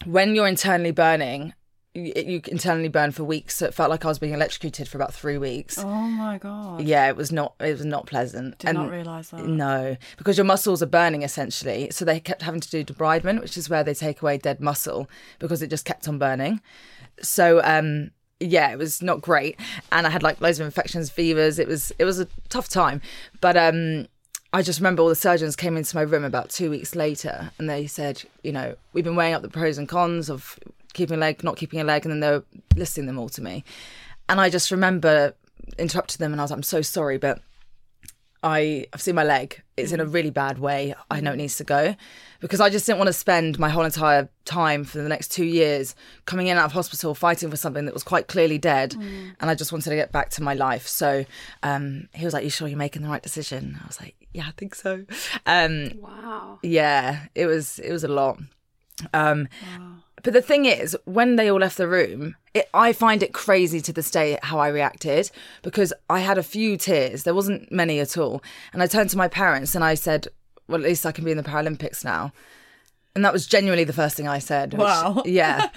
when 0.05 0.35
you're 0.35 0.49
internally 0.49 0.91
burning, 0.91 1.55
you, 1.95 2.13
you 2.17 2.41
internally 2.49 2.89
burn 2.89 3.13
for 3.13 3.25
weeks. 3.25 3.57
So 3.57 3.67
it 3.67 3.75
felt 3.75 3.89
like 3.89 4.05
I 4.05 4.09
was 4.09 4.19
being 4.19 4.35
electrocuted 4.35 4.89
for 4.89 4.99
about 4.99 5.15
three 5.15 5.39
weeks. 5.39 5.79
Oh 5.79 5.85
my 5.85 6.39
god. 6.39 6.83
Yeah, 6.83 7.09
it 7.09 7.17
was 7.17 7.31
not. 7.31 7.55
It 7.61 7.73
was 7.73 7.85
not 7.85 8.07
pleasant. 8.07 8.59
Did 8.59 8.75
not 8.75 8.91
realise 8.91 9.31
that. 9.31 9.47
No, 9.47 9.97
because 10.19 10.37
your 10.37 10.45
muscles 10.45 10.83
are 10.83 10.87
burning 10.87 11.23
essentially. 11.23 11.91
So 11.91 12.05
they 12.05 12.21
kept 12.21 12.43
having 12.43 12.61
to 12.61 12.71
do 12.71 12.85
debridement, 12.85 13.41
which 13.41 13.57
is 13.57 13.71
where 13.71 13.85
they 13.85 13.95
take 13.95 14.23
away 14.23 14.39
dead 14.39 14.61
muscle 14.61 15.09
because 15.39 15.63
it 15.63 15.71
just 15.71 15.85
kept 15.85 16.09
on 16.09 16.19
burning. 16.19 16.61
So 17.23 17.61
um, 17.63 18.11
yeah, 18.41 18.73
it 18.73 18.79
was 18.79 19.01
not 19.01 19.21
great, 19.21 19.59
and 19.93 20.07
I 20.07 20.11
had 20.11 20.23
like 20.23 20.41
loads 20.41 20.59
of 20.59 20.67
infections, 20.67 21.11
fevers. 21.11 21.59
It 21.61 21.69
was 21.69 21.93
it 21.99 22.05
was 22.05 22.19
a 22.19 22.27
tough 22.49 22.69
time, 22.69 23.01
but 23.41 23.57
um. 23.57 24.09
I 24.53 24.63
just 24.63 24.79
remember 24.79 25.03
all 25.03 25.09
the 25.09 25.17
surgeons 25.17 25.57
came 25.57 25.77
into 25.77 25.97
my 25.97 26.03
room 26.03 26.23
about 26.23 26.49
two 26.49 26.71
weeks 26.71 26.95
later 26.95 27.51
and 27.59 27.69
they 27.69 27.89
said, 27.89 28.23
you 28.45 28.53
know, 28.53 28.77
we've 28.93 29.03
been 29.03 29.17
weighing 29.17 29.35
up 29.35 29.43
the 29.43 29.49
pros 29.49 29.79
and 29.79 29.89
cons 29.89 30.31
of 30.31 30.57
keeping 30.95 31.17
a 31.17 31.21
leg, 31.21 31.45
not 31.45 31.57
keeping 31.57 31.81
a 31.81 31.85
leg, 31.85 32.05
and 32.07 32.13
then 32.13 32.21
they 32.21 32.31
were 32.31 32.45
listing 32.77 33.07
them 33.07 33.19
all 33.19 33.29
to 33.31 33.43
me. 33.43 33.63
And 34.29 34.41
I 34.41 34.49
just 34.49 34.71
remember 34.71 35.35
interrupting 35.79 36.19
them 36.19 36.33
and 36.33 36.41
I 36.41 36.45
was 36.45 36.51
like, 36.51 36.59
I'm 36.59 36.63
so 36.63 36.81
sorry, 36.83 37.19
but 37.19 37.41
I, 38.43 38.87
I've 38.93 39.01
seen 39.01 39.15
my 39.15 39.25
leg. 39.25 39.63
It's 39.77 39.93
in 39.93 40.01
a 40.01 40.05
really 40.05 40.29
bad 40.31 40.59
way. 40.59 40.95
I 41.11 41.21
know 41.21 41.33
it 41.33 41.37
needs 41.37 41.57
to 41.57 41.65
go 41.65 41.97
because 42.41 42.61
I 42.61 42.69
just 42.69 42.85
didn't 42.85 42.99
want 42.99 43.09
to 43.09 43.13
spend 43.15 43.59
my 43.59 43.71
whole 43.71 43.85
entire 43.85 44.29
time 44.45 44.85
for 44.85 44.99
the 44.99 45.09
next 45.09 45.29
two 45.33 45.47
years 45.47 45.95
coming 46.27 46.47
in 46.49 46.53
and 46.53 46.61
out 46.61 46.67
of 46.67 46.73
hospital 46.73 47.15
fighting 47.15 47.51
for 47.51 47.57
something 47.57 47.87
that 47.87 47.95
was 47.95 48.03
quite 48.03 48.29
clearly 48.29 48.59
dead. 48.59 48.95
And 48.95 49.35
I 49.51 49.55
just 49.55 49.73
wanted 49.73 49.89
to 49.91 49.97
get 49.97 50.13
back 50.13 50.29
to 50.31 50.43
my 50.43 50.53
life. 50.53 50.87
So 50.87 51.25
um, 51.63 52.09
he 52.15 52.25
was 52.27 52.35
like, 52.35 52.45
You 52.45 52.51
sure 52.51 52.69
you're 52.69 52.77
making 52.77 53.01
the 53.03 53.09
right 53.09 53.23
decision? 53.23 53.79
I 53.83 53.87
was 53.87 53.99
like, 53.99 54.15
Yeah, 54.35 54.45
I 54.47 54.53
think 54.53 54.75
so. 54.75 55.07
Um, 55.47 55.91
Wow. 56.01 56.59
yeah, 56.63 57.27
it 57.35 57.47
was 57.47 57.79
it 57.79 57.93
was 57.93 58.05
a 58.05 58.09
lot. 58.09 58.39
Um, 59.15 59.49
But 60.25 60.33
the 60.33 60.43
thing 60.43 60.65
is, 60.65 60.97
when 61.05 61.37
they 61.37 61.49
all 61.51 61.61
left 61.61 61.77
the 61.77 61.87
room, 61.87 62.35
it, 62.55 62.69
I 62.75 62.93
find 62.93 63.23
it 63.23 63.33
crazy 63.33 63.81
to 63.83 63.93
this 63.93 64.11
day 64.11 64.39
how 64.43 64.59
I 64.59 64.69
reacted 64.69 65.31
because 65.63 65.93
I 66.11 66.21
had 66.21 66.39
a 66.39 66.43
few 66.43 66.77
tears. 66.77 67.23
There 67.23 67.35
wasn't 67.35 67.71
many 67.71 68.01
at 68.01 68.19
all, 68.19 68.43
and 68.73 68.83
I 68.83 68.87
turned 68.89 69.11
to 69.11 69.17
my 69.19 69.29
parents 69.29 69.75
and 69.77 69.85
I 69.85 69.95
said, 69.95 70.27
"Well, 70.67 70.81
at 70.81 70.85
least 70.89 71.07
I 71.07 71.13
can 71.13 71.25
be 71.25 71.31
in 71.31 71.37
the 71.37 71.43
Paralympics 71.45 72.05
now." 72.05 72.33
And 73.17 73.25
that 73.25 73.33
was 73.33 73.47
genuinely 73.47 73.85
the 73.85 73.93
first 73.93 74.17
thing 74.17 74.27
I 74.27 74.41
said. 74.41 74.73
which- 74.73 74.81
Wow. 74.81 75.23
yeah. 75.27 75.69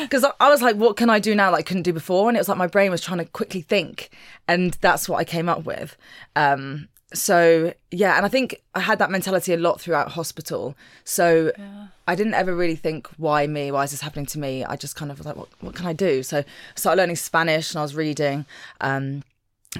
Because 0.00 0.24
I, 0.24 0.30
I 0.40 0.48
was 0.48 0.62
like, 0.62 0.76
what 0.76 0.96
can 0.96 1.10
I 1.10 1.18
do 1.18 1.34
now 1.34 1.50
that 1.50 1.56
I 1.58 1.60
couldn't 1.62 1.82
do 1.82 1.92
before? 1.92 2.26
And 2.30 2.38
it 2.38 2.40
was 2.40 2.48
like 2.48 2.56
my 2.56 2.66
brain 2.66 2.90
was 2.90 3.02
trying 3.02 3.18
to 3.18 3.26
quickly 3.26 3.60
think. 3.60 4.08
And 4.48 4.72
that's 4.80 5.06
what 5.06 5.18
I 5.18 5.24
came 5.24 5.46
up 5.46 5.64
with. 5.66 5.94
Um, 6.36 6.88
so, 7.14 7.72
yeah. 7.90 8.16
And 8.16 8.26
I 8.26 8.28
think 8.28 8.62
I 8.74 8.80
had 8.80 8.98
that 8.98 9.10
mentality 9.10 9.52
a 9.52 9.56
lot 9.56 9.80
throughout 9.80 10.12
hospital. 10.12 10.74
So 11.04 11.52
I 12.08 12.14
didn't 12.14 12.34
ever 12.34 12.54
really 12.54 12.76
think, 12.76 13.08
why 13.16 13.46
me? 13.46 13.70
Why 13.70 13.84
is 13.84 13.92
this 13.92 14.00
happening 14.00 14.26
to 14.26 14.38
me? 14.38 14.64
I 14.64 14.76
just 14.76 14.96
kind 14.96 15.10
of 15.10 15.18
was 15.18 15.26
like, 15.26 15.36
what, 15.36 15.48
what 15.60 15.74
can 15.74 15.86
I 15.86 15.92
do? 15.92 16.22
So 16.22 16.38
I 16.38 16.44
started 16.74 17.00
learning 17.00 17.16
Spanish 17.16 17.72
and 17.72 17.78
I 17.78 17.82
was 17.82 17.94
reading. 17.94 18.44
Um, 18.80 19.22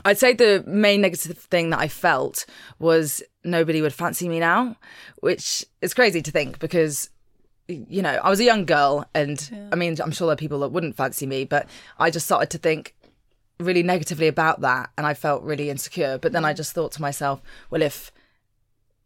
I'd 0.05 0.19
say 0.19 0.35
the 0.35 0.63
main 0.67 1.01
negative 1.01 1.39
thing 1.39 1.71
that 1.71 1.81
I 1.81 1.89
felt 1.89 2.47
was 2.79 3.23
nobody 3.45 3.81
would 3.81 3.95
fancy 3.95 4.29
me 4.29 4.41
now, 4.41 4.77
which 5.21 5.65
is 5.81 5.95
crazy 5.95 6.21
to 6.23 6.31
think 6.31 6.59
because, 6.59 7.11
you 7.69 8.03
know, 8.03 8.21
I 8.23 8.29
was 8.29 8.41
a 8.41 8.45
young 8.45 8.67
girl 8.67 9.07
and 9.15 9.69
I 9.73 9.77
mean, 9.77 9.97
I'm 10.03 10.11
sure 10.11 10.27
there 10.27 10.35
are 10.35 10.37
people 10.37 10.61
that 10.61 10.69
wouldn't 10.69 10.97
fancy 10.97 11.27
me, 11.27 11.45
but 11.45 11.69
I 11.99 12.11
just 12.11 12.27
started 12.27 12.51
to 12.51 12.59
think 12.59 12.95
really 13.59 13.83
negatively 13.83 14.29
about 14.29 14.61
that 14.61 14.91
and 14.97 15.07
I 15.07 15.15
felt 15.15 15.43
really 15.43 15.71
insecure. 15.71 16.19
But 16.19 16.33
then 16.33 16.45
I 16.45 16.53
just 16.53 16.73
thought 16.73 16.93
to 16.93 17.03
myself, 17.03 17.41
well, 17.71 17.83
if, 17.83 18.13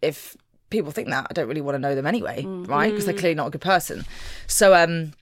if 0.03 0.37
people 0.71 0.91
think 0.93 1.09
that, 1.09 1.27
I 1.31 1.33
don't 1.33 1.49
really 1.49 1.61
want 1.61 1.75
to 1.75 1.79
know 1.79 1.95
them 1.95 2.07
anyway, 2.07 2.45
right? 2.45 2.91
Because 2.91 3.05
they're 3.05 3.15
clearly 3.15 3.35
not 3.35 3.49
a 3.49 3.51
good 3.51 3.61
person. 3.61 4.05
So, 4.47 4.75
um, 4.75 5.13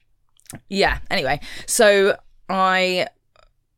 yeah, 0.69 0.99
anyway, 1.11 1.41
so 1.67 2.17
I 2.49 3.09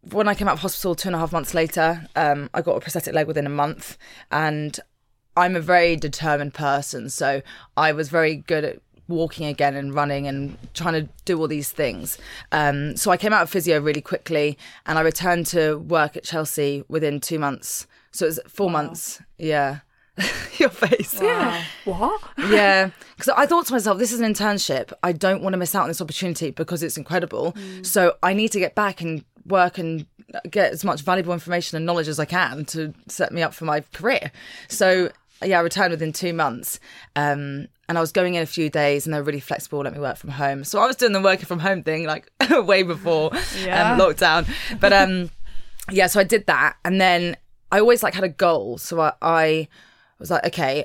when 0.03 0.29
I 0.29 0.35
came 0.35 0.49
out 0.49 0.55
of 0.55 0.61
hospital 0.61 0.95
two 0.95 1.09
and 1.09 1.17
a 1.17 1.19
half 1.19 1.33
months 1.33 1.53
later, 1.53 2.07
um, 2.17 2.49
I 2.55 2.63
got 2.63 2.77
a 2.77 2.81
prosthetic 2.81 3.15
leg 3.15 3.27
within 3.27 3.47
a 3.47 3.51
month, 3.51 3.99
and 4.31 4.79
I'm 5.37 5.57
a 5.57 5.61
very 5.61 5.97
determined 5.97 6.55
person, 6.55 7.11
so 7.11 7.43
I 7.77 7.93
was 7.93 8.09
very 8.09 8.37
good 8.37 8.65
at 8.65 8.79
walking 9.11 9.47
again 9.47 9.77
and 9.77 9.95
running 9.95 10.27
and 10.27 10.57
trying 10.75 10.95
to 10.95 11.13
do 11.25 11.39
all 11.39 11.49
these 11.49 11.71
things. 11.71 12.19
Um, 12.53 12.97
so 12.97 13.11
I 13.11 13.17
came 13.17 13.33
out 13.33 13.43
of 13.43 13.51
physio 13.51 13.81
really 13.81 14.01
quickly, 14.01 14.57
and 14.87 14.99
I 14.99 15.03
returned 15.03 15.47
to 15.49 15.77
work 15.77 16.17
at 16.17 16.25
Chelsea 16.25 16.85
within 16.89 17.21
two 17.21 17.39
months. 17.39 17.87
So 18.13 18.27
it 18.27 18.29
was 18.29 18.41
four 18.49 18.71
months. 18.71 19.21
Yeah. 19.39 19.81
Your 20.59 20.71
face. 20.71 21.21
Yeah. 21.21 21.63
What? 21.85 22.21
Yeah, 22.39 22.91
because 23.17 23.33
I 23.37 23.47
thought 23.47 23.67
to 23.67 23.73
myself, 23.73 23.99
this 23.99 24.13
is 24.13 24.21
an 24.21 24.33
internship. 24.33 24.93
I 25.03 25.13
don't 25.13 25.43
want 25.43 25.55
to 25.55 25.59
miss 25.59 25.75
out 25.75 25.83
on 25.83 25.89
this 25.89 26.01
opportunity 26.01 26.51
because 26.51 26.83
it's 26.83 26.97
incredible. 26.97 27.55
So 27.83 28.17
I 28.23 28.33
need 28.33 28.49
to 28.53 28.59
get 28.59 28.75
back 28.75 29.01
and 29.01 29.25
work 29.47 29.79
and 29.79 30.07
get 30.51 30.73
as 30.73 30.85
much 30.85 31.03
valuable 31.03 31.33
information 31.33 31.77
and 31.77 31.87
knowledge 31.87 32.09
as 32.09 32.19
I 32.19 32.25
can 32.25 32.65
to 32.67 32.93
set 33.09 33.33
me 33.33 33.43
up 33.43 33.55
for 33.55 33.65
my 33.65 33.81
career. 33.93 34.31
So 34.69 35.11
yeah, 35.43 35.59
I 35.59 35.63
returned 35.63 35.91
within 35.93 36.13
two 36.13 36.33
months. 36.33 36.81
Um, 37.17 37.69
and 37.91 37.99
I 37.99 38.01
was 38.01 38.13
going 38.13 38.37
in 38.37 38.43
a 38.43 38.47
few 38.47 38.71
days 38.71 39.05
and 39.05 39.13
they 39.13 39.19
were 39.19 39.25
really 39.25 39.41
flexible, 39.41 39.81
let 39.81 39.93
me 39.93 39.99
work 39.99 40.17
from 40.17 40.31
home. 40.31 40.63
So 40.63 40.79
I 40.81 40.87
was 40.87 40.95
doing 40.95 41.11
the 41.13 41.21
working 41.21 41.45
from 41.47 41.59
home 41.59 41.83
thing 41.83 42.05
like 42.07 42.31
way 42.51 42.85
before 42.85 43.33
Yeah. 43.65 43.93
um, 43.95 43.99
lockdown. 43.99 44.49
But 44.79 44.93
um, 44.93 45.29
yeah, 45.91 46.07
so 46.07 46.21
I 46.21 46.25
did 46.25 46.47
that. 46.47 46.77
And 46.85 47.01
then 47.01 47.37
I 47.73 47.81
always 47.81 48.05
like 48.05 48.15
had 48.15 48.23
a 48.23 48.29
goal. 48.29 48.79
So 48.79 49.01
I, 49.01 49.13
I 49.21 49.69
was 50.21 50.31
like, 50.31 50.47
okay, 50.47 50.85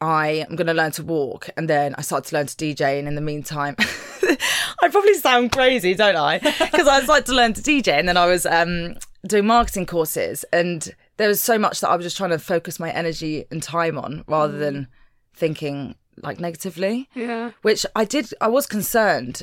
I 0.00 0.46
am 0.48 0.56
going 0.56 0.66
to 0.66 0.72
learn 0.72 0.92
to 0.92 1.04
walk. 1.04 1.50
And 1.58 1.68
then 1.68 1.94
I 1.98 2.00
started 2.00 2.28
to 2.30 2.36
learn 2.36 2.46
to 2.46 2.56
DJ. 2.56 2.98
And 2.98 3.06
in 3.06 3.16
the 3.16 3.20
meantime, 3.20 3.76
I 3.78 4.88
probably 4.90 5.14
sound 5.14 5.52
crazy, 5.52 5.94
don't 5.94 6.16
I? 6.16 6.38
Because 6.58 6.88
I 6.88 7.02
started 7.02 7.26
to 7.26 7.34
learn 7.34 7.52
to 7.52 7.60
DJ. 7.60 7.88
And 7.98 8.08
then 8.08 8.16
I 8.16 8.26
was 8.26 8.46
um, 8.46 8.94
doing 9.26 9.46
marketing 9.46 9.84
courses. 9.84 10.42
And 10.54 10.94
there 11.18 11.28
was 11.28 11.40
so 11.42 11.58
much 11.58 11.80
that 11.80 11.88
I 11.90 11.96
was 11.96 12.04
just 12.06 12.16
trying 12.16 12.30
to 12.30 12.38
focus 12.38 12.80
my 12.80 12.90
energy 12.90 13.44
and 13.50 13.62
time 13.62 13.98
on 13.98 14.24
rather 14.26 14.56
than 14.56 14.88
thinking 15.34 15.96
like 16.22 16.40
negatively. 16.40 17.08
Yeah. 17.14 17.52
Which 17.62 17.86
I 17.94 18.04
did, 18.04 18.32
I 18.40 18.48
was 18.48 18.66
concerned. 18.66 19.42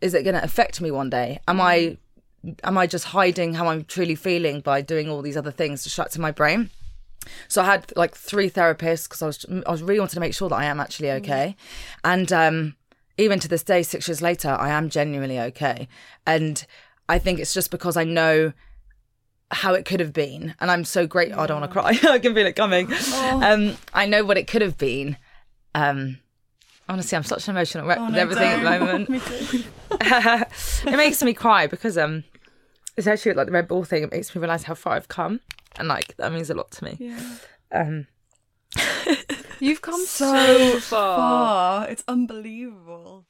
Is 0.00 0.14
it 0.14 0.24
going 0.24 0.34
to 0.34 0.42
affect 0.42 0.80
me 0.80 0.90
one 0.90 1.10
day? 1.10 1.40
Am 1.46 1.60
I 1.60 1.96
am 2.64 2.76
I 2.76 2.86
just 2.86 3.06
hiding 3.06 3.54
how 3.54 3.68
I'm 3.68 3.84
truly 3.84 4.14
feeling 4.14 4.60
by 4.60 4.80
doing 4.80 5.08
all 5.08 5.22
these 5.22 5.36
other 5.36 5.52
things, 5.52 5.82
to 5.84 5.88
shut 5.88 6.10
to 6.12 6.20
my 6.20 6.30
brain? 6.30 6.70
So 7.48 7.62
I 7.62 7.66
had 7.66 7.92
like 7.94 8.16
three 8.16 8.50
therapists 8.50 9.08
because 9.08 9.22
I 9.22 9.26
was 9.26 9.46
I 9.66 9.70
was 9.70 9.82
really 9.82 10.00
wanted 10.00 10.14
to 10.14 10.20
make 10.20 10.34
sure 10.34 10.48
that 10.48 10.56
I 10.56 10.64
am 10.64 10.80
actually 10.80 11.10
okay, 11.12 11.56
and 12.02 12.32
um, 12.32 12.76
even 13.16 13.38
to 13.40 13.48
this 13.48 13.62
day, 13.62 13.82
six 13.82 14.08
years 14.08 14.20
later, 14.22 14.48
I 14.48 14.70
am 14.70 14.90
genuinely 14.90 15.38
okay, 15.38 15.86
and 16.26 16.64
I 17.08 17.18
think 17.18 17.38
it's 17.38 17.54
just 17.54 17.70
because 17.70 17.96
I 17.96 18.04
know 18.04 18.52
how 19.52 19.74
it 19.74 19.84
could 19.84 20.00
have 20.00 20.12
been, 20.12 20.54
and 20.60 20.70
I'm 20.70 20.84
so 20.84 21.06
great. 21.06 21.32
I 21.32 21.46
don't 21.46 21.60
want 21.60 21.72
to 21.72 21.80
cry. 21.80 21.90
I 22.12 22.18
can 22.18 22.34
feel 22.34 22.46
it 22.46 22.56
coming. 22.56 22.88
Um, 23.22 23.76
I 23.94 24.06
know 24.06 24.24
what 24.24 24.38
it 24.38 24.48
could 24.48 24.62
have 24.62 24.78
been. 24.78 25.16
Um, 25.74 26.18
Honestly, 26.88 27.16
I'm 27.16 27.22
such 27.22 27.48
an 27.48 27.54
emotional 27.56 27.86
wreck 27.86 27.98
Oh, 27.98 28.06
with 28.06 28.14
no, 28.14 28.20
everything 28.20 28.48
at 28.48 28.56
the 28.62 28.68
don't. 28.68 28.80
moment. 28.80 29.08
Me 29.08 29.20
too. 29.20 29.64
it 30.90 30.96
makes 30.96 31.22
me 31.22 31.32
cry 31.32 31.66
because 31.66 31.96
um, 31.96 32.24
it's 32.96 33.06
actually 33.06 33.34
like 33.34 33.46
the 33.46 33.52
Red 33.52 33.68
Bull 33.68 33.84
thing. 33.84 34.02
It 34.02 34.10
makes 34.10 34.34
me 34.34 34.40
realize 34.40 34.64
how 34.64 34.74
far 34.74 34.94
I've 34.94 35.08
come, 35.08 35.40
and 35.76 35.88
like 35.88 36.16
that 36.16 36.32
means 36.32 36.50
a 36.50 36.54
lot 36.54 36.70
to 36.72 36.84
me. 36.84 36.96
Yeah. 36.98 37.20
Um, 37.70 38.06
You've 39.60 39.80
come 39.80 40.04
So 40.04 40.70
so, 40.72 40.80
far. 40.80 41.16
far. 41.16 41.88
It's 41.88 42.02
unbelievable. 42.08 43.26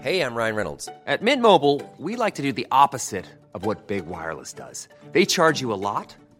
Hey, 0.00 0.22
I'm 0.22 0.34
Ryan 0.34 0.54
Reynolds. 0.56 0.88
At 1.06 1.20
Mint 1.22 1.42
Mobile, 1.42 1.82
we 1.98 2.16
like 2.16 2.34
to 2.36 2.42
do 2.42 2.52
the 2.52 2.66
opposite 2.72 3.26
of 3.54 3.66
what 3.66 3.86
Big 3.86 4.06
Wireless 4.06 4.52
does. 4.54 4.88
They 5.12 5.26
charge 5.26 5.60
you 5.60 5.72
a 5.72 5.74
lot, 5.76 6.16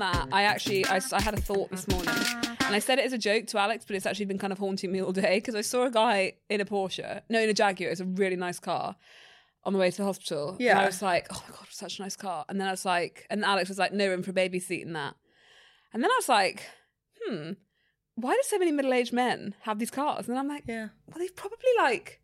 On 0.00 0.12
that, 0.12 0.28
I 0.32 0.42
actually 0.44 0.84
I, 0.86 1.00
I 1.12 1.20
had 1.20 1.34
a 1.34 1.40
thought 1.40 1.70
this 1.70 1.88
morning, 1.88 2.14
and 2.60 2.74
I 2.74 2.78
said 2.78 2.98
it 2.98 3.04
as 3.04 3.12
a 3.12 3.18
joke 3.18 3.46
to 3.48 3.58
Alex, 3.58 3.84
but 3.84 3.96
it's 3.96 4.06
actually 4.06 4.26
been 4.26 4.38
kind 4.38 4.52
of 4.52 4.58
haunting 4.58 4.92
me 4.92 5.02
all 5.02 5.12
day 5.12 5.38
because 5.38 5.54
I 5.56 5.60
saw 5.62 5.84
a 5.86 5.90
guy 5.90 6.34
in 6.48 6.60
a 6.60 6.64
Porsche, 6.64 7.22
no, 7.28 7.40
in 7.40 7.48
a 7.48 7.54
Jaguar. 7.54 7.90
It's 7.90 8.00
a 8.00 8.04
really 8.04 8.36
nice 8.36 8.60
car. 8.60 8.96
On 9.64 9.72
the 9.72 9.78
way 9.78 9.90
to 9.90 9.96
the 9.96 10.04
hospital, 10.04 10.50
and 10.50 10.60
Yeah. 10.60 10.78
I 10.80 10.86
was 10.86 11.02
like, 11.02 11.26
"Oh 11.30 11.42
my 11.48 11.54
god, 11.56 11.66
such 11.70 11.98
a 11.98 12.02
nice 12.02 12.16
car!" 12.16 12.44
And 12.48 12.60
then 12.60 12.68
I 12.68 12.70
was 12.70 12.84
like, 12.86 13.26
and 13.28 13.44
Alex 13.44 13.68
was 13.68 13.78
like, 13.78 13.92
"No 13.92 14.08
room 14.08 14.22
for 14.22 14.30
a 14.30 14.34
baby 14.34 14.60
seat 14.60 14.82
in 14.82 14.92
that." 14.92 15.14
And 15.92 16.02
then 16.02 16.10
I 16.10 16.14
was 16.16 16.28
like, 16.28 16.62
"Hmm, 17.20 17.52
why 18.14 18.34
do 18.34 18.40
so 18.44 18.56
many 18.58 18.70
middle-aged 18.70 19.12
men 19.12 19.54
have 19.62 19.78
these 19.80 19.90
cars?" 19.90 20.26
And 20.28 20.36
then 20.36 20.38
I'm 20.38 20.48
like, 20.48 20.62
Yeah. 20.66 20.88
well, 21.08 21.18
they've 21.18 21.34
probably 21.36 21.70
like 21.78 22.20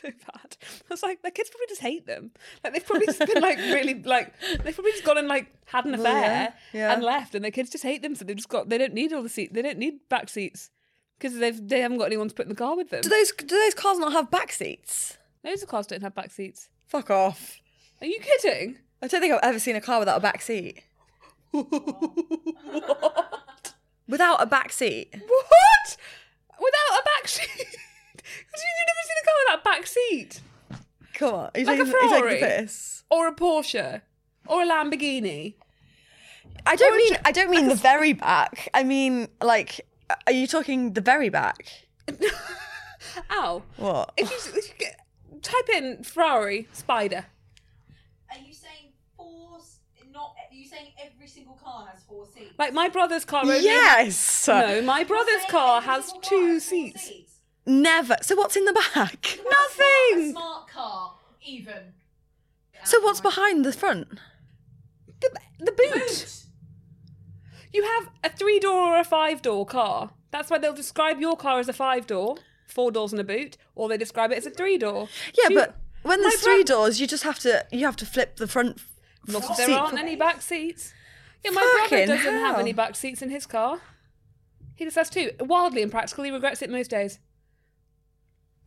so 0.00 0.08
bad. 0.32 0.56
I 0.62 0.90
was 0.90 1.02
like, 1.02 1.22
their 1.22 1.30
kids 1.30 1.50
probably 1.50 1.66
just 1.68 1.80
hate 1.80 2.06
them. 2.06 2.30
Like 2.62 2.72
they've 2.72 2.86
probably 2.86 3.06
just 3.06 3.18
been 3.18 3.42
like 3.42 3.58
really 3.58 4.02
like 4.02 4.32
they've 4.62 4.74
probably 4.74 4.92
just 4.92 5.04
gone 5.04 5.18
and 5.18 5.28
like 5.28 5.52
had 5.66 5.84
an 5.84 5.94
affair 5.94 6.54
yeah, 6.72 6.80
yeah. 6.80 6.92
and 6.92 7.02
left, 7.02 7.34
and 7.34 7.44
their 7.44 7.50
kids 7.50 7.70
just 7.70 7.84
hate 7.84 8.02
them. 8.02 8.14
So 8.14 8.24
they've 8.24 8.36
just 8.36 8.48
got 8.48 8.68
they 8.68 8.78
don't 8.78 8.94
need 8.94 9.12
all 9.12 9.22
the 9.22 9.28
seats. 9.28 9.52
They 9.52 9.62
don't 9.62 9.78
need 9.78 10.08
back 10.08 10.28
seats 10.28 10.70
because 11.18 11.38
they've 11.38 11.68
they 11.68 11.80
haven't 11.80 11.98
got 11.98 12.06
anyone 12.06 12.28
to 12.28 12.34
put 12.34 12.46
in 12.46 12.50
the 12.50 12.54
car 12.54 12.76
with 12.76 12.90
them. 12.90 13.00
Do 13.02 13.08
those 13.08 13.32
do 13.32 13.46
those 13.46 13.74
cars 13.74 13.98
not 13.98 14.12
have 14.12 14.30
back 14.30 14.52
seats? 14.52 15.18
Those 15.42 15.64
cars 15.64 15.86
don't 15.86 16.02
have 16.02 16.14
back 16.14 16.30
seats. 16.30 16.68
Fuck 16.86 17.10
off. 17.10 17.58
Are 18.00 18.06
you 18.06 18.20
kidding? 18.20 18.78
I 19.02 19.06
don't 19.06 19.20
think 19.20 19.32
I've 19.32 19.40
ever 19.42 19.58
seen 19.58 19.76
a 19.76 19.80
car 19.80 19.98
without 20.00 20.18
a 20.18 20.20
back 20.20 20.42
seat. 20.42 20.82
what? 21.50 21.64
Without 24.08 24.42
a 24.42 24.46
back 24.46 24.72
seat. 24.72 25.14
What? 25.26 25.96
Without 26.58 27.00
a 27.00 27.02
back 27.04 27.28
seat? 27.28 27.76
Because 28.28 28.62
you've 28.62 28.86
never 28.86 29.04
seen 29.04 29.16
a 29.22 29.24
car 29.24 29.34
without 29.44 29.60
a 29.60 29.64
back 29.64 29.86
seat, 29.86 30.40
Come 31.30 31.34
on. 31.40 31.50
Are 31.54 31.60
you 31.60 31.66
Like 31.66 31.78
a 31.80 31.84
taking, 31.84 31.94
are 31.98 32.02
you 32.02 32.08
Ferrari? 32.20 32.40
the 32.40 33.02
or 33.10 33.28
a 33.28 33.34
Porsche, 33.34 34.00
or 34.46 34.62
a 34.62 34.66
Lamborghini. 34.68 35.54
I 36.66 36.76
don't 36.76 36.96
mean 36.96 37.16
I 37.24 37.32
don't 37.32 37.50
mean 37.50 37.68
the 37.68 37.74
very 37.74 38.12
back. 38.12 38.68
I 38.74 38.82
mean 38.84 39.28
like 39.42 39.80
are 40.26 40.32
you 40.32 40.46
talking 40.46 40.92
the 40.94 41.00
very 41.00 41.28
back? 41.28 41.70
Ow! 43.30 43.62
What? 43.76 44.12
If 44.16 44.30
you, 44.30 44.58
if 44.58 44.68
you 44.68 44.74
get, 44.78 45.00
type 45.42 45.68
in 45.74 46.02
Ferrari 46.02 46.68
Spider. 46.72 47.26
Are 48.30 48.38
you 48.38 48.52
saying 48.52 48.92
four? 49.16 49.56
s- 49.58 49.78
Not. 50.12 50.34
Are 50.50 50.54
you 50.54 50.66
saying 50.66 50.88
every 51.04 51.26
single 51.28 51.54
car 51.54 51.86
has 51.92 52.02
four 52.04 52.26
seats? 52.26 52.52
Like 52.58 52.72
my 52.72 52.88
brother's 52.88 53.24
car. 53.24 53.42
only- 53.42 53.60
Yes. 53.60 54.46
No, 54.48 54.82
my 54.82 55.04
brother's 55.04 55.44
car 55.48 55.80
has 55.80 56.06
single 56.06 56.20
car 56.22 56.30
two 56.30 56.52
has 56.54 56.68
four 56.68 56.82
seats. 56.98 57.34
Never. 57.66 58.16
So 58.22 58.34
what's 58.34 58.56
in 58.56 58.64
the 58.64 58.72
back? 58.72 59.38
A 59.38 60.16
Nothing. 60.16 60.32
smart 60.32 60.68
car, 60.68 61.14
even. 61.48 61.92
So 62.84 63.00
what's 63.00 63.20
behind 63.20 63.64
the 63.64 63.72
front? 63.72 64.08
The, 65.20 65.30
the 65.58 65.72
boot. 65.72 66.34
You 67.72 67.84
have 67.84 68.10
a 68.24 68.30
three 68.30 68.58
door 68.60 68.94
or 68.94 69.00
a 69.00 69.04
five 69.04 69.42
door 69.42 69.66
car. 69.66 70.10
That's 70.30 70.50
why 70.50 70.58
they'll 70.58 70.72
describe 70.74 71.20
your 71.20 71.36
car 71.36 71.58
as 71.58 71.68
a 71.68 71.72
five 71.72 72.06
door, 72.06 72.36
four 72.66 72.90
doors 72.90 73.12
and 73.12 73.20
a 73.20 73.24
boot, 73.24 73.56
or 73.74 73.88
they 73.88 73.96
describe 73.96 74.30
it 74.32 74.38
as 74.38 74.46
a 74.46 74.50
three 74.50 74.78
door. 74.78 75.08
Yeah, 75.36 75.48
Two- 75.48 75.54
but 75.54 75.76
when 76.02 76.22
My 76.22 76.28
there's 76.30 76.42
bro- 76.42 76.54
three 76.54 76.64
doors, 76.64 77.00
you 77.00 77.06
just 77.06 77.24
have 77.24 77.38
to 77.40 77.66
you 77.72 77.84
have 77.84 77.96
to 77.96 78.06
flip 78.06 78.36
the 78.36 78.46
front 78.46 78.80
Not 79.26 79.42
f- 79.44 79.50
if 79.50 79.56
there 79.56 79.66
seat 79.66 79.72
aren't 79.74 79.92
for- 79.94 79.98
any 79.98 80.16
back 80.16 80.40
seats. 80.42 80.94
Yeah, 81.44 81.50
my 81.52 81.60
brother 81.62 81.78
Fucking 81.88 82.06
doesn't 82.08 82.32
have 82.40 82.52
hell. 82.54 82.60
any 82.60 82.72
back 82.72 82.96
seats 82.96 83.22
in 83.22 83.30
his 83.30 83.46
car. 83.46 83.80
He 84.74 84.84
just 84.84 84.96
has 84.96 85.10
two. 85.10 85.32
Wildly 85.40 85.82
impractical. 85.82 86.24
He 86.24 86.30
regrets 86.30 86.62
it 86.62 86.70
most 86.70 86.90
days. 86.90 87.18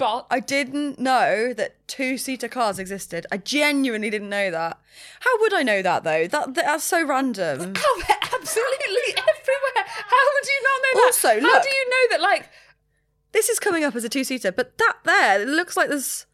But 0.01 0.25
I 0.31 0.39
didn't 0.39 0.97
know 0.97 1.53
that 1.53 1.75
two-seater 1.87 2.47
cars 2.47 2.79
existed. 2.79 3.27
I 3.31 3.37
genuinely 3.37 4.09
didn't 4.09 4.29
know 4.29 4.49
that. 4.49 4.79
How 5.19 5.39
would 5.41 5.53
I 5.53 5.61
know 5.61 5.83
that 5.83 6.03
though? 6.03 6.25
That 6.27 6.55
that's 6.55 6.83
so 6.83 7.05
random. 7.05 7.73
Oh, 7.77 8.03
they're 8.07 8.17
absolutely 8.21 9.11
everywhere. 9.15 9.85
How 9.85 10.23
would 10.33 10.47
you 10.47 10.63
not 10.63 10.81
know 10.81 10.93
that? 10.93 11.03
Also, 11.05 11.27
how 11.27 11.53
look. 11.53 11.63
do 11.63 11.69
you 11.69 11.89
know 11.89 12.17
that? 12.17 12.21
Like, 12.21 12.49
This 13.31 13.47
is 13.47 13.59
coming 13.59 13.83
up 13.83 13.95
as 13.95 14.03
a 14.03 14.09
two-seater, 14.09 14.51
but 14.51 14.75
that 14.79 14.97
there 15.03 15.41
it 15.43 15.47
looks 15.47 15.77
like 15.77 15.89
there's 15.89 16.25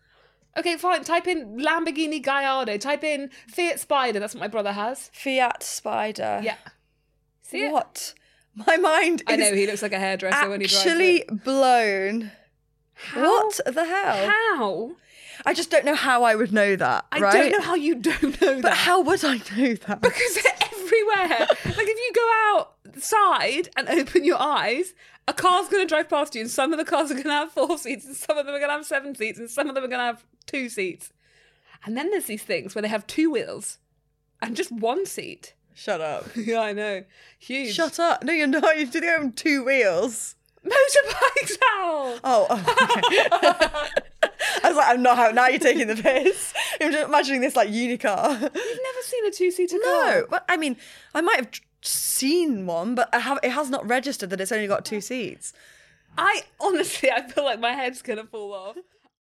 okay, 0.57 0.78
fine. 0.78 1.03
Type 1.03 1.28
in 1.28 1.57
Lamborghini 1.59 2.24
Gallardo. 2.24 2.78
Type 2.78 3.03
in 3.03 3.30
Fiat 3.49 3.82
Spider. 3.82 4.22
That's 4.22 4.34
what 4.34 4.39
my 4.39 4.47
brother 4.47 4.72
has. 4.72 5.11
Fiat 5.13 5.61
Spider. 5.61 6.39
Yeah. 6.41 6.55
See 7.41 7.65
it? 7.65 7.74
What? 7.74 8.13
My 8.65 8.78
mind 8.78 9.24
is 9.28 9.34
I 9.34 9.36
know 9.36 9.53
he 9.53 9.68
looks 9.68 9.82
like 9.82 9.91
a 9.93 9.99
hairdresser 9.99 10.49
when 10.49 10.61
he 10.61 10.68
drives 10.68 10.88
actually 10.88 11.18
it. 11.18 11.43
blown. 11.43 12.32
How? 12.98 13.22
What 13.22 13.60
the 13.66 13.86
hell? 13.86 14.30
How? 14.32 14.91
I 15.45 15.54
just 15.54 15.70
don't 15.70 15.86
know 15.86 15.95
how 15.95 16.24
I 16.24 16.36
would 16.36 16.52
know 16.52 16.76
that. 16.76 17.06
I 17.12 17.20
right? 17.20 17.32
don't 17.34 17.52
know 17.52 17.62
how 17.62 17.76
you 17.76 17.95
don't 17.95 18.41
know 18.41 18.56
But 18.56 18.62
that. 18.64 18.74
how 18.74 19.02
would 19.02 19.24
I 19.24 19.36
know 19.56 19.74
that? 19.76 20.02
Because 20.02 20.36
they're 20.36 20.54
everywhere. 20.74 21.48
like 21.50 21.88
if 21.88 21.98
you 21.98 22.12
go 22.16 22.58
outside 22.95 23.70
and 23.78 23.88
open 23.88 24.24
your 24.26 24.41
eyes, 24.41 24.93
a 25.28 25.34
car's 25.34 25.68
going 25.70 25.86
to 25.86 25.88
drive 25.88 26.10
past 26.10 26.34
you, 26.36 26.41
and 26.41 26.50
some 26.50 26.74
of 26.74 26.80
the 26.80 26.86
cars 26.86 27.12
are 27.12 27.16
going 27.16 27.26
to 27.26 27.32
have 27.32 27.52
four 27.52 27.78
seats, 27.78 28.06
and 28.06 28.16
some 28.16 28.38
of 28.38 28.45
them 28.45 28.56
are 28.56 28.60
going 28.60 28.70
to 28.70 28.76
have 28.76 28.86
seven 28.86 29.14
seats, 29.14 29.38
and 29.38 29.50
some 29.50 29.68
of 29.70 29.76
them 29.76 29.84
are 29.84 29.88
going 29.88 30.00
to 30.00 30.06
have 30.06 30.26
two 30.45 30.70
seats. 30.70 31.12
And 31.86 31.95
then 31.95 32.10
there's 32.10 32.26
these 32.26 32.43
things 32.43 32.74
where 32.74 32.82
they 32.82 32.88
have 32.88 33.06
two 33.06 33.30
wheels 33.30 33.78
and 34.41 34.56
just 34.56 34.72
one 34.72 35.06
seat. 35.06 35.54
Shut 35.76 36.02
up. 36.02 36.26
yeah, 36.36 36.62
I 36.62 36.74
know. 36.74 37.04
Huge. 37.38 37.76
Shut 37.76 38.00
up. 38.00 38.24
No, 38.24 38.34
you're 38.34 38.48
not. 38.48 38.78
You 38.80 38.88
do 38.88 39.00
they 39.00 39.14
own 39.14 39.34
two 39.34 39.64
wheels. 39.64 40.36
Motorbikes, 40.68 41.57
Al! 41.78 42.20
Oh, 42.24 42.47
oh 42.49 43.01
okay. 43.07 43.89
I 44.63 44.70
was 44.70 44.78
like, 44.78 44.88
I'm 44.89 45.01
not. 45.01 45.18
How, 45.18 45.32
now 45.32 45.47
you're 45.47 45.59
taking 45.59 45.88
the 45.88 45.95
piss. 45.95 46.53
I'm 46.82 46.91
just 46.91 47.07
imagining 47.07 47.41
this 47.41 47.55
like 47.55 47.70
unicar. 47.70 48.41
You've 48.41 48.51
never 48.51 49.01
seen 49.03 49.26
a 49.26 49.32
two-seater 49.32 49.78
car? 49.84 50.05
No, 50.11 50.26
but 50.30 50.45
I 50.49 50.57
mean, 50.57 50.78
I 51.13 51.22
might 51.22 51.38
have 51.38 51.49
seen 51.82 52.65
one, 52.65 52.95
but 52.95 53.09
I 53.13 53.20
have. 53.20 53.39
It 53.43 53.51
has 53.51 53.70
not 53.70 53.88
registered 53.88 54.30
that 54.32 54.41
it's 54.41 54.51
only 54.51 54.68
got 54.68 54.86
two 54.86 55.01
seats. 55.01 55.53
I 56.18 56.43
honestly, 56.59 57.11
I 57.11 57.28
feel 57.28 57.43
like 57.43 57.59
my 57.59 57.72
head's 57.72 58.01
gonna 58.01 58.26
fall 58.26 58.53
off. 58.53 58.78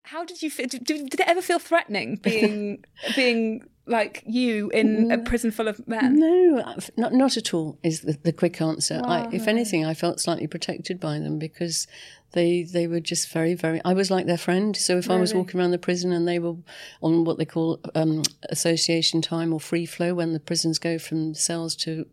How 0.03 0.25
did 0.25 0.41
you 0.41 0.49
feel? 0.49 0.67
Did, 0.67 0.85
did 0.85 1.13
it 1.13 1.27
ever 1.27 1.41
feel 1.41 1.59
threatening 1.59 2.15
being 2.23 2.83
being 3.15 3.67
like 3.89 4.23
you 4.25 4.69
in 4.69 5.11
a 5.11 5.17
prison 5.17 5.51
full 5.51 5.67
of 5.67 5.85
men? 5.87 6.19
No, 6.19 6.75
not 6.95 7.13
not 7.13 7.37
at 7.37 7.53
all. 7.53 7.77
Is 7.83 8.01
the, 8.01 8.17
the 8.23 8.33
quick 8.33 8.61
answer. 8.61 9.01
I, 9.03 9.27
if 9.31 9.47
anything, 9.47 9.85
I 9.85 9.93
felt 9.93 10.19
slightly 10.19 10.47
protected 10.47 10.99
by 10.99 11.19
them 11.19 11.39
because 11.39 11.87
they 12.31 12.63
they 12.63 12.87
were 12.87 12.99
just 12.99 13.29
very 13.29 13.55
very. 13.55 13.81
I 13.83 13.93
was 13.93 14.11
like 14.11 14.25
their 14.25 14.37
friend. 14.37 14.75
So 14.77 14.97
if 14.97 15.09
I 15.09 15.17
was 15.17 15.33
walking 15.33 15.59
around 15.59 15.71
the 15.71 15.77
prison 15.77 16.11
and 16.11 16.27
they 16.27 16.39
were 16.39 16.55
on 17.01 17.23
what 17.23 17.37
they 17.37 17.45
call 17.45 17.79
um, 17.95 18.23
association 18.49 19.21
time 19.21 19.53
or 19.53 19.59
free 19.59 19.85
flow, 19.85 20.13
when 20.13 20.33
the 20.33 20.39
prisons 20.39 20.79
go 20.79 20.99
from 20.99 21.33
cells 21.33 21.75
to 21.77 22.05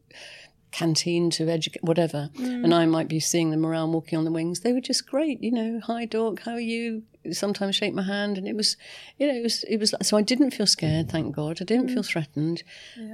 canteen 0.77 1.31
to 1.31 1.49
educate, 1.49 1.83
whatever. 1.83 2.29
And 2.65 2.75
I 2.75 2.85
might 2.87 3.09
be 3.09 3.19
seeing 3.19 3.51
them 3.51 3.65
around 3.65 3.93
walking 3.93 4.19
on 4.19 4.25
the 4.25 4.31
wings. 4.31 4.61
They 4.61 4.75
were 4.75 4.81
just 4.81 5.09
great, 5.09 5.43
you 5.43 5.51
know. 5.51 5.81
Hi, 5.87 6.05
Dork, 6.05 6.41
how 6.43 6.53
are 6.53 6.61
you? 6.61 7.03
Sometimes 7.33 7.75
shake 7.75 7.95
my 7.95 8.03
hand, 8.03 8.37
and 8.37 8.47
it 8.47 8.55
was, 8.55 8.77
you 9.19 9.27
know, 9.27 9.35
it 9.35 9.43
was, 9.43 9.65
it 9.65 9.79
was. 9.79 9.95
So 10.03 10.17
I 10.17 10.23
didn't 10.23 10.51
feel 10.53 10.67
scared, 10.67 11.11
thank 11.11 11.35
God. 11.35 11.59
I 11.61 11.65
didn't 11.65 11.89
feel 11.89 12.03
threatened, 12.03 12.63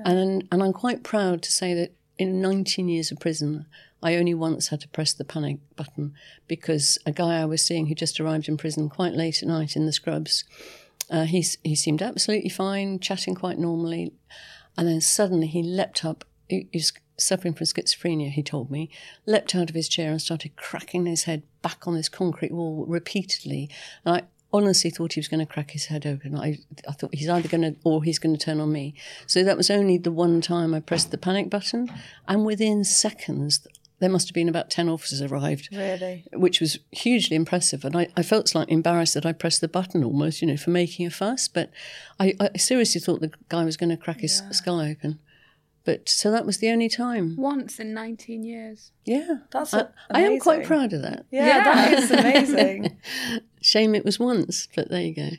and 0.04 0.46
and 0.50 0.62
I'm 0.62 0.72
quite 0.72 1.02
proud 1.04 1.42
to 1.42 1.52
say 1.52 1.72
that 1.74 1.92
in 2.18 2.42
19 2.42 2.88
years 2.88 3.10
of 3.12 3.20
prison, 3.20 3.66
I 4.02 4.16
only 4.16 4.34
once 4.34 4.68
had 4.68 4.80
to 4.80 4.88
press 4.88 5.12
the 5.12 5.24
panic 5.24 5.58
button 5.76 6.14
because 6.48 6.98
a 7.06 7.12
guy 7.12 7.40
I 7.40 7.44
was 7.44 7.62
seeing 7.62 7.86
who 7.86 7.94
just 7.94 8.20
arrived 8.20 8.48
in 8.48 8.56
prison 8.56 8.88
quite 8.88 9.12
late 9.12 9.42
at 9.42 9.48
night 9.48 9.76
in 9.76 9.86
the 9.86 9.92
scrubs, 9.92 10.44
uh, 11.10 11.24
he, 11.24 11.44
he 11.62 11.76
seemed 11.76 12.02
absolutely 12.02 12.50
fine, 12.50 12.98
chatting 12.98 13.34
quite 13.34 13.58
normally. 13.58 14.12
And 14.76 14.88
then 14.88 15.00
suddenly 15.00 15.46
he 15.46 15.62
leapt 15.62 16.04
up. 16.04 16.24
He, 16.52 16.68
he 16.70 16.78
was 16.78 16.92
suffering 17.16 17.54
from 17.54 17.66
schizophrenia, 17.66 18.30
he 18.30 18.42
told 18.42 18.70
me, 18.70 18.90
leapt 19.26 19.54
out 19.54 19.70
of 19.70 19.74
his 19.74 19.88
chair 19.88 20.10
and 20.10 20.20
started 20.20 20.56
cracking 20.56 21.06
his 21.06 21.24
head 21.24 21.42
back 21.62 21.86
on 21.86 21.94
this 21.94 22.08
concrete 22.08 22.52
wall 22.52 22.84
repeatedly. 22.86 23.70
And 24.04 24.16
I 24.16 24.22
honestly 24.52 24.90
thought 24.90 25.14
he 25.14 25.20
was 25.20 25.28
going 25.28 25.44
to 25.44 25.50
crack 25.50 25.70
his 25.70 25.86
head 25.86 26.06
open. 26.06 26.36
I, 26.36 26.58
I 26.86 26.92
thought 26.92 27.14
he's 27.14 27.28
either 27.28 27.48
going 27.48 27.62
to, 27.62 27.76
or 27.84 28.04
he's 28.04 28.18
going 28.18 28.36
to 28.36 28.44
turn 28.44 28.60
on 28.60 28.70
me. 28.70 28.94
So 29.26 29.42
that 29.44 29.56
was 29.56 29.70
only 29.70 29.96
the 29.96 30.12
one 30.12 30.40
time 30.40 30.74
I 30.74 30.80
pressed 30.80 31.10
the 31.10 31.18
panic 31.18 31.48
button. 31.48 31.90
And 32.28 32.44
within 32.44 32.84
seconds, 32.84 33.66
there 34.00 34.10
must 34.10 34.28
have 34.28 34.34
been 34.34 34.48
about 34.48 34.68
10 34.68 34.88
officers 34.88 35.22
arrived. 35.22 35.68
Really? 35.72 36.24
Which 36.34 36.60
was 36.60 36.78
hugely 36.90 37.36
impressive. 37.36 37.84
And 37.84 37.96
I, 37.96 38.08
I 38.16 38.22
felt 38.22 38.48
slightly 38.48 38.74
embarrassed 38.74 39.14
that 39.14 39.24
I 39.24 39.32
pressed 39.32 39.62
the 39.62 39.68
button 39.68 40.04
almost, 40.04 40.42
you 40.42 40.48
know, 40.48 40.56
for 40.56 40.70
making 40.70 41.06
a 41.06 41.10
fuss. 41.10 41.48
But 41.48 41.70
I, 42.20 42.34
I 42.38 42.58
seriously 42.58 43.00
thought 43.00 43.20
the 43.20 43.32
guy 43.48 43.64
was 43.64 43.76
going 43.76 43.90
to 43.90 43.96
crack 43.96 44.20
his 44.20 44.42
skull 44.50 44.80
open. 44.80 45.18
But 45.84 46.08
so 46.08 46.30
that 46.30 46.46
was 46.46 46.58
the 46.58 46.68
only 46.70 46.88
time. 46.88 47.34
Once 47.36 47.80
in 47.80 47.92
19 47.92 48.44
years. 48.44 48.92
Yeah. 49.04 49.38
That's 49.50 49.74
I, 49.74 49.86
I 50.10 50.20
am 50.22 50.38
quite 50.38 50.64
proud 50.64 50.92
of 50.92 51.02
that. 51.02 51.26
Yeah, 51.30 51.64
that 51.64 51.92
is 51.98 52.10
amazing. 52.10 52.98
Shame 53.60 53.94
it 53.94 54.04
was 54.04 54.18
once, 54.18 54.68
but 54.76 54.88
there 54.90 55.00
you 55.02 55.14
go. 55.14 55.30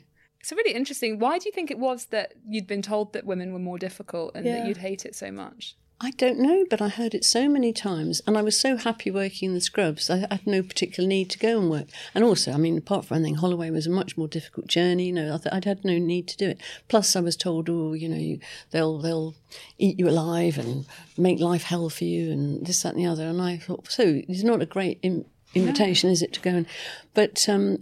So 0.42 0.54
really 0.56 0.74
interesting. 0.74 1.18
Why 1.18 1.38
do 1.38 1.46
you 1.48 1.52
think 1.52 1.70
it 1.70 1.78
was 1.78 2.06
that 2.06 2.34
you'd 2.46 2.66
been 2.66 2.82
told 2.82 3.14
that 3.14 3.24
women 3.24 3.52
were 3.54 3.58
more 3.58 3.78
difficult 3.78 4.32
and 4.34 4.44
Yeah. 4.44 4.58
that 4.58 4.66
you'd 4.68 4.76
hate 4.78 5.06
it 5.06 5.14
so 5.14 5.30
much? 5.30 5.76
I 6.04 6.10
don't 6.10 6.38
know, 6.38 6.66
but 6.68 6.82
I 6.82 6.90
heard 6.90 7.14
it 7.14 7.24
so 7.24 7.48
many 7.48 7.72
times, 7.72 8.20
and 8.26 8.36
I 8.36 8.42
was 8.42 8.60
so 8.60 8.76
happy 8.76 9.10
working 9.10 9.48
in 9.48 9.54
the 9.54 9.60
scrubs. 9.62 10.10
I 10.10 10.26
had 10.30 10.46
no 10.46 10.62
particular 10.62 11.08
need 11.08 11.30
to 11.30 11.38
go 11.38 11.58
and 11.58 11.70
work. 11.70 11.86
And 12.14 12.22
also, 12.22 12.52
I 12.52 12.58
mean, 12.58 12.76
apart 12.76 13.06
from 13.06 13.16
anything, 13.16 13.36
Holloway 13.36 13.70
was 13.70 13.86
a 13.86 13.90
much 13.90 14.14
more 14.18 14.28
difficult 14.28 14.66
journey. 14.66 15.06
You 15.06 15.14
know, 15.14 15.34
I 15.34 15.38
th- 15.38 15.54
I'd 15.54 15.64
had 15.64 15.82
no 15.82 15.96
need 15.96 16.28
to 16.28 16.36
do 16.36 16.50
it. 16.50 16.60
Plus, 16.88 17.16
I 17.16 17.20
was 17.20 17.36
told, 17.36 17.70
oh, 17.70 17.94
you 17.94 18.10
know, 18.10 18.18
you, 18.18 18.38
they'll 18.70 18.98
they'll 18.98 19.34
eat 19.78 19.98
you 19.98 20.06
alive 20.06 20.58
and 20.58 20.84
make 21.16 21.40
life 21.40 21.62
hell 21.62 21.88
for 21.88 22.04
you, 22.04 22.30
and 22.30 22.66
this, 22.66 22.82
that, 22.82 22.96
and 22.96 23.02
the 23.02 23.08
other. 23.08 23.26
And 23.26 23.40
I 23.40 23.56
thought, 23.56 23.90
so 23.90 24.20
it's 24.28 24.42
not 24.42 24.60
a 24.60 24.66
great 24.66 24.98
Im- 25.00 25.24
invitation, 25.54 26.10
is 26.10 26.20
it, 26.20 26.34
to 26.34 26.40
go 26.40 26.50
and? 26.50 26.66
But 27.14 27.48
um, 27.48 27.78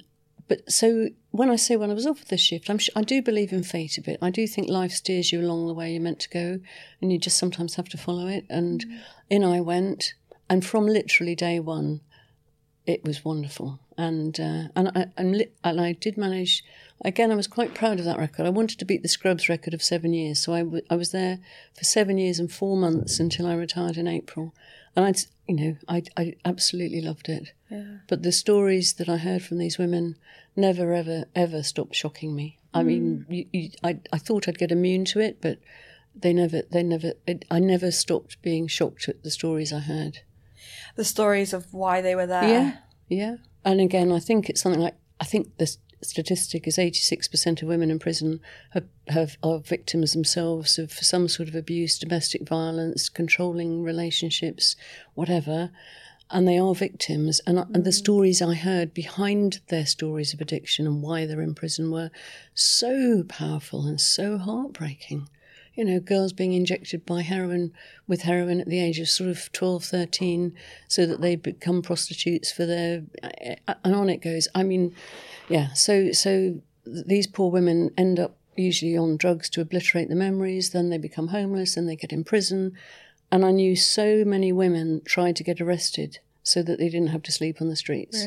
but 0.52 0.70
so 0.70 1.08
when 1.30 1.48
I 1.48 1.56
say 1.56 1.76
when 1.76 1.90
I 1.90 1.94
was 1.94 2.06
offered 2.06 2.28
this 2.28 2.42
shift, 2.42 2.68
I'm, 2.68 2.76
sh- 2.76 2.90
I 2.94 3.00
do 3.00 3.22
believe 3.22 3.54
in 3.54 3.62
fate 3.62 3.96
a 3.96 4.02
bit. 4.02 4.18
I 4.20 4.28
do 4.28 4.46
think 4.46 4.68
life 4.68 4.92
steers 4.92 5.32
you 5.32 5.40
along 5.40 5.66
the 5.66 5.72
way 5.72 5.92
you're 5.92 6.02
meant 6.02 6.20
to 6.20 6.28
go, 6.28 6.60
and 7.00 7.10
you 7.10 7.18
just 7.18 7.38
sometimes 7.38 7.76
have 7.76 7.88
to 7.88 7.96
follow 7.96 8.26
it. 8.26 8.44
And 8.50 8.84
in 9.30 9.44
I 9.44 9.62
went, 9.62 10.12
and 10.50 10.62
from 10.62 10.86
literally 10.86 11.34
day 11.34 11.58
one, 11.58 12.02
it 12.84 13.02
was 13.02 13.24
wonderful. 13.24 13.80
And 13.96 14.38
uh, 14.38 14.64
and 14.76 14.92
I 14.94 15.06
and, 15.16 15.38
li- 15.38 15.52
and 15.64 15.80
I 15.80 15.92
did 15.92 16.18
manage. 16.18 16.62
Again, 17.02 17.32
I 17.32 17.34
was 17.34 17.46
quite 17.46 17.72
proud 17.72 17.98
of 17.98 18.04
that 18.04 18.18
record. 18.18 18.44
I 18.44 18.50
wanted 18.50 18.78
to 18.80 18.84
beat 18.84 19.02
the 19.02 19.08
Scrubs 19.08 19.48
record 19.48 19.72
of 19.72 19.82
seven 19.82 20.12
years, 20.12 20.38
so 20.38 20.52
I, 20.52 20.64
w- 20.64 20.84
I 20.90 20.96
was 20.96 21.12
there 21.12 21.38
for 21.74 21.84
seven 21.84 22.18
years 22.18 22.38
and 22.38 22.52
four 22.52 22.76
months 22.76 23.18
until 23.18 23.46
I 23.46 23.54
retired 23.54 23.96
in 23.96 24.06
April. 24.06 24.52
And 24.94 25.06
I'd, 25.06 25.20
you 25.52 25.66
know, 25.66 25.76
I 25.88 26.02
I 26.16 26.34
absolutely 26.44 27.00
loved 27.00 27.28
it. 27.28 27.52
But 28.08 28.22
the 28.22 28.32
stories 28.32 28.94
that 28.94 29.08
I 29.08 29.16
heard 29.16 29.42
from 29.42 29.58
these 29.58 29.78
women 29.78 30.16
never, 30.56 30.92
ever, 30.92 31.24
ever 31.34 31.62
stopped 31.62 31.94
shocking 31.94 32.34
me. 32.34 32.58
I 32.74 32.82
mean, 32.82 33.26
mm. 33.28 33.34
you, 33.34 33.46
you, 33.52 33.70
I, 33.82 33.98
I 34.12 34.18
thought 34.18 34.48
I'd 34.48 34.58
get 34.58 34.70
immune 34.70 35.04
to 35.06 35.20
it, 35.20 35.38
but 35.40 35.58
they 36.14 36.32
never, 36.32 36.62
they 36.70 36.82
never, 36.82 37.12
it, 37.26 37.44
I 37.50 37.58
never 37.58 37.90
stopped 37.90 38.40
being 38.42 38.66
shocked 38.66 39.08
at 39.08 39.22
the 39.22 39.30
stories 39.30 39.72
I 39.72 39.78
heard. 39.80 40.18
the 40.96 41.04
stories 41.04 41.52
of 41.52 41.72
why 41.72 42.00
they 42.00 42.14
were 42.14 42.26
there. 42.26 42.48
Yeah, 42.48 42.76
yeah. 43.08 43.36
And 43.64 43.80
again, 43.80 44.12
I 44.12 44.18
think 44.18 44.48
it's 44.48 44.60
something 44.60 44.80
like 44.80 44.96
I 45.20 45.24
think 45.24 45.56
the 45.56 45.64
s- 45.64 45.78
statistic 46.02 46.66
is 46.66 46.78
eighty 46.78 47.00
six 47.00 47.28
percent 47.28 47.62
of 47.62 47.68
women 47.68 47.90
in 47.90 47.98
prison 47.98 48.40
have, 48.70 48.84
have 49.08 49.36
are 49.42 49.58
victims 49.58 50.12
themselves 50.12 50.78
of 50.78 50.92
some 50.92 51.28
sort 51.28 51.48
of 51.48 51.54
abuse, 51.54 51.98
domestic 51.98 52.42
violence, 52.48 53.08
controlling 53.08 53.82
relationships, 53.82 54.76
whatever. 55.14 55.70
And 56.34 56.48
they 56.48 56.56
are 56.56 56.74
victims, 56.74 57.42
and, 57.46 57.58
I- 57.58 57.62
and 57.74 57.84
the 57.84 57.90
mm-hmm. 57.90 57.90
stories 57.90 58.40
I 58.40 58.54
heard 58.54 58.94
behind 58.94 59.60
their 59.68 59.84
stories 59.84 60.32
of 60.32 60.40
addiction 60.40 60.86
and 60.86 61.02
why 61.02 61.26
they're 61.26 61.42
in 61.42 61.54
prison 61.54 61.90
were 61.90 62.10
so 62.54 63.22
powerful 63.28 63.86
and 63.86 64.00
so 64.00 64.38
heartbreaking 64.38 65.28
you 65.74 65.84
know, 65.84 66.00
girls 66.00 66.32
being 66.32 66.52
injected 66.52 67.06
by 67.06 67.22
heroin 67.22 67.72
with 68.06 68.22
heroin 68.22 68.60
at 68.60 68.68
the 68.68 68.80
age 68.80 68.98
of 68.98 69.08
sort 69.08 69.30
of 69.30 69.50
12, 69.52 69.84
13, 69.84 70.54
so 70.88 71.06
that 71.06 71.20
they 71.20 71.36
become 71.36 71.82
prostitutes 71.82 72.52
for 72.52 72.66
their, 72.66 73.02
uh, 73.22 73.28
uh, 73.68 73.74
and 73.84 73.94
on 73.94 74.10
it 74.10 74.18
goes. 74.18 74.48
I 74.54 74.62
mean, 74.62 74.94
yeah. 75.48 75.72
So, 75.72 76.12
so 76.12 76.60
these 76.84 77.26
poor 77.26 77.50
women 77.50 77.90
end 77.96 78.20
up 78.20 78.36
usually 78.56 78.96
on 78.96 79.16
drugs 79.16 79.48
to 79.50 79.60
obliterate 79.60 80.08
the 80.08 80.14
memories. 80.14 80.70
Then 80.70 80.90
they 80.90 80.98
become 80.98 81.28
homeless. 81.28 81.76
and 81.76 81.88
they 81.88 81.96
get 81.96 82.12
in 82.12 82.24
prison. 82.24 82.72
And 83.30 83.44
I 83.44 83.50
knew 83.50 83.76
so 83.76 84.24
many 84.26 84.52
women 84.52 85.00
tried 85.06 85.36
to 85.36 85.44
get 85.44 85.60
arrested 85.60 86.18
so 86.42 86.62
that 86.62 86.78
they 86.78 86.88
didn't 86.90 87.08
have 87.08 87.22
to 87.22 87.32
sleep 87.32 87.62
on 87.62 87.68
the 87.68 87.76
streets 87.76 88.26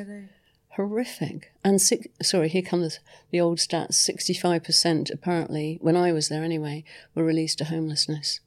horrific. 0.76 1.52
And 1.64 1.82
six, 1.82 2.08
sorry, 2.22 2.50
here 2.50 2.62
comes 2.62 3.00
the 3.32 3.42
old 3.42 3.60
stats: 3.60 3.96
sixty-five 3.96 4.64
percent 4.64 5.10
apparently, 5.10 5.78
when 5.82 5.98
I 5.98 6.12
was 6.12 6.30
there 6.30 6.44
anyway, 6.44 6.84
were 7.14 7.24
released 7.24 7.58
to 7.60 7.66
homelessness. 7.66 8.40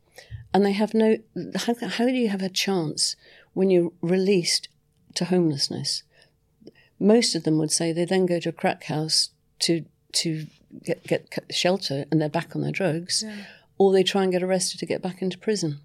And 0.53 0.65
they 0.65 0.73
have 0.73 0.95
no. 0.95 1.19
How, 1.57 1.75
how 1.75 2.07
do 2.07 2.13
you 2.13 2.29
have 2.29 2.43
a 2.43 2.49
chance 2.49 3.17
when 3.53 3.71
you're 3.71 3.93
released 4.01 4.69
to 5.15 5.27
homelessness? 5.27 6.03
Most 6.99 7.35
of 7.35 7.45
them 7.45 7.59
would 7.59 7.71
say 7.71 7.93
they 7.93 8.05
then 8.05 8.27
go 8.27 8.41
to 8.41 8.49
a 8.49 8.53
crack 8.53 8.85
house 8.85 9.31
to 9.61 9.85
to 10.13 10.47
get 10.85 11.07
get 11.07 11.45
shelter, 11.51 12.07
and 12.11 12.21
they're 12.21 12.29
back 12.29 12.57
on 12.57 12.63
their 12.63 12.73
drugs, 12.73 13.25
or 13.77 13.93
they 13.93 14.03
try 14.03 14.23
and 14.23 14.33
get 14.33 14.43
arrested 14.43 14.81
to 14.81 14.87
get 14.87 15.03
back 15.03 15.23
into 15.23 15.39
prison. 15.39 15.81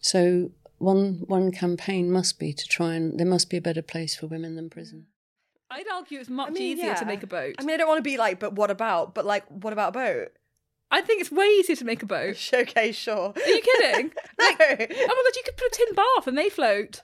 So 0.00 0.50
one 0.78 1.24
one 1.26 1.52
campaign 1.52 2.10
must 2.10 2.38
be 2.38 2.52
to 2.52 2.66
try 2.66 2.94
and 2.94 3.18
there 3.18 3.26
must 3.26 3.50
be 3.50 3.58
a 3.58 3.62
better 3.62 3.82
place 3.82 4.14
for 4.14 4.26
women 4.26 4.56
than 4.56 4.70
prison. 4.70 5.06
I'd 5.70 5.86
argue 5.88 6.18
it's 6.18 6.28
much 6.28 6.48
I 6.48 6.50
mean, 6.52 6.78
easier 6.78 6.94
to 6.94 7.04
make 7.04 7.22
a 7.22 7.26
boat. 7.26 7.54
I 7.58 7.62
mean, 7.62 7.74
I 7.74 7.76
don't 7.78 7.88
want 7.88 7.98
to 7.98 8.02
be 8.02 8.16
like, 8.16 8.40
but 8.40 8.54
what 8.54 8.70
about? 8.70 9.14
But 9.14 9.24
like, 9.24 9.44
what 9.48 9.72
about 9.72 9.90
a 9.90 9.92
boat? 9.92 10.28
I 10.90 11.00
think 11.02 11.20
it's 11.20 11.30
way 11.30 11.46
easier 11.46 11.76
to 11.76 11.84
make 11.84 12.02
a 12.02 12.06
boat. 12.06 12.50
Okay, 12.54 12.90
sure. 12.90 13.32
Are 13.36 13.48
you 13.48 13.60
kidding? 13.62 14.06
no. 14.40 14.46
Oh 14.50 14.56
my 14.58 14.76
god, 14.78 15.36
you 15.36 15.42
could 15.44 15.56
put 15.56 15.66
a 15.66 15.70
tin 15.72 15.94
bath 15.94 16.26
and 16.26 16.36
they 16.36 16.48
float. 16.48 17.02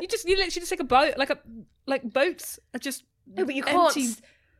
You 0.00 0.06
just 0.06 0.24
you 0.28 0.36
literally 0.36 0.50
just 0.52 0.70
take 0.70 0.80
a 0.80 0.84
boat 0.84 1.14
like 1.18 1.30
a 1.30 1.38
like 1.86 2.04
boats 2.04 2.60
are 2.74 2.78
just 2.78 3.02
No, 3.26 3.44
but 3.44 3.54
you 3.56 3.64
can't. 3.64 3.96
empty 3.96 4.14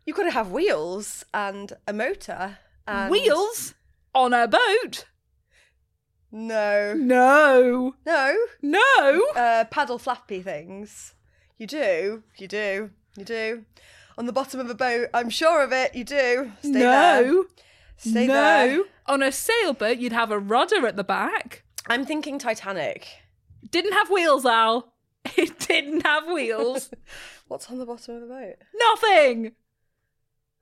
You 0.05 0.15
got 0.15 0.25
to 0.25 0.31
have 0.33 0.51
wheels 0.51 1.25
and 1.33 1.73
a 1.87 1.93
motor. 1.93 2.59
And 2.89 3.11
wheels 3.13 3.75
on 4.15 4.33
a 4.33 4.49
boat. 4.49 5.07
No. 6.33 6.95
No, 6.95 7.95
No. 8.05 8.37
no. 8.63 9.23
Uh, 9.37 9.65
paddle 9.67 9.99
flappy 9.99 10.43
things. 10.43 11.15
You 11.59 11.67
do. 11.67 12.23
You 12.37 12.49
do. 12.49 12.91
You 13.17 13.25
do. 13.25 13.65
On 14.19 14.27
the 14.27 14.33
bottom 14.33 14.61
of 14.61 14.71
a 14.71 14.75
boat. 14.75 15.09
I'm 15.13 15.31
sure 15.31 15.63
of 15.63 15.73
it. 15.73 15.95
You 15.95 16.05
do. 16.05 16.53
Stay 16.61 16.73
there. 16.73 17.23
no, 17.25 17.45
Stay 17.97 18.27
no. 18.27 18.35
there. 18.35 18.81
On 19.07 19.23
a 19.23 19.31
sailboat, 19.31 19.99
you'd 19.99 20.13
have 20.13 20.31
a 20.31 20.39
rudder 20.39 20.87
at 20.87 20.97
the 20.97 21.05
back. 21.05 21.65
I'm 21.87 22.05
thinking 22.05 22.39
Titanic. 22.39 23.07
Didn't 23.71 23.93
have 23.93 24.11
wheels, 24.11 24.45
Al. 24.47 24.93
It 25.37 25.59
didn't 25.59 26.07
have 26.07 26.27
wheels. 26.29 26.89
What's 27.49 27.69
on 27.69 27.79
the 27.79 27.87
bottom 27.87 28.17
of 28.17 28.23
a 28.23 28.27
boat? 28.27 28.55
Nothing. 28.77 29.53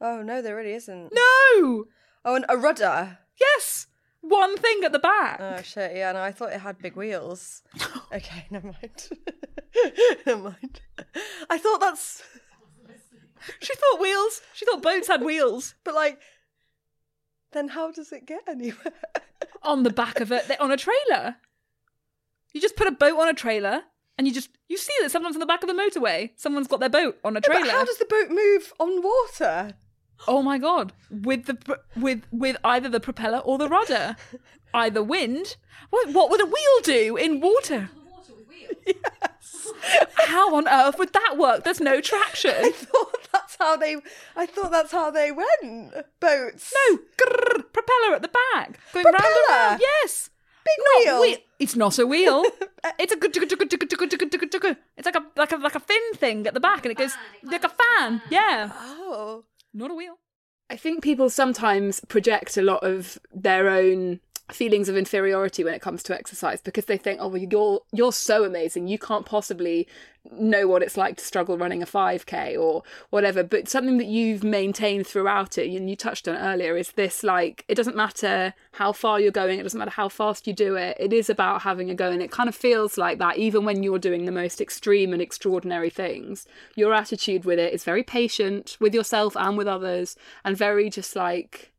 Oh 0.01 0.23
no, 0.23 0.41
there 0.41 0.57
really 0.57 0.73
isn't. 0.73 1.13
No. 1.13 1.85
Oh, 2.25 2.35
and 2.35 2.47
a 2.49 2.57
rudder. 2.57 3.19
Yes. 3.39 3.89
One 4.23 4.57
thing 4.57 4.83
at 4.85 4.93
the 4.93 4.99
back. 4.99 5.39
Oh 5.39 5.61
shit! 5.63 5.95
Yeah, 5.97 6.13
no, 6.13 6.23
I 6.23 6.33
thought 6.33 6.53
it 6.55 6.61
had 6.61 6.79
big 6.79 6.97
wheels. 6.97 7.63
Okay, 8.15 8.47
never 8.49 8.69
mind. 8.69 9.09
never 10.25 10.41
mind. 10.43 10.81
I 11.51 11.59
thought 11.59 11.81
that's, 11.81 12.23
she 13.61 13.75
thought 13.75 14.01
wheels. 14.01 14.41
She 14.55 14.65
thought 14.65 14.83
boats 14.83 15.09
had 15.09 15.23
wheels 15.23 15.75
but 15.85 15.95
like, 15.95 16.21
then 17.53 17.69
how 17.69 17.91
does 17.93 18.13
it 18.13 18.27
get 18.27 18.43
anywhere? 18.49 18.93
on 19.63 19.83
the 19.83 19.91
back 19.91 20.21
of 20.21 20.33
it. 20.33 20.51
On 20.61 20.71
a 20.71 20.77
trailer. 20.77 21.37
You 22.53 22.61
just 22.61 22.77
put 22.77 22.87
a 22.87 22.93
boat 22.93 23.19
on 23.19 23.29
a 23.29 23.35
trailer, 23.35 23.83
and 24.17 24.27
you 24.29 24.33
just 24.33 24.49
you 24.69 24.77
see 24.77 24.93
that 25.03 25.11
sometimes 25.11 25.35
on 25.37 25.41
the 25.41 25.47
back 25.47 25.63
of 25.65 25.69
the 25.69 25.75
motorway, 25.75 26.31
someone's 26.37 26.69
got 26.69 26.79
their 26.81 26.89
boat 26.89 27.19
on 27.25 27.37
a 27.37 27.41
But 27.41 27.47
trailer. 27.51 27.71
how 27.71 27.85
does 27.85 27.99
the 27.99 28.05
boat 28.05 28.31
move 28.31 28.73
on 28.79 29.03
water? 29.03 29.75
Oh 30.29 30.41
my 30.43 30.59
god! 30.59 30.93
With 31.11 31.47
the 31.47 31.79
with 31.97 32.23
with 32.31 32.57
either 32.63 32.89
the 32.89 33.01
propeller 33.01 33.39
or 33.39 33.59
the 33.59 33.69
rudder, 33.69 34.15
either 34.75 35.03
wind. 35.03 35.57
What 35.91 36.11
what 36.13 36.31
would 36.31 36.41
a 36.43 36.47
wheel 36.47 36.81
do 36.83 37.17
in 37.17 37.41
water? 37.41 37.91
Yes. 38.87 39.69
How 40.27 40.55
on 40.55 40.69
earth 40.69 40.99
would 40.99 41.13
that 41.15 41.37
work? 41.39 41.65
There's 41.65 41.81
no 41.81 42.01
traction. 42.03 42.55
I 42.55 42.71
thought 42.71 43.04
how 43.65 43.77
they. 43.77 43.97
I 44.37 44.47
thought 44.47 44.71
that's 44.71 44.93
how 44.93 45.11
they 45.11 45.31
went. 45.33 45.95
Boats. 46.21 46.73
No, 46.91 46.99
grrr, 47.21 47.65
propeller 47.73 48.15
at 48.17 48.23
the 48.23 48.29
back, 48.29 48.79
going 48.93 49.05
round 49.05 49.15
and 49.17 49.25
Propeller? 49.25 49.59
round. 49.71 49.81
Yes, 49.81 50.31
Big 50.65 50.79
Not 50.79 51.05
wheel. 51.05 51.21
wheel. 51.21 51.39
It's 51.59 51.77
not 51.77 51.99
a 51.99 52.07
wheel. 52.07 52.45
it's 52.99 53.13
a 53.13 53.17
good. 53.17 53.37
It's 53.37 55.07
like 55.07 55.17
a 55.17 55.25
like 55.37 55.53
a 55.53 55.57
like 55.57 55.75
a 55.75 55.81
fin 55.81 56.15
thing 56.15 56.47
at 56.47 56.55
the 56.55 56.61
back, 56.61 56.85
and 56.85 56.93
it 56.93 56.99
goes 56.99 57.15
like 57.43 57.65
a 57.65 57.69
fan. 57.69 58.23
Yeah, 58.31 58.71
Oh. 58.75 59.45
not 59.73 59.91
a 59.91 59.95
wheel. 59.95 60.19
I 60.71 60.77
think 60.77 61.03
people 61.03 61.29
sometimes 61.29 62.01
project 62.09 62.57
a 62.57 62.63
lot 62.63 62.83
of 62.83 63.19
their 63.33 63.69
own 63.69 64.21
feelings 64.53 64.89
of 64.89 64.97
inferiority 64.97 65.65
when 65.65 65.75
it 65.75 65.81
comes 65.81 66.03
to 66.03 66.15
exercise 66.15 66.61
because 66.61 66.85
they 66.85 66.99
think, 66.99 67.19
oh, 67.21 67.29
well, 67.29 67.43
you're 67.43 67.81
you're 67.93 68.13
so 68.13 68.45
amazing, 68.45 68.89
you 68.89 68.99
can't 68.99 69.25
possibly 69.25 69.87
know 70.33 70.67
what 70.67 70.83
it's 70.83 70.97
like 70.97 71.17
to 71.19 71.25
struggle 71.25 71.59
running 71.59 71.83
a 71.83 71.87
5k 71.87 72.59
or 72.59 72.83
whatever. 73.11 73.43
But 73.43 73.69
something 73.69 73.99
that 73.99 74.07
you've 74.07 74.43
maintained 74.45 75.07
throughout 75.07 75.59
it, 75.59 75.71
and 75.75 75.89
you 75.89 75.97
touched 75.97 76.29
on 76.29 76.37
earlier, 76.37 76.77
is 76.77 76.93
this 76.93 77.23
like 77.23 77.65
it 77.69 77.75
doesn't 77.75 77.97
matter 77.97 78.55
how 78.73 78.93
far 78.93 79.19
you're 79.19 79.33
going, 79.33 79.59
it 79.59 79.63
doesn't 79.63 79.79
matter 79.79 79.91
how 79.91 80.09
fast 80.09 80.47
you 80.47 80.53
do 80.53 80.77
it. 80.77 80.97
It 81.01 81.13
is 81.13 81.31
about 81.31 81.63
having 81.63 81.91
a 81.91 81.95
go, 81.95 82.11
and 82.11 82.23
it 82.23 82.31
kind 82.31 82.49
of 82.49 82.55
feels 82.55 82.99
like 82.99 83.19
that 83.19 83.39
even 83.39 83.65
when 83.65 83.83
you're 83.83 83.99
doing 83.99 84.25
the 84.25 84.33
most 84.33 84.61
extreme 84.61 85.13
and 85.13 85.23
extraordinary 85.23 85.91
things. 85.91 86.47
Your 86.75 86.93
attitude 86.93 87.45
with 87.45 87.59
it 87.59 87.73
is 87.73 87.85
very 87.85 88.03
patient 88.03 88.77
with 88.81 88.95
yourself 88.95 89.37
and 89.37 89.57
with 89.57 89.69
others, 89.69 90.17
and 90.45 90.57
very 90.57 90.91
just 90.91 91.17
like 91.17 91.71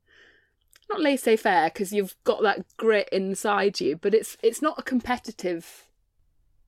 not 0.90 1.02
laissez 1.02 1.36
faire 1.36 1.70
because 1.70 1.92
you've 1.92 2.16
got 2.24 2.42
that 2.44 2.66
grit 2.78 3.10
inside 3.12 3.80
you, 3.80 3.98
but 3.98 4.14
it's 4.14 4.38
it's 4.44 4.62
not 4.62 4.80
a 4.80 4.84
competitive. 4.84 5.84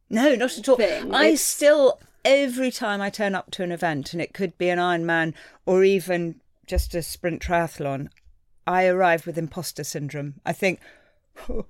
No, 0.10 0.36
not 0.36 0.58
at 0.58 0.70
all. 0.70 0.78
Thing. 0.78 1.14
I 1.14 1.26
It's- 1.26 1.42
still, 1.42 2.00
every 2.24 2.72
time 2.72 3.02
I 3.02 3.10
turn 3.10 3.36
up 3.36 3.52
to 3.52 3.64
an 3.64 3.72
event, 3.72 4.14
and 4.14 4.22
it 4.22 4.34
could 4.34 4.58
be 4.58 4.70
an 4.70 4.80
Ironman 4.80 5.34
or 5.66 5.84
even 5.84 6.40
just 6.66 6.96
a 6.96 7.02
sprint 7.02 7.42
triathlon, 7.42 8.08
I 8.66 8.86
arrive 8.88 9.26
with 9.26 9.38
imposter 9.38 9.84
syndrome. 9.84 10.36
I 10.46 10.54
think, 10.54 10.80
oh, 11.50 11.66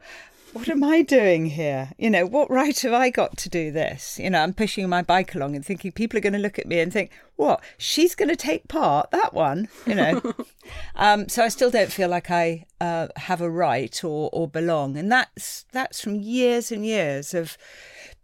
what 0.57 0.69
am 0.69 0.83
I 0.83 1.03
doing 1.03 1.45
here? 1.45 1.91
You 1.99 2.09
know, 2.09 2.25
what 2.25 2.49
right 2.49 2.77
have 2.79 2.91
I 2.91 3.11
got 3.11 3.37
to 3.37 3.49
do 3.49 3.71
this? 3.71 4.17
You 4.17 4.31
know, 4.31 4.41
I'm 4.41 4.53
pushing 4.53 4.89
my 4.89 5.03
bike 5.03 5.35
along 5.35 5.55
and 5.55 5.63
thinking 5.63 5.91
people 5.91 6.17
are 6.17 6.21
going 6.21 6.33
to 6.33 6.39
look 6.39 6.57
at 6.57 6.65
me 6.65 6.79
and 6.79 6.91
think, 6.91 7.11
what? 7.35 7.61
She's 7.77 8.15
going 8.15 8.29
to 8.29 8.35
take 8.35 8.67
part? 8.67 9.11
That 9.11 9.35
one? 9.35 9.67
You 9.85 9.93
know. 9.93 10.33
um, 10.95 11.29
so 11.29 11.43
I 11.43 11.49
still 11.49 11.69
don't 11.69 11.91
feel 11.91 12.09
like 12.09 12.31
I 12.31 12.65
uh, 12.81 13.09
have 13.17 13.39
a 13.39 13.51
right 13.51 14.03
or, 14.03 14.31
or 14.33 14.47
belong. 14.47 14.97
And 14.97 15.11
that's, 15.11 15.65
that's 15.73 16.01
from 16.01 16.15
years 16.15 16.71
and 16.71 16.83
years 16.83 17.35
of 17.35 17.55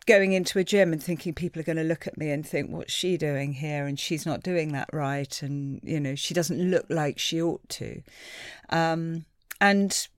going 0.08 0.34
into 0.34 0.58
a 0.58 0.64
gym 0.64 0.92
and 0.92 1.04
thinking 1.04 1.36
people 1.36 1.60
are 1.60 1.66
going 1.66 1.78
to 1.78 1.84
look 1.84 2.08
at 2.08 2.18
me 2.18 2.32
and 2.32 2.48
think 2.48 2.72
what's 2.72 2.92
she 2.92 3.16
doing 3.16 3.54
here 3.54 3.86
and 3.86 4.00
she's 4.00 4.26
not 4.26 4.44
doing 4.44 4.74
that 4.74 4.90
right 4.92 5.42
and 5.42 5.80
you 5.82 5.98
know 5.98 6.14
she 6.14 6.34
doesn't 6.34 6.60
look 6.60 6.86
like 6.90 7.18
she 7.18 7.42
ought 7.42 7.62
to 7.70 8.02
um, 8.70 9.24
and 9.62 10.10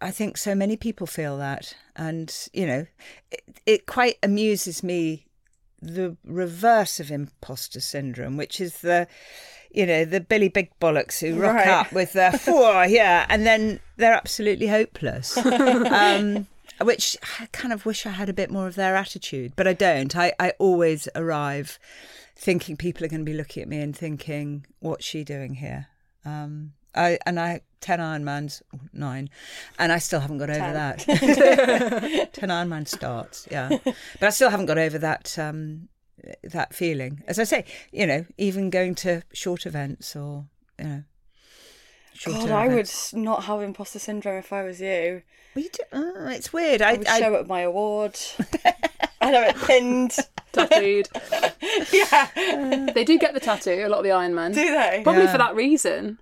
i 0.00 0.10
think 0.10 0.36
so 0.36 0.54
many 0.54 0.76
people 0.76 1.06
feel 1.06 1.36
that 1.38 1.74
and 1.96 2.48
you 2.52 2.66
know 2.66 2.86
it, 3.30 3.42
it 3.66 3.86
quite 3.86 4.16
amuses 4.22 4.82
me 4.82 5.26
the 5.82 6.16
reverse 6.24 7.00
of 7.00 7.10
imposter 7.10 7.80
syndrome 7.80 8.36
which 8.36 8.60
is 8.60 8.78
the 8.80 9.06
you 9.70 9.84
know 9.86 10.04
the 10.04 10.20
billy 10.20 10.48
big 10.48 10.70
bollocks 10.80 11.20
who 11.20 11.38
rock 11.40 11.54
Right. 11.56 11.68
up 11.68 11.92
with 11.92 12.12
their 12.12 12.32
four 12.32 12.84
yeah 12.86 13.26
and 13.28 13.46
then 13.46 13.80
they're 13.96 14.14
absolutely 14.14 14.66
hopeless 14.66 15.36
um, 15.46 16.46
which 16.82 17.16
I 17.38 17.46
kind 17.52 17.72
of 17.74 17.84
wish 17.84 18.06
I 18.06 18.10
had 18.10 18.30
a 18.30 18.32
bit 18.32 18.50
more 18.50 18.66
of 18.66 18.74
their 18.74 18.96
attitude, 18.96 19.52
but 19.54 19.68
I 19.68 19.74
don't. 19.74 20.16
I, 20.16 20.32
I 20.40 20.54
always 20.58 21.08
arrive 21.14 21.78
thinking 22.34 22.74
people 22.78 23.04
are 23.04 23.08
going 23.08 23.20
to 23.20 23.30
be 23.30 23.36
looking 23.36 23.62
at 23.62 23.68
me 23.68 23.80
and 23.82 23.94
thinking, 23.94 24.64
"What's 24.78 25.04
she 25.04 25.22
doing 25.22 25.56
here?" 25.56 25.88
Um, 26.24 26.72
I 26.94 27.18
and 27.26 27.38
I 27.38 27.60
ten 27.80 27.98
Ironmans, 27.98 28.62
nine, 28.92 29.30
and 29.78 29.92
I 29.92 29.98
still 29.98 30.20
haven't 30.20 30.38
got 30.38 30.50
over 30.50 30.72
that. 30.72 30.98
ten 32.32 32.48
Ironman 32.48 32.86
starts, 32.86 33.46
yeah, 33.50 33.70
but 33.84 34.22
I 34.22 34.30
still 34.30 34.50
haven't 34.50 34.66
got 34.66 34.78
over 34.78 34.98
that. 34.98 35.38
Um, 35.38 35.88
that 36.44 36.74
feeling, 36.74 37.22
as 37.26 37.38
I 37.38 37.44
say, 37.44 37.64
you 37.92 38.06
know, 38.06 38.26
even 38.36 38.68
going 38.68 38.94
to 38.96 39.22
short 39.32 39.64
events 39.64 40.14
or 40.14 40.44
you 40.78 40.84
know, 40.84 41.02
shorter 42.12 42.48
God, 42.48 42.50
I 42.50 42.68
would 42.68 42.90
not 43.14 43.44
have 43.44 43.62
imposter 43.62 43.98
syndrome 43.98 44.36
if 44.36 44.52
I 44.52 44.62
was 44.62 44.80
you. 44.80 45.22
Well, 45.54 45.64
you 45.64 45.70
do, 45.70 45.82
oh, 45.92 46.26
it's 46.28 46.52
weird. 46.52 46.82
I 46.82 46.90
I, 46.90 46.96
would 46.96 47.06
I, 47.08 47.18
show 47.20 47.34
up 47.34 47.46
my 47.46 47.62
award. 47.62 48.18
I'd 49.20 49.34
have 49.34 49.56
it 49.56 49.62
pinned. 49.66 50.16
Tattooed. 50.52 51.08
yeah. 51.92 52.90
they 52.92 53.04
do 53.04 53.18
get 53.18 53.34
the 53.34 53.40
tattoo, 53.40 53.84
a 53.86 53.88
lot 53.88 53.98
of 53.98 54.04
the 54.04 54.10
Iron 54.12 54.34
Man. 54.34 54.52
Do 54.52 54.64
they? 54.64 55.00
Probably 55.02 55.24
Yeah. 55.24 55.32
for 55.32 55.38
that 55.38 55.54
reason. 55.54 56.18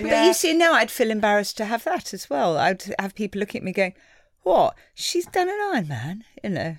But 0.00 0.26
you 0.26 0.34
see, 0.34 0.54
now 0.54 0.72
I'd 0.72 0.90
feel 0.90 1.10
embarrassed 1.10 1.56
to 1.58 1.64
have 1.66 1.84
that 1.84 2.12
as 2.14 2.28
well. 2.30 2.56
I'd 2.56 2.82
have 2.98 3.14
people 3.14 3.38
looking 3.40 3.60
at 3.60 3.64
me 3.64 3.72
going, 3.72 3.94
"What? 4.42 4.74
She's 4.94 5.26
done 5.26 5.48
an 5.48 5.54
Ironman?" 5.72 6.22
You 6.42 6.50
know. 6.50 6.76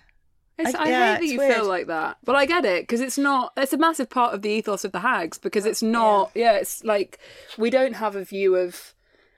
It's, 0.58 0.74
I- 0.74 0.86
I, 0.86 0.90
yeah, 0.90 1.14
hate 1.16 1.22
that 1.22 1.28
you 1.34 1.38
weird. 1.40 1.56
feel 1.56 1.68
like 1.68 1.88
that, 1.88 2.18
but 2.24 2.36
I 2.36 2.46
get 2.46 2.64
it 2.64 2.84
because 2.84 3.02
it's 3.02 3.18
not. 3.18 3.52
It's 3.58 3.74
a 3.74 3.78
massive 3.78 4.10
part 4.10 4.34
of 4.34 4.42
the 4.42 4.50
ethos 4.50 4.86
of 4.86 4.92
the 4.94 5.00
hags 5.02 5.38
because 5.38 5.66
it's 5.66 5.84
not. 5.84 6.32
Yeah. 6.34 6.54
it's 6.54 6.84
like 6.84 7.20
we 7.58 7.70
don't 7.70 7.94
have 7.96 8.16
a 8.16 8.24
view 8.24 8.56
of. 8.56 8.94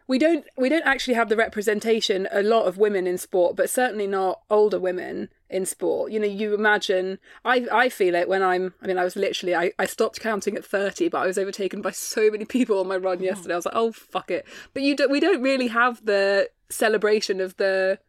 We 0.08 0.20
don't. 0.20 0.46
We 0.58 0.70
don't 0.70 0.86
actually 0.86 1.16
have 1.16 1.30
the 1.30 1.36
representation 1.36 2.28
a 2.32 2.44
lot 2.44 2.66
of 2.68 2.78
women 2.78 3.08
in 3.08 3.18
sport, 3.18 3.56
but 3.56 3.70
certainly 3.70 4.08
not 4.08 4.42
older 4.50 4.80
women 4.80 5.30
in 5.50 5.66
sport. 5.66 6.12
You 6.12 6.20
know, 6.20 6.28
you 6.28 6.54
imagine. 6.54 7.20
I 7.46 7.68
I 7.72 7.90
feel 7.90 8.16
it 8.16 8.28
when 8.28 8.44
I'm. 8.44 8.74
I 8.82 8.88
mean, 8.88 8.98
I 8.98 9.04
was 9.04 9.16
literally. 9.16 9.56
I 9.56 9.72
I 9.80 9.86
stopped 9.86 10.20
counting 10.20 10.56
at 10.58 10.66
thirty, 10.66 11.10
but 11.10 11.20
I 11.20 11.28
was 11.28 11.38
overtaken 11.38 11.82
by 11.82 11.92
so 11.92 12.30
many 12.32 12.46
people 12.46 12.80
on 12.80 12.88
my 12.88 12.98
run 12.98 13.22
yesterday. 13.22 13.54
I 13.54 13.58
was 13.58 13.66
like, 13.66 13.76
oh 13.76 13.92
fuck 13.92 14.30
it. 14.32 14.46
But 14.74 14.84
you 14.84 14.96
don't. 14.96 15.12
We 15.12 15.20
don't 15.20 15.42
really 15.42 15.68
have 15.68 16.06
the 16.06 16.50
celebration 16.70 17.40
of 17.40 17.56
the 17.58 18.00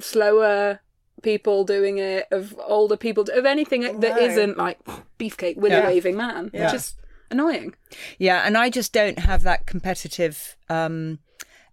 slower 0.00 0.80
people 1.22 1.64
doing 1.64 1.98
it, 1.98 2.26
of 2.30 2.54
older 2.66 2.96
people, 2.96 3.24
of 3.34 3.46
anything 3.46 3.80
that 4.00 4.16
No. 4.16 4.18
isn't 4.18 4.58
like 4.58 4.78
beefcake 5.18 5.56
with 5.56 5.72
a 5.72 5.80
waving 5.82 6.16
man, 6.16 6.50
Yeah. 6.52 6.66
which 6.66 6.74
is 6.74 6.94
annoying. 7.30 7.74
Yeah, 8.18 8.42
and 8.44 8.56
I 8.56 8.68
just 8.70 8.92
don't 8.92 9.18
have 9.20 9.42
that 9.44 9.66
competitive 9.66 10.56
um, 10.68 11.18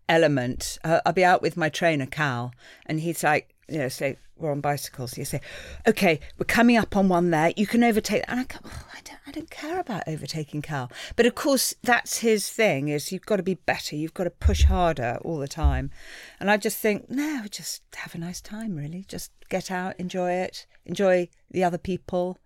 element. 0.08 0.78
Uh, 0.84 1.02
I'll 1.06 1.14
be 1.14 1.26
out 1.26 1.42
with 1.42 1.58
my 1.58 1.70
trainer 1.70 2.06
Cal, 2.06 2.54
and 2.86 3.00
he's 3.02 3.24
like, 3.24 3.54
you 3.68 3.80
know, 3.80 3.90
say 3.90 4.18
we're 4.38 4.52
on 4.52 4.62
bicycles. 4.62 5.18
You 5.18 5.26
say, 5.26 5.42
okay, 5.88 6.20
we're 6.38 6.46
coming 6.46 6.78
up 6.78 6.96
on 6.96 7.10
one 7.10 7.32
there. 7.32 7.54
You 7.56 7.68
can 7.68 7.84
overtake. 7.84 8.24
And 8.28 8.42
I 8.42 8.44
go, 8.44 8.60
oh, 8.66 8.86
I 8.94 9.00
don't, 9.04 9.20
I 9.28 9.32
don't 9.32 9.50
care 9.50 9.80
about 9.80 10.04
overtaking 10.08 10.62
Cal. 10.62 10.92
But 11.16 11.26
of 11.26 11.36
course, 11.36 11.74
that's 11.84 12.20
his 12.20 12.50
thing. 12.50 12.90
Is 12.90 13.12
you've 13.12 13.26
got 13.26 13.38
to 13.38 13.44
be 13.44 13.56
better. 13.56 13.96
You've 13.96 14.14
got 14.14 14.26
to 14.26 14.30
push 14.30 14.64
harder 14.64 15.18
all 15.24 15.38
the 15.38 15.48
time. 15.48 15.92
And 16.40 16.50
I 16.50 16.58
just 16.58 16.78
think, 16.78 17.10
no, 17.10 17.46
just 17.50 17.82
have 17.96 18.16
a 18.16 18.18
nice 18.18 18.42
time. 18.42 18.76
Really, 18.76 19.06
just 19.08 19.32
get 19.50 19.72
out, 19.72 19.96
enjoy 20.00 20.32
it, 20.32 20.66
enjoy 20.86 21.30
the 21.52 21.64
other 21.64 21.78
people. 21.78 22.38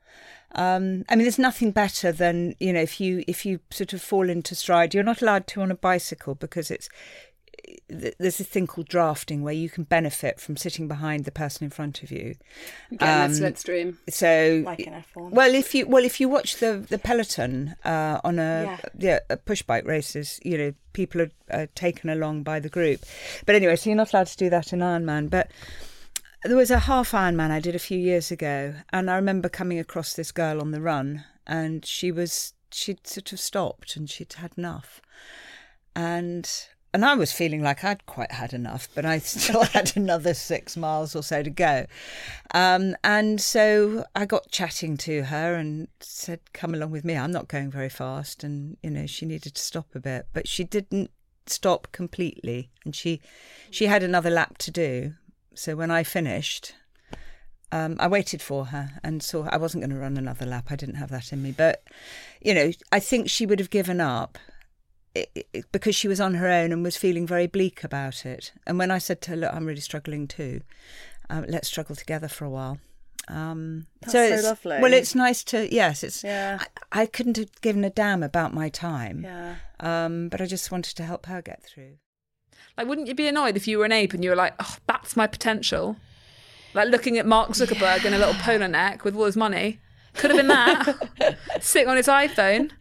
Um, 0.53 1.03
I 1.09 1.15
mean, 1.15 1.23
there's 1.23 1.39
nothing 1.39 1.71
better 1.71 2.11
than 2.11 2.55
you 2.59 2.71
know 2.71 2.81
if 2.81 3.01
you 3.01 3.23
if 3.27 3.45
you 3.45 3.59
sort 3.69 3.93
of 3.93 4.01
fall 4.01 4.29
into 4.29 4.55
stride. 4.55 4.93
You're 4.93 5.03
not 5.03 5.21
allowed 5.21 5.47
to 5.47 5.61
on 5.61 5.71
a 5.71 5.75
bicycle 5.75 6.35
because 6.35 6.71
it's 6.71 6.89
there's 7.89 8.37
this 8.37 8.47
thing 8.47 8.67
called 8.67 8.87
drafting 8.87 9.41
where 9.43 9.53
you 9.53 9.69
can 9.69 9.83
benefit 9.83 10.39
from 10.39 10.57
sitting 10.57 10.87
behind 10.87 11.25
the 11.25 11.31
person 11.31 11.63
in 11.65 11.69
front 11.69 12.03
of 12.03 12.11
you. 12.11 12.35
Getting 12.91 13.07
Um, 13.07 13.33
that 13.39 13.55
slipstream. 13.55 13.97
So, 14.09 14.61
Like 14.65 14.81
in 14.81 14.93
F1. 14.93 15.31
well, 15.31 15.53
if 15.55 15.73
you 15.73 15.87
well 15.87 16.03
if 16.03 16.19
you 16.19 16.29
watch 16.29 16.57
the 16.57 16.85
the 16.89 16.99
peloton 16.99 17.75
uh, 17.85 18.19
on 18.23 18.39
a 18.39 18.63
Yeah. 18.63 18.77
yeah, 18.97 19.19
uh, 19.29 19.35
push 19.37 19.61
bike 19.63 19.85
races, 19.85 20.39
you 20.43 20.57
know 20.57 20.73
people 20.93 21.21
are, 21.21 21.31
are 21.51 21.67
taken 21.67 22.09
along 22.09 22.43
by 22.43 22.59
the 22.59 22.69
group. 22.69 23.01
But 23.45 23.55
anyway, 23.55 23.75
so 23.75 23.89
you're 23.89 23.97
not 23.97 24.13
allowed 24.13 24.27
to 24.27 24.37
do 24.37 24.49
that 24.49 24.73
in 24.73 24.79
Ironman. 24.79 25.29
But 25.29 25.49
there 26.43 26.57
was 26.57 26.71
a 26.71 26.79
half 26.79 27.11
Ironman 27.11 27.51
I 27.51 27.59
did 27.59 27.75
a 27.75 27.79
few 27.79 27.97
years 27.97 28.31
ago, 28.31 28.75
and 28.91 29.09
I 29.09 29.15
remember 29.15 29.49
coming 29.49 29.79
across 29.79 30.13
this 30.13 30.31
girl 30.31 30.61
on 30.61 30.71
the 30.71 30.81
run, 30.81 31.23
and 31.45 31.85
she 31.85 32.11
was 32.11 32.53
she'd 32.71 33.07
sort 33.07 33.31
of 33.31 33.39
stopped 33.39 33.95
and 33.95 34.09
she'd 34.09 34.33
had 34.33 34.51
enough, 34.57 35.01
and 35.95 36.49
and 36.97 37.05
I 37.05 37.13
was 37.13 37.31
feeling 37.31 37.61
like 37.61 37.83
I'd 37.83 38.07
quite 38.07 38.31
had 38.31 38.53
enough, 38.53 38.89
but 38.95 39.05
I 39.05 39.19
still 39.35 39.61
had 39.65 39.95
another 39.95 40.33
six 40.33 40.75
miles 40.75 41.15
or 41.15 41.21
so 41.21 41.43
to 41.43 41.49
go, 41.51 41.85
um, 42.55 42.95
and 43.03 43.39
so 43.39 44.03
I 44.15 44.25
got 44.25 44.49
chatting 44.49 44.97
to 44.97 45.25
her 45.25 45.53
and 45.53 45.89
said, 45.99 46.39
"Come 46.53 46.73
along 46.73 46.89
with 46.89 47.05
me. 47.05 47.15
I'm 47.15 47.31
not 47.31 47.49
going 47.49 47.69
very 47.69 47.89
fast," 47.89 48.43
and 48.43 48.77
you 48.81 48.89
know 48.89 49.05
she 49.05 49.27
needed 49.27 49.53
to 49.53 49.61
stop 49.61 49.93
a 49.93 49.99
bit, 49.99 50.25
but 50.33 50.47
she 50.47 50.63
didn't 50.63 51.11
stop 51.45 51.87
completely, 51.91 52.71
and 52.83 52.95
she 52.95 53.21
she 53.69 53.85
had 53.85 54.01
another 54.01 54.31
lap 54.31 54.57
to 54.57 54.71
do. 54.71 55.13
So 55.53 55.75
when 55.75 55.91
I 55.91 56.01
finished, 56.01 56.73
um, 57.71 57.97
I 57.99 58.07
waited 58.07 58.41
for 58.41 58.65
her 58.65 58.99
and 59.03 59.21
saw 59.21 59.47
I 59.51 59.57
wasn't 59.57 59.83
going 59.83 59.95
to 59.95 60.01
run 60.01 60.17
another 60.17 60.47
lap. 60.47 60.71
I 60.71 60.75
didn't 60.75 60.95
have 60.95 61.11
that 61.11 61.31
in 61.31 61.43
me. 61.43 61.51
But, 61.51 61.83
you 62.41 62.55
know, 62.55 62.71
I 62.91 62.99
think 62.99 63.29
she 63.29 63.45
would 63.45 63.59
have 63.59 63.69
given 63.69 64.01
up 64.01 64.39
i- 65.37 65.43
i- 65.55 65.63
because 65.71 65.95
she 65.95 66.07
was 66.07 66.19
on 66.21 66.35
her 66.35 66.47
own 66.47 66.71
and 66.71 66.83
was 66.83 66.97
feeling 66.97 67.25
very 67.27 67.47
bleak 67.47 67.83
about 67.83 68.25
it. 68.25 68.51
And 68.65 68.77
when 68.77 68.91
I 68.91 68.97
said 68.97 69.21
to 69.21 69.31
her, 69.31 69.37
look, 69.37 69.53
I'm 69.53 69.65
really 69.65 69.81
struggling 69.81 70.27
too, 70.27 70.61
um, 71.29 71.45
let's 71.47 71.67
struggle 71.67 71.95
together 71.95 72.27
for 72.27 72.45
a 72.45 72.49
while. 72.49 72.79
Um, 73.29 73.87
That's 74.01 74.13
so 74.13 74.23
it's, 74.23 74.43
lovely. 74.43 74.79
Well, 74.81 74.93
it's 74.93 75.13
nice 75.13 75.43
to 75.45 75.73
yes. 75.73 76.01
It's 76.03 76.23
Yeah. 76.23 76.59
I, 76.93 77.01
I 77.01 77.05
couldn't 77.05 77.35
have 77.37 77.59
given 77.61 77.83
a 77.83 77.89
damn 77.89 78.23
about 78.23 78.53
my 78.53 78.69
time. 78.69 79.23
Yeah. 79.23 79.55
Um, 79.81 80.29
but 80.29 80.39
I 80.39 80.45
just 80.45 80.71
wanted 80.71 80.95
to 80.95 81.03
help 81.03 81.25
her 81.25 81.41
get 81.41 81.61
through. 81.63 81.97
Like, 82.77 82.87
wouldn't 82.87 83.07
you 83.07 83.15
be 83.15 83.27
annoyed 83.27 83.57
if 83.57 83.67
you 83.67 83.79
were 83.79 83.85
an 83.85 83.91
ape 83.91 84.13
and 84.13 84.23
you 84.23 84.29
were 84.29 84.35
like, 84.35 84.53
oh, 84.59 84.77
that's 84.87 85.17
my 85.17 85.27
potential? 85.27 85.97
Like 86.73 86.87
looking 86.89 87.17
at 87.17 87.25
Mark 87.25 87.49
Zuckerberg 87.51 88.05
in 88.05 88.13
a 88.13 88.17
little 88.17 88.35
polo 88.35 88.67
neck 88.67 89.03
with 89.03 89.15
all 89.15 89.25
his 89.25 89.35
money. 89.35 89.79
Could 90.13 90.31
have 90.31 90.37
been 90.37 90.47
that. 90.47 91.37
Sitting 91.59 91.89
on 91.89 91.97
his 91.97 92.07
iPhone. 92.07 92.71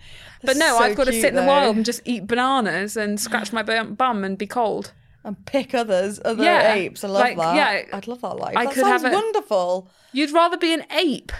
But 0.42 0.56
no, 0.56 0.76
so 0.76 0.78
I've 0.78 0.96
got 0.96 1.04
to 1.04 1.10
cute, 1.12 1.22
sit 1.22 1.28
in 1.30 1.34
the 1.36 1.42
though. 1.42 1.46
wild 1.48 1.76
and 1.76 1.84
just 1.84 2.02
eat 2.04 2.26
bananas 2.26 2.96
and 2.96 3.18
scratch 3.20 3.52
my 3.52 3.62
bum 3.62 4.24
and 4.24 4.36
be 4.38 4.46
cold. 4.46 4.92
And 5.24 5.44
pick 5.46 5.74
others, 5.74 6.20
other 6.24 6.44
Yeah, 6.44 6.74
apes. 6.74 7.02
I 7.02 7.08
love 7.08 7.20
like, 7.20 7.36
that. 7.36 7.56
yeah, 7.56 7.96
I'd 7.96 8.06
love 8.06 8.20
that 8.20 8.36
life. 8.36 8.56
I 8.56 8.66
that 8.66 8.74
could 8.74 8.84
sounds 8.84 9.02
have 9.02 9.12
a- 9.12 9.14
wonderful. 9.14 9.90
You'd 10.12 10.30
rather 10.32 10.56
be 10.56 10.72
an 10.72 10.84
ape. 10.90 11.32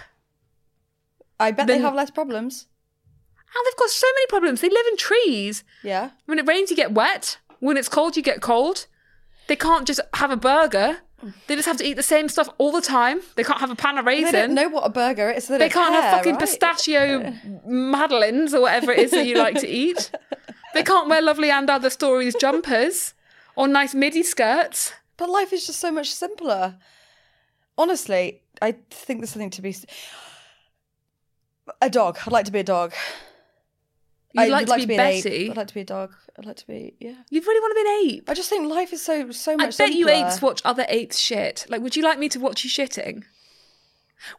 I 1.39 1.51
bet 1.51 1.67
they 1.67 1.77
have 1.79 1.93
less 1.93 2.11
problems. 2.11 2.65
Oh, 3.55 3.63
they've 3.65 3.77
got 3.79 3.89
so 3.89 4.07
many 4.15 4.27
problems. 4.27 4.61
They 4.61 4.69
live 4.69 4.85
in 4.87 4.97
trees. 4.97 5.63
Yeah. 5.83 6.09
When 6.25 6.37
it 6.39 6.47
rains, 6.47 6.69
you 6.69 6.75
get 6.75 6.91
wet. 6.93 7.37
When 7.59 7.77
it's 7.77 7.87
cold, 7.89 8.17
you 8.17 8.23
get 8.23 8.41
cold. 8.41 8.87
They 9.47 9.55
can't 9.55 9.87
just 9.87 10.01
have 10.15 10.31
a 10.31 10.35
burger. 10.37 10.97
They 11.47 11.55
just 11.55 11.67
have 11.67 11.77
to 11.77 11.85
eat 11.85 11.93
the 11.93 12.03
same 12.03 12.29
stuff 12.29 12.49
all 12.57 12.71
the 12.71 12.81
time. 12.81 13.21
They 13.35 13.43
can't 13.43 13.59
have 13.59 13.71
a 13.71 13.75
pan 13.75 13.97
of 13.97 14.05
They 14.05 14.31
don't 14.31 14.53
know 14.53 14.69
what 14.69 14.85
a 14.85 14.89
burger 14.89 15.29
is. 15.29 15.45
So 15.45 15.53
they, 15.53 15.65
They 15.65 15.69
can't 15.69 15.93
have 15.93 16.17
fucking 16.17 16.33
right? 16.33 16.39
pistachio 16.39 17.33
madeleines 17.65 18.53
or 18.53 18.61
whatever 18.61 18.91
it 18.91 18.99
is 18.99 19.11
that 19.11 19.25
you 19.25 19.37
like 19.37 19.59
to 19.59 19.67
eat. 19.67 20.11
They 20.73 20.83
can't 20.83 21.09
wear 21.09 21.21
lovely 21.21 21.49
and 21.49 21.69
other 21.69 21.89
stories 21.89 22.35
jumpers 22.35 23.13
or 23.55 23.67
nice 23.67 23.93
midi 23.95 24.23
skirts. 24.23 24.93
But 25.17 25.29
life 25.29 25.51
is 25.51 25.65
just 25.65 25.79
so 25.79 25.91
much 25.91 26.13
simpler. 26.13 26.75
Honestly, 27.77 28.41
I 28.61 28.73
think 28.91 29.21
there's 29.21 29.31
something 29.31 29.49
to 29.51 29.61
be. 29.61 29.75
A 31.81 31.89
dog. 31.89 32.17
I'd 32.25 32.31
like 32.31 32.45
to 32.45 32.51
be 32.51 32.59
a 32.59 32.63
dog. 32.63 32.93
You'd 34.45 34.53
I'd 34.53 34.67
like 34.69 34.81
to 34.81 34.87
be 34.87 34.93
an 34.95 34.99
ape. 34.99 35.23
Betty. 35.23 35.49
I'd 35.51 35.57
like 35.57 35.67
to 35.67 35.73
be 35.73 35.81
a 35.81 35.85
dog. 35.85 36.13
I'd 36.37 36.45
like 36.45 36.55
to 36.57 36.67
be 36.67 36.93
yeah. 36.99 37.15
You'd 37.29 37.45
really 37.45 37.59
want 37.59 37.71
to 37.71 37.83
be 37.83 37.89
an 37.89 38.15
ape. 38.17 38.29
I 38.29 38.33
just 38.33 38.49
think 38.49 38.69
life 38.71 38.93
is 38.93 39.01
so 39.01 39.31
so 39.31 39.57
much. 39.57 39.77
Better. 39.77 39.83
I 39.83 39.87
bet 39.87 39.95
you 39.97 40.09
apes 40.09 40.41
watch 40.41 40.61
other 40.65 40.85
apes 40.89 41.17
shit. 41.19 41.65
Like, 41.69 41.81
would 41.81 41.95
you 41.95 42.03
like 42.03 42.19
me 42.19 42.29
to 42.29 42.39
watch 42.39 42.63
you 42.63 42.69
shitting? 42.69 43.23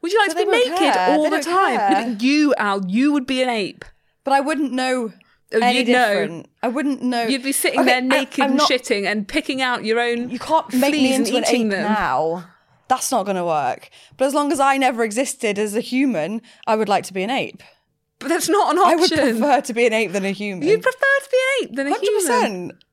Would 0.02 0.12
you 0.12 0.18
like 0.18 0.34
But 0.34 0.40
to 0.44 0.50
be 0.50 0.50
naked 0.52 0.76
care. 0.78 1.10
all 1.10 1.22
They 1.30 1.38
the 1.38 1.42
time? 1.42 1.76
care. 1.78 2.16
You, 2.20 2.54
Al, 2.58 2.84
you 2.86 3.12
would 3.12 3.26
be 3.26 3.42
an 3.42 3.48
ape. 3.48 3.84
But 4.24 4.32
I 4.32 4.40
wouldn't 4.40 4.72
know 4.72 5.12
Oh, 5.52 5.58
any 5.62 5.78
you'd 5.78 5.88
know. 5.88 6.42
I 6.62 6.68
wouldn't 6.68 7.00
know. 7.00 7.22
You'd 7.22 7.42
be 7.42 7.52
sitting 7.52 7.80
Okay, 7.80 7.88
there 7.88 8.00
naked 8.02 8.40
I'm 8.44 8.50
and 8.50 8.58
not- 8.58 8.68
shitting 8.68 9.06
and 9.06 9.26
picking 9.26 9.62
out 9.62 9.84
your 9.84 9.98
own. 10.00 10.28
You 10.30 10.38
can't 10.38 10.70
make 10.74 10.92
me 10.92 11.14
into 11.14 11.36
an 11.36 11.44
ape 11.46 11.70
them. 11.70 11.84
now. 11.84 12.44
That's 12.88 13.10
not 13.10 13.24
going 13.24 13.36
to 13.36 13.44
work. 13.44 13.88
But 14.16 14.26
as 14.26 14.34
long 14.34 14.50
as 14.52 14.60
I 14.60 14.76
never 14.78 15.04
existed 15.04 15.58
as 15.58 15.74
a 15.74 15.80
human, 15.80 16.42
I 16.66 16.74
would 16.76 16.88
like 16.88 17.04
to 17.04 17.14
be 17.14 17.22
an 17.22 17.30
ape. 17.30 17.62
But 18.18 18.28
that's 18.28 18.48
not 18.48 18.72
an 18.72 18.78
option. 18.78 18.98
I 18.98 19.00
would 19.00 19.38
prefer 19.38 19.60
to 19.60 19.72
be 19.74 19.86
an 19.86 19.92
ape 19.92 20.12
than 20.12 20.24
a 20.24 20.32
human. 20.32 20.66
You'd 20.66 20.82
prefer 20.82 20.98
to 20.98 21.28
be 21.30 21.36
an 21.38 21.68
ape 21.68 21.76
than 21.76 21.86
a 21.86 21.90
Hundred 21.90 22.04
human. 22.04 22.20
percent. 22.68 22.84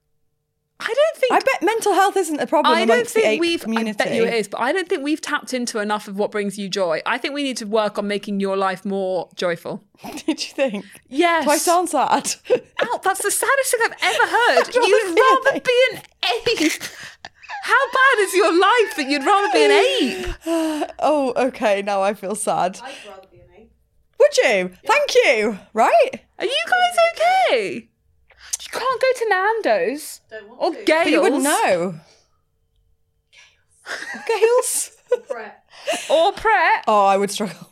I 0.78 0.88
don't 0.88 1.18
think. 1.18 1.32
I 1.32 1.40
bet 1.40 1.64
mental 1.64 1.94
health 1.94 2.18
isn't 2.18 2.38
a 2.40 2.46
problem 2.48 2.76
I 2.76 2.86
don't 2.86 3.08
think 3.08 3.40
we've. 3.40 3.62
community. 3.62 3.98
I 4.00 4.04
bet 4.06 4.14
you 4.14 4.26
it 4.26 4.34
is, 4.34 4.50
but 4.50 4.60
I 4.60 4.74
don't 4.74 4.90
think 4.90 5.04
we've 5.04 5.22
tapped 5.22 5.54
into 5.54 5.80
enough 5.80 6.10
of 6.10 6.18
what 6.20 6.32
brings 6.32 6.60
you 6.60 6.68
joy. 6.68 7.02
I 7.06 7.18
think 7.18 7.34
we 7.34 7.44
need 7.44 7.56
to 7.58 7.66
work 7.66 7.98
on 7.98 8.08
making 8.10 8.42
your 8.42 8.58
life 8.58 8.84
more 8.84 9.30
joyful. 9.36 9.84
Did 10.26 10.46
you 10.46 10.54
think? 10.54 10.86
Yes. 11.08 11.46
Do 11.46 11.52
I 11.52 11.58
sound 11.58 11.90
sad? 11.90 12.36
Ow, 12.52 13.00
that's 13.04 13.24
the 13.24 13.32
saddest 13.32 13.72
thing 13.72 13.80
I've 13.86 13.94
ever 14.02 14.28
heard. 14.38 14.76
Rather 14.76 14.88
You'd 14.88 15.08
an 15.08 15.16
rather 15.16 15.60
be 15.62 15.84
an 15.94 16.02
ape. 16.46 16.84
How 17.64 17.86
bad 17.92 18.20
is 18.20 18.34
your 18.36 18.52
life 18.52 18.96
that 18.98 19.08
you'd 19.10 19.26
rather 19.26 19.52
be 19.54 19.64
an 19.66 19.72
ape? 19.72 20.92
oh, 21.00 21.34
okay. 21.38 21.82
Now 21.84 22.02
I 22.04 22.14
feel 22.14 22.36
sad. 22.36 22.80
I'd 22.84 22.94
rather 23.08 23.28
be 23.32 23.38
an 23.38 23.48
ape. 23.58 23.72
Would 24.20 24.38
you? 24.38 24.72
Thank 24.86 25.16
you. 25.16 25.60
Right? 25.74 26.10
Are 26.40 26.46
you 26.46 26.64
guys 26.68 26.98
okay? 27.14 27.90
You 28.62 28.70
can't 28.72 29.02
go 29.02 29.08
to 29.16 29.30
Nando's 29.30 30.22
or 30.58 30.72
Gail's. 30.72 30.86
But 30.88 31.12
you 31.12 31.22
wouldn't 31.22 31.44
know. 31.44 31.96
Gail's. 34.28 34.92
Or 36.10 36.32
Pret. 36.34 36.84
Oh, 36.88 37.06
I 37.06 37.18
would 37.18 37.32
struggle. 37.32 37.70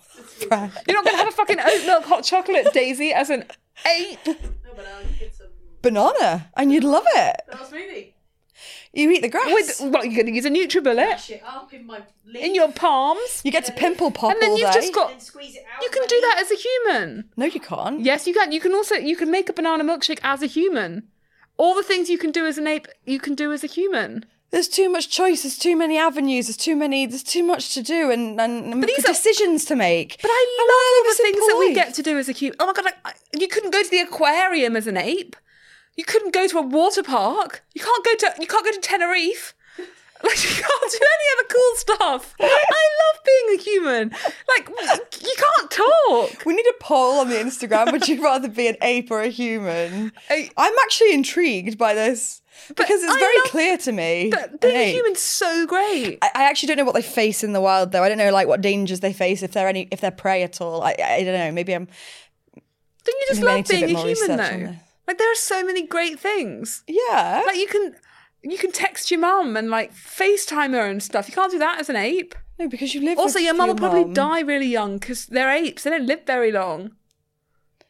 Pret. 0.48 0.72
You're 0.88 0.96
not 0.96 1.04
going 1.06 1.16
to 1.16 1.18
have 1.18 1.28
a 1.28 1.32
fucking 1.32 1.60
oat 1.60 1.86
milk 1.86 2.04
hot 2.06 2.24
chocolate, 2.24 2.68
Daisy, 2.74 3.12
as 3.14 3.30
an 3.30 3.46
ape. 3.88 4.20
Banana, 5.82 6.50
and 6.56 6.72
you'd 6.72 6.84
love 6.84 7.06
it. 7.08 7.42
You 8.96 9.10
eat 9.12 9.22
the 9.24 9.30
grass. 9.30 9.48
With, 9.82 9.92
well, 9.92 10.06
you're 10.06 10.14
going 10.14 10.28
to 10.28 10.32
use 10.34 10.46
a 10.46 10.52
NutriBullet 10.52 11.30
It 11.32 11.42
up 11.46 11.74
in 11.74 11.86
my 11.88 12.02
in 12.40 12.54
your 12.54 12.72
palms. 12.72 13.42
you 13.44 13.52
get 13.52 13.66
to 13.66 13.72
pimple 13.72 14.12
pop 14.12 14.32
And 14.34 14.42
then 14.42 14.52
all 14.52 14.60
you've 14.60 14.72
day. 14.72 14.82
just 14.82 14.94
got. 14.94 15.20
squeeze 15.22 15.56
it 15.56 15.64
out. 15.76 15.82
You 15.82 15.90
can 15.90 16.04
do 16.08 16.22
that 16.22 16.38
as 16.42 16.52
a 16.52 16.56
human. 16.56 17.30
No, 17.36 17.46
you 17.46 17.60
can't. 17.60 18.02
Yes, 18.02 18.28
you 18.28 18.34
can. 18.36 18.52
You 18.52 18.60
can 18.60 18.74
also 18.74 18.96
you 18.96 19.16
can 19.16 19.32
make 19.32 19.50
a 19.50 19.54
banana 19.54 19.84
milkshake 19.84 20.20
as 20.24 20.44
a 20.44 20.46
human. 20.48 21.08
All 21.58 21.74
the 21.76 21.84
things 21.84 22.10
you 22.10 22.18
can 22.20 22.32
do 22.32 22.46
as 22.46 22.58
an 22.58 22.68
ape, 22.68 22.88
you 23.06 23.20
can 23.20 23.36
do 23.36 23.52
as 23.52 23.64
a 23.64 23.68
human. 23.68 24.26
There's 24.52 24.68
too 24.68 24.88
much 24.90 25.10
choice. 25.10 25.42
There's 25.42 25.58
too 25.58 25.76
many 25.76 25.98
avenues. 25.98 26.46
There's 26.46 26.58
too 26.58 26.76
many. 26.76 27.08
There's 27.08 27.24
too 27.24 27.42
much 27.44 27.74
to 27.74 27.82
do, 27.82 28.12
and 28.12 28.40
and, 28.40 28.74
and 28.74 28.84
these 28.84 29.04
are- 29.06 29.08
decisions 29.08 29.66
to 29.66 29.76
make. 29.76 30.20
But 30.22 30.30
I 30.30 30.46
I 30.60 30.68
wanna 30.70 30.98
love 30.98 31.06
all 31.08 31.12
the 31.12 31.24
things 31.24 31.46
simple 31.46 31.60
that 31.60 31.68
we 31.68 31.74
get 31.74 31.94
to 31.96 32.04
do 32.04 32.18
as 32.20 32.30
a 32.30 32.32
human. 32.34 32.58
Oh 32.60 32.68
my 32.68 32.74
god! 32.74 32.86
Like, 32.86 32.98
I- 33.06 33.14
you 33.36 33.48
couldn't 33.48 33.72
go 33.72 33.82
to 33.82 33.90
the 33.90 34.02
aquarium 34.02 34.76
as 34.76 34.86
an 34.86 34.98
ape. 34.98 35.36
You 35.96 36.04
couldn't 36.06 36.34
go 36.34 36.48
to 36.48 36.58
a 36.58 36.62
water 36.62 37.04
park. 37.04 37.64
You 37.74 37.82
can't 37.82 38.04
go 38.06 38.16
to. 38.16 38.34
You 38.42 38.48
can't 38.48 38.66
go 38.66 38.72
to 38.72 38.80
Tenerife. 38.80 39.54
Like 40.26 40.42
you 40.42 40.52
can't 40.52 40.92
do 40.92 41.00
any 41.02 41.28
other 41.36 41.48
cool 41.50 41.76
stuff. 41.76 42.34
I 42.40 42.46
love 42.46 43.24
being 43.26 43.60
a 43.60 43.62
human. 43.62 44.10
Like 44.48 44.70
you 45.22 45.34
can't 45.36 45.70
talk. 45.70 46.46
We 46.46 46.56
need 46.56 46.66
a 46.66 46.74
poll 46.82 47.20
on 47.20 47.28
the 47.28 47.36
Instagram. 47.36 47.92
Would 47.92 48.08
you 48.08 48.24
rather 48.24 48.48
be 48.48 48.68
an 48.70 48.78
ape 48.82 49.12
or 49.12 49.20
a 49.22 49.28
human? 49.28 50.14
I'm 50.30 50.74
actually 50.86 51.14
intrigued 51.14 51.78
by 51.78 51.94
this 51.94 52.42
because 52.70 53.04
it's 53.04 53.12
I 53.14 53.20
very 53.20 53.38
love- 53.40 53.48
clear 53.48 53.78
to 53.80 53.92
me. 53.92 54.30
But 54.32 54.62
being 54.62 54.78
a 54.78 54.92
human's 54.94 55.20
so 55.20 55.66
great. 55.68 56.20
I, 56.22 56.32
I 56.36 56.44
actually 56.46 56.68
don't 56.68 56.78
know 56.78 56.86
what 56.86 56.96
they 56.96 57.02
face 57.02 57.44
in 57.44 57.52
the 57.52 57.60
wild, 57.60 57.92
though. 57.92 58.02
I 58.04 58.08
don't 58.08 58.18
know 58.18 58.32
like 58.32 58.48
what 58.48 58.62
dangers 58.62 59.02
they 59.02 59.12
face 59.12 59.44
if 59.44 59.52
they're 59.52 59.68
any 59.68 59.90
if 59.92 60.00
they're 60.00 60.10
prey 60.10 60.44
at 60.44 60.62
all. 60.62 60.84
I 60.84 60.96
I 61.04 61.24
don't 61.26 61.38
know. 61.38 61.52
Maybe 61.52 61.74
I'm. 61.74 61.90
Don't 63.04 63.20
you 63.20 63.26
just 63.28 63.42
love 63.42 63.66
do 63.66 63.76
a 63.76 63.80
being 63.82 63.98
a 63.98 64.00
human 64.00 64.38
though? 64.38 64.76
Like 65.08 65.18
there 65.18 65.32
are 65.32 65.36
so 65.36 65.64
many 65.64 65.86
great 65.86 66.20
things. 66.20 66.84
Yeah. 66.88 67.44
Like 67.46 67.58
you 67.58 67.68
can 67.68 67.96
you 68.42 68.58
can 68.58 68.72
text 68.72 69.12
your 69.12 69.20
mum 69.20 69.56
and 69.58 69.70
like 69.70 69.94
FaceTime 69.94 70.74
her 70.74 70.86
and 70.86 71.02
stuff. 71.02 71.28
You 71.28 71.34
can't 71.34 71.52
do 71.52 71.60
that 71.60 71.80
as 71.80 71.90
an 71.90 71.96
ape. 71.96 72.36
no, 72.60 72.68
because 72.68 72.94
you 72.94 73.02
live. 73.02 73.18
Also, 73.18 73.40
your 73.40 73.54
mum 73.54 73.70
will 73.70 73.76
probably 73.76 74.04
mum. 74.06 74.14
die 74.14 74.42
really 74.42 74.68
young 74.68 74.98
because 74.98 75.26
they're 75.28 75.52
apes. 75.52 75.84
They 75.84 75.90
don't 75.90 76.06
live 76.06 76.26
very 76.26 76.52
long. 76.52 76.92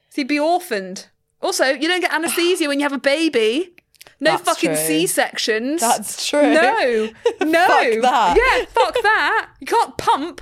So 0.10 0.22
you'd 0.22 0.28
be 0.28 0.40
orphaned. 0.40 1.08
Also, 1.42 1.66
you 1.66 1.88
don't 1.88 2.02
get 2.02 2.14
anaesthesia 2.14 2.68
when 2.68 2.80
you 2.80 2.86
have 2.86 2.94
a 2.94 3.00
baby. 3.00 3.76
No 4.20 4.32
That's 4.32 4.44
fucking 4.44 4.70
true. 4.72 4.78
C 4.78 5.08
sections. 5.08 5.82
That's 5.82 6.28
true. 6.28 6.54
No, 6.54 7.10
no. 7.42 7.68
Fuck 7.68 8.02
that. 8.02 8.38
Yeah, 8.38 8.66
fuck 8.70 8.94
that. 9.02 9.50
You 9.60 9.68
can't 9.68 9.98
pump. 9.98 10.42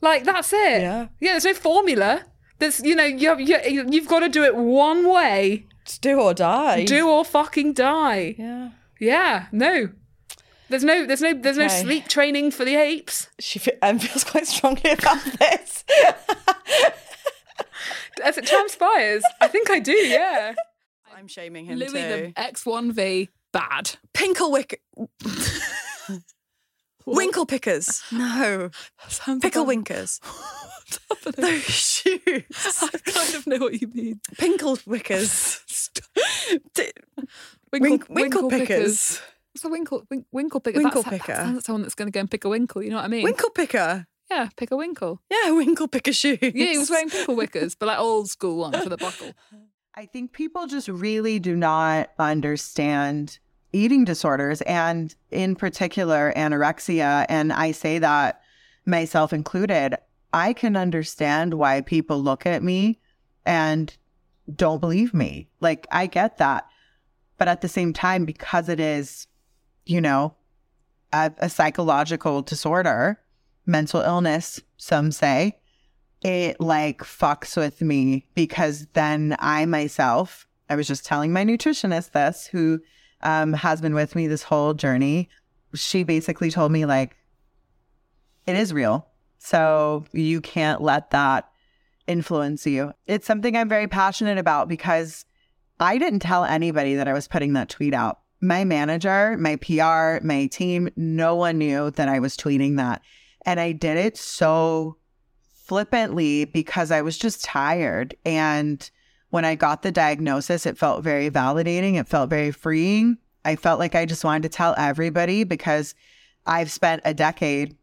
Like 0.00 0.24
that's 0.24 0.52
it. 0.52 0.82
Yeah. 0.82 1.08
Yeah. 1.20 1.32
There's 1.32 1.44
no 1.44 1.54
formula. 1.54 2.24
There's 2.58 2.80
you 2.80 2.96
know 2.96 3.04
you 3.04 3.38
you 3.38 3.86
you've 3.88 4.08
got 4.08 4.20
to 4.20 4.28
do 4.28 4.42
it 4.44 4.56
one 4.56 5.08
way. 5.08 5.66
Just 5.84 6.00
do 6.00 6.20
or 6.20 6.34
die. 6.34 6.84
Do 6.84 7.08
or 7.08 7.24
fucking 7.24 7.72
die. 7.74 8.34
Yeah. 8.38 8.70
Yeah. 9.00 9.46
No. 9.52 9.88
There's 10.68 10.84
no 10.84 11.04
there's 11.06 11.20
no 11.20 11.34
there's 11.34 11.58
no 11.58 11.64
Okay. 11.66 11.82
sleep 11.82 12.08
training 12.08 12.50
for 12.50 12.64
the 12.64 12.76
apes. 12.76 13.28
She 13.38 13.58
fe- 13.58 13.76
um, 13.82 13.98
feels 14.00 14.24
quite 14.24 14.46
strongly 14.46 14.90
about 14.92 15.22
this. 15.38 15.84
As 18.24 18.38
it 18.38 18.46
transpires, 18.46 19.22
I 19.40 19.48
think 19.48 19.70
I 19.70 19.80
do. 19.80 19.92
Yeah. 19.92 20.54
I'm 21.16 21.26
shaming 21.28 21.64
him 21.66 21.78
Louis 21.78 21.88
too. 21.92 21.92
the 21.94 22.32
X1V 22.36 23.28
bad. 23.52 23.96
Pinklewick. 24.14 24.76
Winkle 27.04 27.46
pickers. 27.46 28.02
No. 28.12 28.70
Pickle 29.40 29.66
winkers. 29.66 30.20
Those 31.36 31.62
shoes. 31.62 32.78
I 32.82 32.98
kind 33.04 33.34
of 33.34 33.46
know 33.46 33.58
what 33.58 33.80
you 33.80 33.88
mean. 33.88 34.20
Pinkle 34.38 34.76
wickers. 34.86 35.60
D- 36.74 36.90
Winkle, 37.72 37.90
Wink- 37.90 38.06
winkle 38.10 38.50
pickers. 38.50 39.20
What's 39.52 39.64
a 39.64 39.68
winkle? 39.68 40.04
Wink, 40.10 40.26
winkle 40.30 40.60
picker. 40.60 40.78
Winkle 40.78 41.02
that's, 41.02 41.24
picker. 41.24 41.34
That's 41.34 41.66
someone 41.66 41.82
that's 41.82 41.94
going 41.94 42.08
to 42.08 42.12
go 42.12 42.20
and 42.20 42.30
pick 42.30 42.44
a 42.44 42.48
winkle. 42.48 42.82
You 42.82 42.90
know 42.90 42.96
what 42.96 43.04
I 43.06 43.08
mean? 43.08 43.22
Winkle 43.22 43.50
picker. 43.50 44.06
Yeah, 44.30 44.48
pick 44.56 44.70
a 44.70 44.76
winkle. 44.76 45.20
Yeah, 45.30 45.50
winkle 45.52 45.88
picker 45.88 46.12
shoes. 46.12 46.38
Yeah, 46.40 46.50
he 46.52 46.78
was 46.78 46.90
wearing 46.90 47.10
pickle 47.10 47.36
wickers, 47.36 47.76
but 47.78 47.86
like 47.86 47.98
old 47.98 48.30
school 48.30 48.58
one 48.58 48.72
for 48.72 48.88
the 48.88 48.96
buckle. 48.96 49.32
I 49.94 50.06
think 50.06 50.32
people 50.32 50.66
just 50.66 50.88
really 50.88 51.38
do 51.38 51.54
not 51.54 52.10
understand 52.18 53.38
eating 53.72 54.04
disorders 54.04 54.62
and, 54.62 55.14
in 55.30 55.54
particular, 55.54 56.32
anorexia. 56.36 57.26
And 57.28 57.52
I 57.52 57.72
say 57.72 57.98
that 57.98 58.40
myself 58.86 59.32
included. 59.32 59.96
I 60.32 60.52
can 60.52 60.76
understand 60.76 61.54
why 61.54 61.80
people 61.80 62.22
look 62.22 62.46
at 62.46 62.62
me 62.62 63.00
and 63.44 63.94
don't 64.54 64.80
believe 64.80 65.12
me. 65.12 65.48
Like, 65.60 65.86
I 65.90 66.06
get 66.06 66.38
that. 66.38 66.66
But 67.38 67.48
at 67.48 67.60
the 67.60 67.68
same 67.68 67.92
time, 67.92 68.24
because 68.24 68.68
it 68.68 68.80
is, 68.80 69.26
you 69.84 70.00
know, 70.00 70.34
a, 71.12 71.32
a 71.38 71.48
psychological 71.48 72.42
disorder, 72.42 73.20
mental 73.66 74.00
illness, 74.00 74.60
some 74.76 75.12
say, 75.12 75.58
it 76.22 76.60
like 76.60 76.98
fucks 76.98 77.56
with 77.56 77.82
me 77.82 78.26
because 78.34 78.86
then 78.92 79.36
I 79.40 79.66
myself, 79.66 80.46
I 80.70 80.76
was 80.76 80.86
just 80.86 81.04
telling 81.04 81.32
my 81.32 81.44
nutritionist 81.44 82.12
this, 82.12 82.46
who 82.46 82.80
um, 83.22 83.52
has 83.52 83.80
been 83.80 83.94
with 83.94 84.14
me 84.14 84.28
this 84.28 84.44
whole 84.44 84.72
journey. 84.74 85.28
She 85.74 86.04
basically 86.04 86.50
told 86.50 86.70
me, 86.70 86.86
like, 86.86 87.16
it 88.46 88.56
is 88.56 88.72
real. 88.72 89.06
So 89.44 90.04
you 90.12 90.40
can't 90.40 90.80
let 90.80 91.10
that 91.10 91.50
influence 92.06 92.64
you. 92.64 92.92
It's 93.06 93.26
something 93.26 93.56
I'm 93.56 93.68
very 93.68 93.88
passionate 93.88 94.38
about 94.38 94.68
because 94.68 95.24
I 95.80 95.98
didn't 95.98 96.20
tell 96.20 96.44
anybody 96.44 96.94
that 96.94 97.08
I 97.08 97.12
was 97.12 97.26
putting 97.26 97.52
that 97.54 97.68
tweet 97.68 97.92
out. 97.92 98.20
My 98.40 98.64
manager, 98.64 99.36
my 99.36 99.56
PR, 99.56 100.24
my 100.24 100.46
team, 100.46 100.90
no 100.94 101.34
one 101.34 101.58
knew 101.58 101.90
that 101.90 102.08
I 102.08 102.20
was 102.20 102.36
tweeting 102.36 102.76
that. 102.76 103.02
And 103.44 103.58
I 103.58 103.72
did 103.72 103.96
it 103.96 104.16
so 104.16 104.96
flippantly 105.52 106.44
because 106.44 106.92
I 106.92 107.02
was 107.02 107.18
just 107.18 107.44
tired. 107.44 108.14
And 108.24 108.88
when 109.30 109.44
I 109.44 109.56
got 109.56 109.82
the 109.82 109.90
diagnosis, 109.90 110.66
it 110.66 110.78
felt 110.78 111.02
very 111.02 111.30
validating. 111.30 111.98
It 111.98 112.08
felt 112.08 112.30
very 112.30 112.52
freeing. 112.52 113.18
I 113.44 113.56
felt 113.56 113.80
like 113.80 113.96
I 113.96 114.06
just 114.06 114.24
wanted 114.24 114.44
to 114.44 114.56
tell 114.56 114.76
everybody 114.78 115.42
because 115.42 115.96
I've 116.46 116.70
spent 116.70 117.02
a 117.04 117.12
decade 117.12 117.76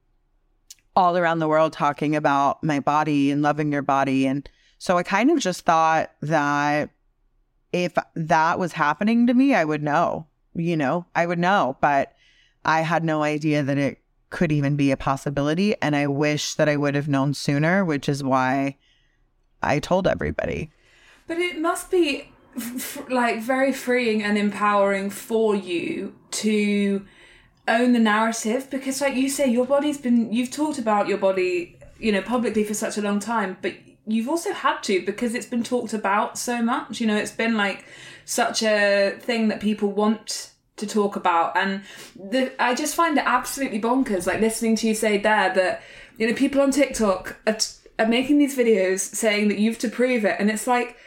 all 0.99 1.17
around 1.17 1.39
the 1.39 1.47
world 1.47 1.71
talking 1.71 2.13
about 2.13 2.61
my 2.61 2.81
body 2.81 3.31
and 3.31 3.41
loving 3.41 3.71
your 3.71 3.81
body. 3.81 4.27
And 4.27 4.47
so 4.79 4.97
I 4.97 5.03
kind 5.03 5.31
of 5.31 5.39
just 5.39 5.61
thought 5.61 6.11
that 6.21 6.89
if 7.71 7.93
that 8.15 8.59
was 8.59 8.73
happening 8.73 9.25
to 9.27 9.33
me, 9.33 9.53
I 9.53 9.63
would 9.63 9.81
know, 9.81 10.27
you 10.53 10.75
know, 10.75 11.05
I 11.15 11.25
would 11.25 11.39
know. 11.39 11.77
But 11.79 12.13
I 12.65 12.81
had 12.81 13.05
no 13.05 13.23
idea 13.23 13.63
that 13.63 13.77
it 13.77 14.01
could 14.29 14.51
even 14.51 14.75
be 14.75 14.91
a 14.91 14.97
possibility. 14.97 15.73
And 15.81 15.95
I 15.95 16.05
wish 16.07 16.55
that 16.55 16.67
I 16.67 16.75
would 16.75 16.95
have 16.95 17.07
known 17.07 17.33
sooner, 17.33 17.85
which 17.85 18.09
is 18.09 18.21
why 18.21 18.75
I 19.63 19.79
told 19.79 20.05
everybody. 20.05 20.69
But 21.27 21.37
it 21.37 21.61
must 21.61 21.89
be 21.89 22.29
f- 22.57 23.09
like 23.09 23.39
very 23.41 23.71
freeing 23.71 24.21
and 24.21 24.37
empowering 24.37 25.11
for 25.11 25.55
you 25.55 26.13
to 26.31 27.05
own 27.69 27.93
the 27.93 27.99
narrative 27.99 28.69
because 28.69 29.01
like 29.01 29.15
you 29.15 29.29
say 29.29 29.47
your 29.47 29.65
body's 29.65 29.97
been 29.97 30.31
you've 30.31 30.51
talked 30.51 30.77
about 30.77 31.07
your 31.07 31.17
body 31.17 31.77
you 31.99 32.11
know 32.11 32.21
publicly 32.21 32.63
for 32.63 32.73
such 32.73 32.97
a 32.97 33.01
long 33.01 33.19
time 33.19 33.57
but 33.61 33.73
you've 34.09 34.27
also 34.27 34.51
had 34.51 34.81
to 34.81 35.05
because 35.05 35.35
it's 35.35 35.45
been 35.45 35.63
talked 35.63 35.93
about 35.93 36.37
so 36.37 36.61
much. 36.61 36.99
You 36.99 37.07
know 37.07 37.15
it's 37.15 37.31
been 37.31 37.55
like 37.55 37.85
such 38.25 38.63
a 38.63 39.15
thing 39.19 39.47
that 39.49 39.59
people 39.59 39.91
want 39.91 40.51
to 40.77 40.87
talk 40.87 41.15
about. 41.15 41.55
And 41.55 41.83
the, 42.15 42.51
i 42.61 42.73
just 42.73 42.95
find 42.95 43.17
it 43.17 43.23
absolutely 43.25 43.79
bonkers 43.79 44.25
like 44.25 44.41
listening 44.41 44.75
to 44.77 44.87
you 44.87 44.95
say 44.95 45.17
there 45.17 45.53
that 45.53 45.83
you 46.17 46.27
know 46.27 46.33
people 46.33 46.61
on 46.61 46.71
tiktok 46.71 47.37
are, 47.45 47.53
t- 47.53 47.89
are 47.99 48.07
making 48.07 48.39
these 48.39 48.57
videos 48.57 48.99
saying 48.99 49.47
that 49.49 49.59
you've 49.59 49.79
to 49.79 49.89
prove 49.89 50.25
it. 50.25 50.37
And 50.39 50.49
it's 50.49 50.67
like 50.67 50.97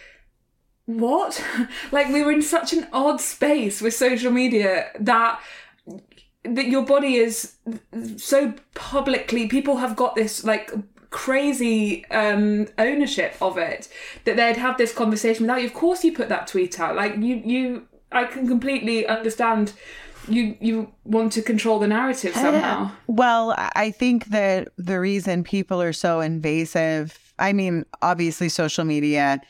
what? 0.86 1.44
Like 1.92 2.08
we 2.08 2.22
were 2.22 2.32
in 2.32 2.42
such 2.42 2.72
an 2.72 2.86
odd 2.92 3.20
space 3.20 3.80
with 3.80 3.94
social 3.94 4.30
media 4.30 4.90
that 5.00 5.40
that 6.44 6.66
your 6.66 6.84
body 6.84 7.16
is 7.16 7.54
so 8.16 8.52
publicly 8.74 9.46
people 9.46 9.76
have 9.76 9.94
got 9.94 10.16
this 10.16 10.44
like 10.44 10.72
crazy 11.10 12.04
um 12.06 12.66
ownership 12.78 13.34
of 13.40 13.58
it 13.58 13.88
that 14.24 14.36
they'd 14.36 14.56
have 14.56 14.78
this 14.78 14.92
conversation 14.92 15.44
without 15.44 15.60
you. 15.60 15.66
Of 15.66 15.74
course 15.74 16.02
you 16.04 16.12
put 16.12 16.28
that 16.30 16.46
tweet 16.46 16.80
out. 16.80 16.96
Like 16.96 17.16
you 17.16 17.36
you 17.44 17.86
i 18.10 18.24
can 18.24 18.46
completely 18.46 19.06
understand 19.06 19.72
you 20.28 20.56
you 20.60 20.92
want 21.04 21.32
to 21.32 21.42
control 21.42 21.78
the 21.78 21.86
narrative 21.86 22.34
somehow. 22.34 22.90
Well, 23.06 23.54
I 23.58 23.90
think 23.90 24.26
that 24.26 24.68
the 24.76 25.00
reason 25.00 25.44
people 25.44 25.82
are 25.82 25.92
so 25.92 26.20
invasive, 26.20 27.34
I 27.38 27.52
mean, 27.52 27.84
obviously 28.02 28.48
social 28.48 28.84
media 28.84 29.40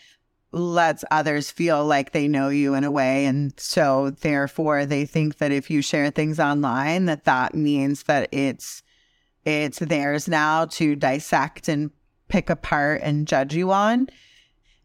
lets 0.53 1.05
others 1.11 1.50
feel 1.50 1.84
like 1.84 2.12
they 2.12 2.28
know 2.28 2.48
you 2.48 2.74
in 2.74 2.84
a 2.84 2.90
way 2.90 3.24
and 3.24 3.59
so 3.59 4.11
therefore 4.20 4.84
they 4.84 5.07
think 5.07 5.38
that 5.38 5.50
if 5.50 5.70
you 5.70 5.80
share 5.80 6.11
things 6.11 6.38
online 6.38 7.07
that 7.07 7.24
that 7.24 7.55
means 7.55 8.03
that 8.03 8.28
it's 8.32 8.82
it's 9.44 9.78
theirs 9.78 10.28
now 10.28 10.66
to 10.66 10.94
dissect 10.94 11.68
and 11.68 11.90
pick 12.32 12.48
apart 12.48 13.00
and 13.03 13.28
judge 13.28 13.55
you 13.55 13.70
on. 13.70 14.09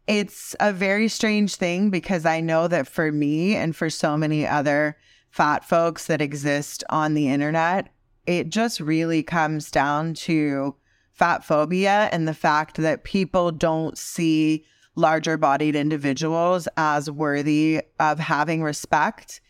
It's 0.06 0.54
a 0.60 0.72
very 0.72 1.08
strange 1.08 1.56
thing 1.56 1.90
because 1.90 2.26
I 2.26 2.40
know 2.40 2.68
that 2.68 2.86
for 2.86 3.10
me 3.10 3.56
and 3.56 3.74
for 3.74 3.90
so 3.90 4.16
many 4.16 4.46
other 4.46 4.96
fat 5.30 5.64
folks 5.64 6.06
that 6.06 6.20
exist 6.20 6.84
on 6.90 7.14
the 7.14 7.28
internet, 7.28 7.88
it 8.26 8.50
just 8.50 8.80
really 8.80 9.22
comes 9.22 9.70
down 9.70 10.14
to 10.14 10.76
fat 11.12 11.44
phobia 11.44 12.08
and 12.12 12.28
the 12.28 12.34
fact 12.34 12.76
that 12.76 13.04
people 13.04 13.50
don't 13.50 13.96
see 13.96 14.64
larger 14.98 15.36
bodied 15.36 15.76
individuals 15.76 16.68
as 16.76 17.10
worthy 17.10 17.80
of 18.00 18.18
having 18.18 18.62
respect. 18.62 19.40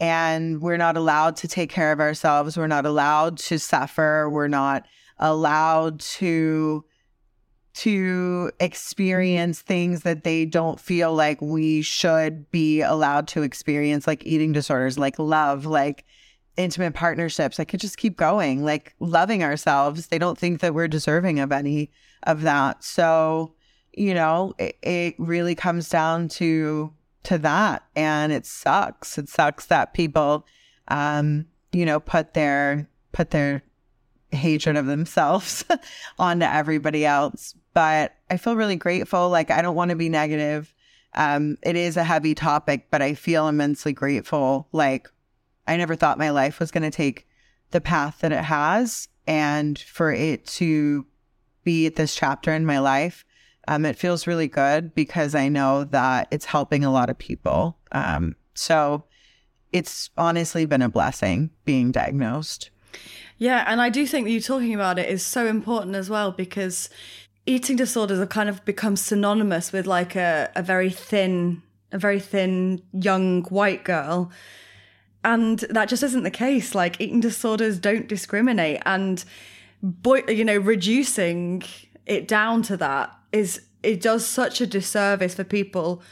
And 0.00 0.60
we're 0.60 0.78
not 0.78 0.96
allowed 0.96 1.36
to 1.36 1.48
take 1.48 1.70
care 1.70 1.92
of 1.92 2.00
ourselves. 2.00 2.56
We're 2.56 2.66
not 2.66 2.86
allowed 2.86 3.36
to 3.38 3.58
suffer. 3.58 4.28
We're 4.30 4.48
not 4.48 4.86
allowed 5.18 6.00
to 6.00 6.84
to 7.74 8.52
experience 8.60 9.60
things 9.60 10.02
that 10.02 10.22
they 10.22 10.44
don't 10.44 10.78
feel 10.78 11.12
like 11.12 11.40
we 11.42 11.82
should 11.82 12.48
be 12.52 12.80
allowed 12.80 13.26
to 13.26 13.42
experience 13.42 14.06
like 14.06 14.24
eating 14.24 14.52
disorders 14.52 14.96
like 14.96 15.18
love 15.18 15.66
like 15.66 16.04
intimate 16.56 16.94
partnerships 16.94 17.58
i 17.58 17.64
could 17.64 17.80
just 17.80 17.96
keep 17.96 18.16
going 18.16 18.64
like 18.64 18.94
loving 19.00 19.42
ourselves 19.42 20.06
they 20.06 20.18
don't 20.18 20.38
think 20.38 20.60
that 20.60 20.72
we're 20.72 20.86
deserving 20.86 21.40
of 21.40 21.50
any 21.50 21.90
of 22.22 22.42
that 22.42 22.84
so 22.84 23.52
you 23.96 24.14
know 24.14 24.54
it, 24.58 24.76
it 24.82 25.14
really 25.18 25.54
comes 25.54 25.88
down 25.88 26.28
to 26.28 26.92
to 27.24 27.38
that 27.38 27.82
and 27.96 28.32
it 28.32 28.46
sucks. 28.46 29.18
It 29.18 29.28
sucks 29.28 29.66
that 29.66 29.94
people 29.94 30.46
um 30.88 31.46
you 31.72 31.84
know 31.86 31.98
put 31.98 32.34
their 32.34 32.88
put 33.12 33.30
their 33.30 33.62
hatred 34.30 34.76
of 34.76 34.86
themselves 34.86 35.64
onto 36.18 36.46
everybody 36.46 37.04
else. 37.04 37.54
But 37.72 38.14
i 38.30 38.36
feel 38.36 38.56
really 38.56 38.76
grateful. 38.76 39.28
Like 39.30 39.50
i 39.50 39.62
don't 39.62 39.74
want 39.74 39.90
to 39.90 39.96
be 39.96 40.08
negative. 40.08 40.72
Um 41.14 41.56
it 41.62 41.76
is 41.76 41.96
a 41.96 42.04
heavy 42.04 42.34
topic 42.34 42.88
but 42.90 43.02
i 43.02 43.14
feel 43.14 43.48
immensely 43.48 43.92
grateful. 43.92 44.68
Like 44.72 45.08
i 45.66 45.76
never 45.76 45.96
thought 45.96 46.18
my 46.18 46.30
life 46.30 46.60
was 46.60 46.70
going 46.70 46.82
to 46.82 46.90
take 46.90 47.26
the 47.70 47.80
path 47.80 48.20
that 48.20 48.32
it 48.32 48.44
has 48.44 49.08
and 49.26 49.78
for 49.78 50.12
it 50.12 50.46
to 50.46 51.06
be 51.64 51.86
at 51.86 51.96
this 51.96 52.14
chapter 52.14 52.52
in 52.52 52.66
my 52.66 52.78
life 52.78 53.24
um, 53.68 53.84
it 53.84 53.96
feels 53.96 54.26
really 54.26 54.48
good 54.48 54.94
because 54.94 55.34
I 55.34 55.48
know 55.48 55.84
that 55.84 56.28
it's 56.30 56.44
helping 56.44 56.84
a 56.84 56.92
lot 56.92 57.10
of 57.10 57.18
people. 57.18 57.78
Um, 57.92 58.36
so 58.54 59.04
it's 59.72 60.10
honestly 60.16 60.66
been 60.66 60.82
a 60.82 60.88
blessing 60.88 61.50
being 61.64 61.90
diagnosed. 61.90 62.70
Yeah, 63.38 63.64
and 63.66 63.80
I 63.80 63.88
do 63.90 64.06
think 64.06 64.26
that 64.26 64.30
you 64.30 64.40
talking 64.40 64.74
about 64.74 64.98
it 64.98 65.08
is 65.08 65.24
so 65.24 65.46
important 65.46 65.96
as 65.96 66.08
well 66.08 66.30
because 66.30 66.88
eating 67.46 67.76
disorders 67.76 68.18
have 68.18 68.28
kind 68.28 68.48
of 68.48 68.64
become 68.64 68.96
synonymous 68.96 69.72
with 69.72 69.86
like 69.86 70.14
a, 70.14 70.50
a 70.54 70.62
very 70.62 70.90
thin, 70.90 71.62
a 71.90 71.98
very 71.98 72.20
thin 72.20 72.82
young 72.92 73.42
white 73.44 73.84
girl. 73.84 74.30
And 75.24 75.60
that 75.70 75.88
just 75.88 76.02
isn't 76.02 76.22
the 76.22 76.30
case. 76.30 76.74
Like 76.74 77.00
eating 77.00 77.20
disorders 77.20 77.78
don't 77.78 78.08
discriminate. 78.08 78.80
And 78.86 79.24
boy, 79.82 80.22
you 80.28 80.44
know, 80.44 80.58
reducing 80.58 81.62
it 82.06 82.28
down 82.28 82.62
to 82.62 82.76
that 82.76 83.14
is 83.32 83.62
it 83.82 84.00
does 84.00 84.26
such 84.26 84.60
a 84.60 84.66
disservice 84.66 85.34
for 85.34 85.44
people 85.44 86.02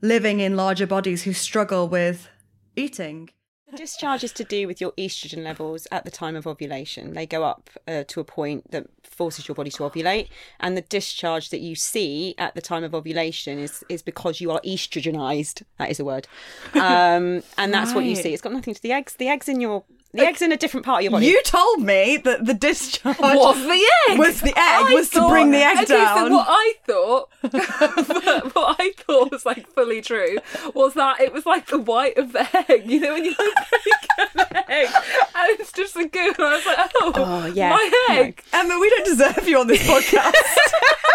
living 0.00 0.40
in 0.40 0.56
larger 0.56 0.86
bodies 0.86 1.22
who 1.22 1.32
struggle 1.32 1.88
with 1.88 2.28
eating. 2.76 3.30
Discharge 3.74 4.22
is 4.22 4.32
to 4.34 4.44
do 4.44 4.68
with 4.68 4.80
your 4.80 4.92
estrogen 4.92 5.42
levels 5.42 5.88
at 5.90 6.04
the 6.04 6.10
time 6.10 6.36
of 6.36 6.46
ovulation. 6.46 7.14
They 7.14 7.26
go 7.26 7.42
up 7.42 7.70
uh, 7.88 8.04
to 8.06 8.20
a 8.20 8.24
point 8.24 8.70
that 8.70 8.86
forces 9.02 9.48
your 9.48 9.56
body 9.56 9.70
to 9.72 9.82
ovulate, 9.82 10.28
and 10.60 10.76
the 10.76 10.82
discharge 10.82 11.50
that 11.50 11.58
you 11.58 11.74
see 11.74 12.36
at 12.38 12.54
the 12.54 12.60
time 12.60 12.84
of 12.84 12.94
ovulation 12.94 13.58
is 13.58 13.82
is 13.88 14.00
because 14.00 14.40
you 14.40 14.52
are 14.52 14.60
estrogenized. 14.64 15.64
That 15.78 15.90
is 15.90 15.98
a 15.98 16.04
word, 16.04 16.28
um, 16.74 17.42
and 17.58 17.74
that's 17.74 17.94
what 17.94 18.04
you 18.04 18.14
see. 18.14 18.32
It's 18.32 18.42
got 18.42 18.52
nothing 18.52 18.74
to 18.74 18.82
the 18.82 18.92
eggs. 18.92 19.14
The 19.14 19.28
eggs 19.28 19.48
in 19.48 19.60
your 19.60 19.82
the 20.14 20.26
eggs 20.26 20.42
in 20.42 20.52
a 20.52 20.56
different 20.56 20.86
part 20.86 21.00
of 21.00 21.02
your 21.02 21.10
body. 21.10 21.26
You 21.26 21.42
told 21.42 21.80
me 21.80 22.18
that 22.18 22.46
the 22.46 22.54
discharge 22.54 23.18
was 23.20 23.56
the 23.56 23.90
egg. 24.08 24.18
Was 24.18 24.40
the 24.40 24.50
egg 24.50 24.54
I 24.56 24.94
was 24.94 25.10
to 25.10 25.28
bring 25.28 25.50
the 25.50 25.58
egg 25.58 25.78
okay, 25.78 25.86
down. 25.86 26.28
So 26.28 26.34
what 26.34 26.46
I 26.48 26.74
thought, 26.86 27.28
what 28.54 28.76
I 28.78 28.92
thought 28.96 29.32
was 29.32 29.44
like 29.44 29.66
fully 29.68 30.00
true, 30.00 30.38
was 30.72 30.94
that 30.94 31.20
it 31.20 31.32
was 31.32 31.46
like 31.46 31.66
the 31.66 31.78
white 31.78 32.16
of 32.16 32.32
the 32.32 32.46
egg. 32.70 32.88
You 32.88 33.00
know, 33.00 33.14
when 33.14 33.24
you 33.24 33.34
like 33.36 34.38
an 34.56 34.64
egg, 34.68 34.88
and 34.94 35.60
it's 35.60 35.72
just 35.72 35.96
a 35.96 36.06
goo. 36.06 36.18
And 36.20 36.36
I 36.38 36.56
was 36.56 36.66
like, 36.66 36.90
oh, 36.96 37.12
oh 37.16 37.46
yeah. 37.46 37.70
my 37.70 38.06
egg. 38.10 38.42
Emma, 38.52 38.78
we 38.78 38.90
don't 38.90 39.06
deserve 39.06 39.48
you 39.48 39.58
on 39.58 39.66
this 39.66 39.82
podcast. 39.82 40.32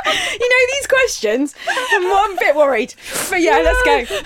you 0.05 0.49
know 0.49 0.73
these 0.73 0.87
questions. 0.87 1.55
I'm, 1.67 2.05
I'm 2.05 2.37
a 2.37 2.39
bit 2.39 2.55
worried. 2.55 2.93
But 3.29 3.41
yeah, 3.41 3.59
let's 3.59 3.81
go. 3.83 4.21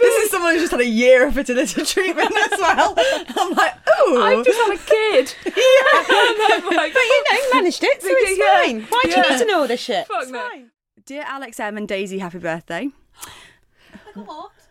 this 0.00 0.24
is 0.24 0.30
someone 0.30 0.52
who's 0.52 0.62
just 0.62 0.72
had 0.72 0.80
a 0.80 0.88
year 0.88 1.26
of 1.26 1.34
fertility 1.34 1.84
treatment 1.84 2.32
as 2.52 2.58
well. 2.58 2.96
I'm 3.40 3.52
like, 3.54 3.74
oh, 3.86 4.22
I've 4.22 4.44
just 4.44 4.60
had 4.60 4.74
a 4.74 4.78
kid. 4.78 5.34
yeah. 5.46 6.76
like, 6.76 6.92
but 6.94 7.00
you 7.00 7.24
know, 7.32 7.40
managed 7.54 7.82
it, 7.82 8.02
so 8.02 8.08
it's 8.10 8.38
Yeah. 8.38 8.62
fine. 8.62 8.82
Why 8.82 9.00
do 9.04 9.10
you 9.10 9.16
Yeah. 9.16 9.22
need 9.30 9.38
to 9.38 9.44
know 9.46 9.60
all 9.60 9.66
this 9.68 9.80
shit? 9.80 10.06
Fuck 10.06 10.28
no. 10.30 10.48
Dear 11.06 11.24
Alex 11.26 11.60
Em 11.60 11.76
and 11.76 11.86
Daisy, 11.88 12.18
happy 12.18 12.38
birthday. 12.38 12.88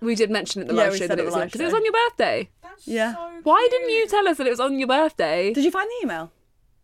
We 0.02 0.16
did 0.16 0.32
mention 0.32 0.62
it 0.64 0.68
the 0.68 0.74
Yeah, 0.74 0.82
live 0.84 0.92
we 0.94 0.98
show 0.98 1.04
said 1.08 1.12
that 1.12 1.20
it 1.20 1.24
it 1.24 1.26
was 1.26 1.34
the 1.34 1.40
on 1.40 1.42
live 1.42 1.48
because 1.52 1.62
it 1.62 1.66
was 1.66 1.74
on 1.74 1.84
your 1.86 1.94
birthday. 1.94 2.50
Yeah. 2.86 3.14
Why 3.44 3.68
didn't 3.72 3.90
you 3.90 4.08
tell 4.08 4.28
us 4.28 4.38
that 4.38 4.48
it 4.48 4.50
was 4.50 4.60
on 4.60 4.78
your 4.80 4.88
birthday? 4.88 5.54
Did 5.54 5.64
you 5.64 5.72
find 5.72 5.88
the 5.90 6.06
email? 6.06 6.32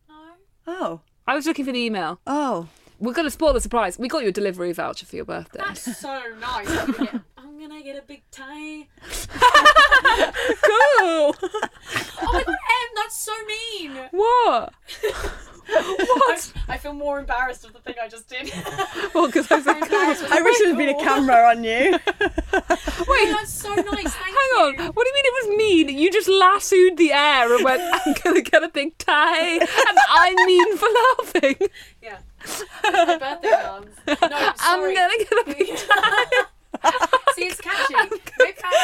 No. 0.07 0.15
Oh. 0.67 1.01
I 1.27 1.35
was 1.35 1.45
looking 1.45 1.65
for 1.65 1.71
the 1.71 1.79
email. 1.79 2.19
Oh. 2.27 2.67
We're 2.99 3.13
gonna 3.13 3.29
spoil 3.31 3.53
the 3.53 3.61
surprise. 3.61 3.97
We 3.97 4.07
got 4.09 4.23
you 4.23 4.29
a 4.29 4.31
delivery 4.31 4.71
voucher 4.73 5.05
for 5.05 5.15
your 5.15 5.25
birthday. 5.25 5.59
That's 5.65 5.97
so 5.97 6.21
nice. 6.39 6.69
I'm 6.69 6.91
gonna 6.91 7.11
get, 7.11 7.21
I'm 7.37 7.59
gonna 7.59 7.81
get 7.83 7.97
a 7.97 8.01
big 8.01 8.23
tie. 8.29 8.87
cool. 10.61 11.35
Oh 12.21 12.31
my 12.33 12.43
god, 12.43 12.47
Em, 12.49 12.89
that's 12.95 13.17
so 13.23 13.31
mean. 13.47 13.91
What? 14.11 14.73
What? 15.71 16.53
I, 16.67 16.73
I 16.73 16.77
feel 16.77 16.93
more 17.19 17.37
embarrassed 17.37 17.65
of 17.65 17.73
the 17.73 17.79
thing 17.79 17.95
I 18.01 18.07
just 18.07 18.29
did. 18.29 18.51
Well, 19.13 19.27
because 19.27 19.51
I 19.51 19.59
said 19.61 19.75
oh, 19.81 20.27
I 20.31 20.41
wish 20.41 20.57
there 20.59 20.67
had 20.69 20.77
been 20.77 20.89
a 20.89 20.99
camera 20.99 21.49
on 21.49 21.63
you. 21.63 21.91
Wait, 23.07 23.31
that's 23.31 23.51
so 23.51 23.73
nice. 23.73 24.13
Thank 24.13 24.15
hang 24.15 24.51
on. 24.59 24.73
What 24.93 25.03
do 25.03 25.09
you 25.09 25.13
mean 25.15 25.25
it 25.25 25.47
was 25.47 25.57
mean? 25.57 25.97
You 25.97 26.11
just 26.11 26.29
lassoed 26.29 26.97
the 26.97 27.11
air 27.11 27.53
and 27.55 27.63
went, 27.63 27.81
"I'm 27.81 28.13
gonna 28.23 28.41
get 28.41 28.63
a 28.63 28.69
big 28.69 28.97
tie," 28.97 29.57
and 29.57 29.97
I'm 30.09 30.35
mean 30.45 30.77
for 30.77 30.87
laughing. 31.17 31.55
Yeah. 32.01 32.19
my 32.83 33.17
birthday 33.17 33.49
dance. 33.49 33.87
No, 34.07 34.15
I'm 34.31 34.57
sorry. 34.57 34.95
gonna 34.95 35.17
get 35.17 35.31
a 35.31 35.45
big 35.57 35.77
tie. 35.77 36.25
See, 37.35 37.45
it's 37.45 37.61
catchy. 37.61 37.95
I'm 37.95 38.09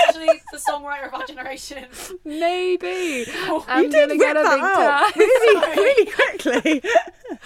actually 0.06 0.42
the 0.52 0.58
songwriter 0.58 1.08
of 1.08 1.14
our 1.14 1.26
generation. 1.26 1.86
Maybe. 2.24 3.26
Oh, 3.48 3.66
I'm 3.68 3.86
you 3.86 3.90
did 3.92 4.10
gonna 4.10 4.20
whip 4.20 4.20
get 4.20 4.38
a 4.38 4.44
that 4.44 4.56
big 4.56 4.64
out 4.64 4.76
tie. 4.76 5.20
really, 5.20 5.78
really 5.78 6.12
quickly. 6.12 6.82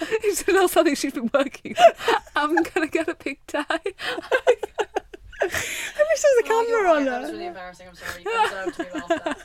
it's 0.24 0.42
a 0.46 0.52
little 0.52 0.68
something 0.68 0.94
she's 0.94 1.12
been 1.12 1.30
working 1.32 1.76
on. 1.78 1.92
I'm 2.36 2.62
gonna 2.62 2.88
get 2.88 3.08
a 3.08 3.14
big 3.14 3.38
tie. 3.46 3.64
I 5.42 5.46
wish 5.46 6.20
there 6.20 6.30
was 6.36 6.44
a 6.44 6.44
oh, 6.44 6.66
camera 6.66 6.92
on 6.92 7.04
That 7.06 7.22
was 7.22 7.32
really 7.32 7.46
embarrassing. 7.46 7.88
I'm 7.88 7.94
sorry. 7.94 8.22
You 8.22 8.42
deserve 8.42 8.76
to 8.76 8.84
be 8.84 8.90
laughed 8.92 9.26
at. 9.26 9.38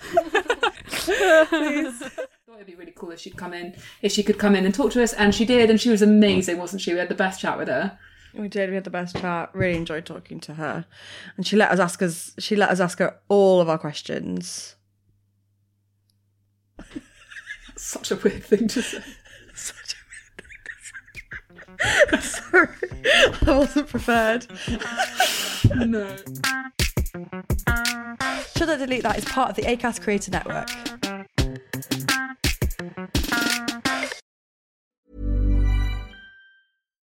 thought 2.46 2.56
it'd 2.56 2.68
be 2.68 2.76
really 2.76 2.92
cool 2.92 3.12
if 3.12 3.20
she'd 3.22 3.38
come 3.38 3.54
in, 3.54 3.76
if 4.02 4.12
she 4.12 4.22
could 4.22 4.38
come 4.38 4.56
in 4.56 4.66
and 4.66 4.76
talk 4.76 4.92
to 4.92 5.02
us, 5.02 5.14
and 5.14 5.34
she 5.34 5.46
did, 5.46 5.70
and 5.70 5.80
she 5.80 5.90
was 5.90 6.02
amazing, 6.02 6.58
wasn't 6.58 6.82
she? 6.82 6.92
We 6.92 7.00
had 7.00 7.08
the 7.08 7.16
best 7.16 7.40
chat 7.40 7.58
with 7.58 7.70
her. 7.70 7.98
We 8.38 8.48
did. 8.50 8.70
We 8.70 8.76
had 8.76 8.84
the 8.84 8.90
best 8.90 9.16
chat. 9.18 9.50
Really 9.54 9.78
enjoyed 9.78 10.06
talking 10.06 10.40
to 10.42 10.56
her, 10.56 10.86
and 11.38 11.48
she 11.48 11.56
let 11.56 11.72
us 11.72 11.80
ask 11.80 12.02
us. 12.02 12.34
She 12.38 12.56
let 12.56 12.70
us 12.70 12.80
ask 12.80 13.00
her 13.00 13.18
all 13.30 13.62
of 13.62 13.70
our 13.70 13.78
questions. 13.78 14.76
Such 17.78 18.12
a 18.12 18.16
weird 18.16 18.44
thing 18.44 18.68
to 18.68 18.82
say. 18.82 19.02
Such 19.54 19.96
a 19.96 19.98
weird 20.10 20.48
thing 21.80 22.10
to 22.10 22.22
say. 22.22 22.42
Sorry, 22.42 22.70
I 23.48 23.58
wasn't 23.58 23.88
prepared. 23.88 24.48
no. 25.76 26.16
Should 28.58 28.70
I 28.70 28.76
delete 28.78 29.04
that? 29.04 29.18
Is 29.18 29.26
part 29.26 29.50
of 29.52 29.56
the 29.56 29.64
Acast 29.64 30.02
Creator 30.02 30.32
Network. 30.32 30.70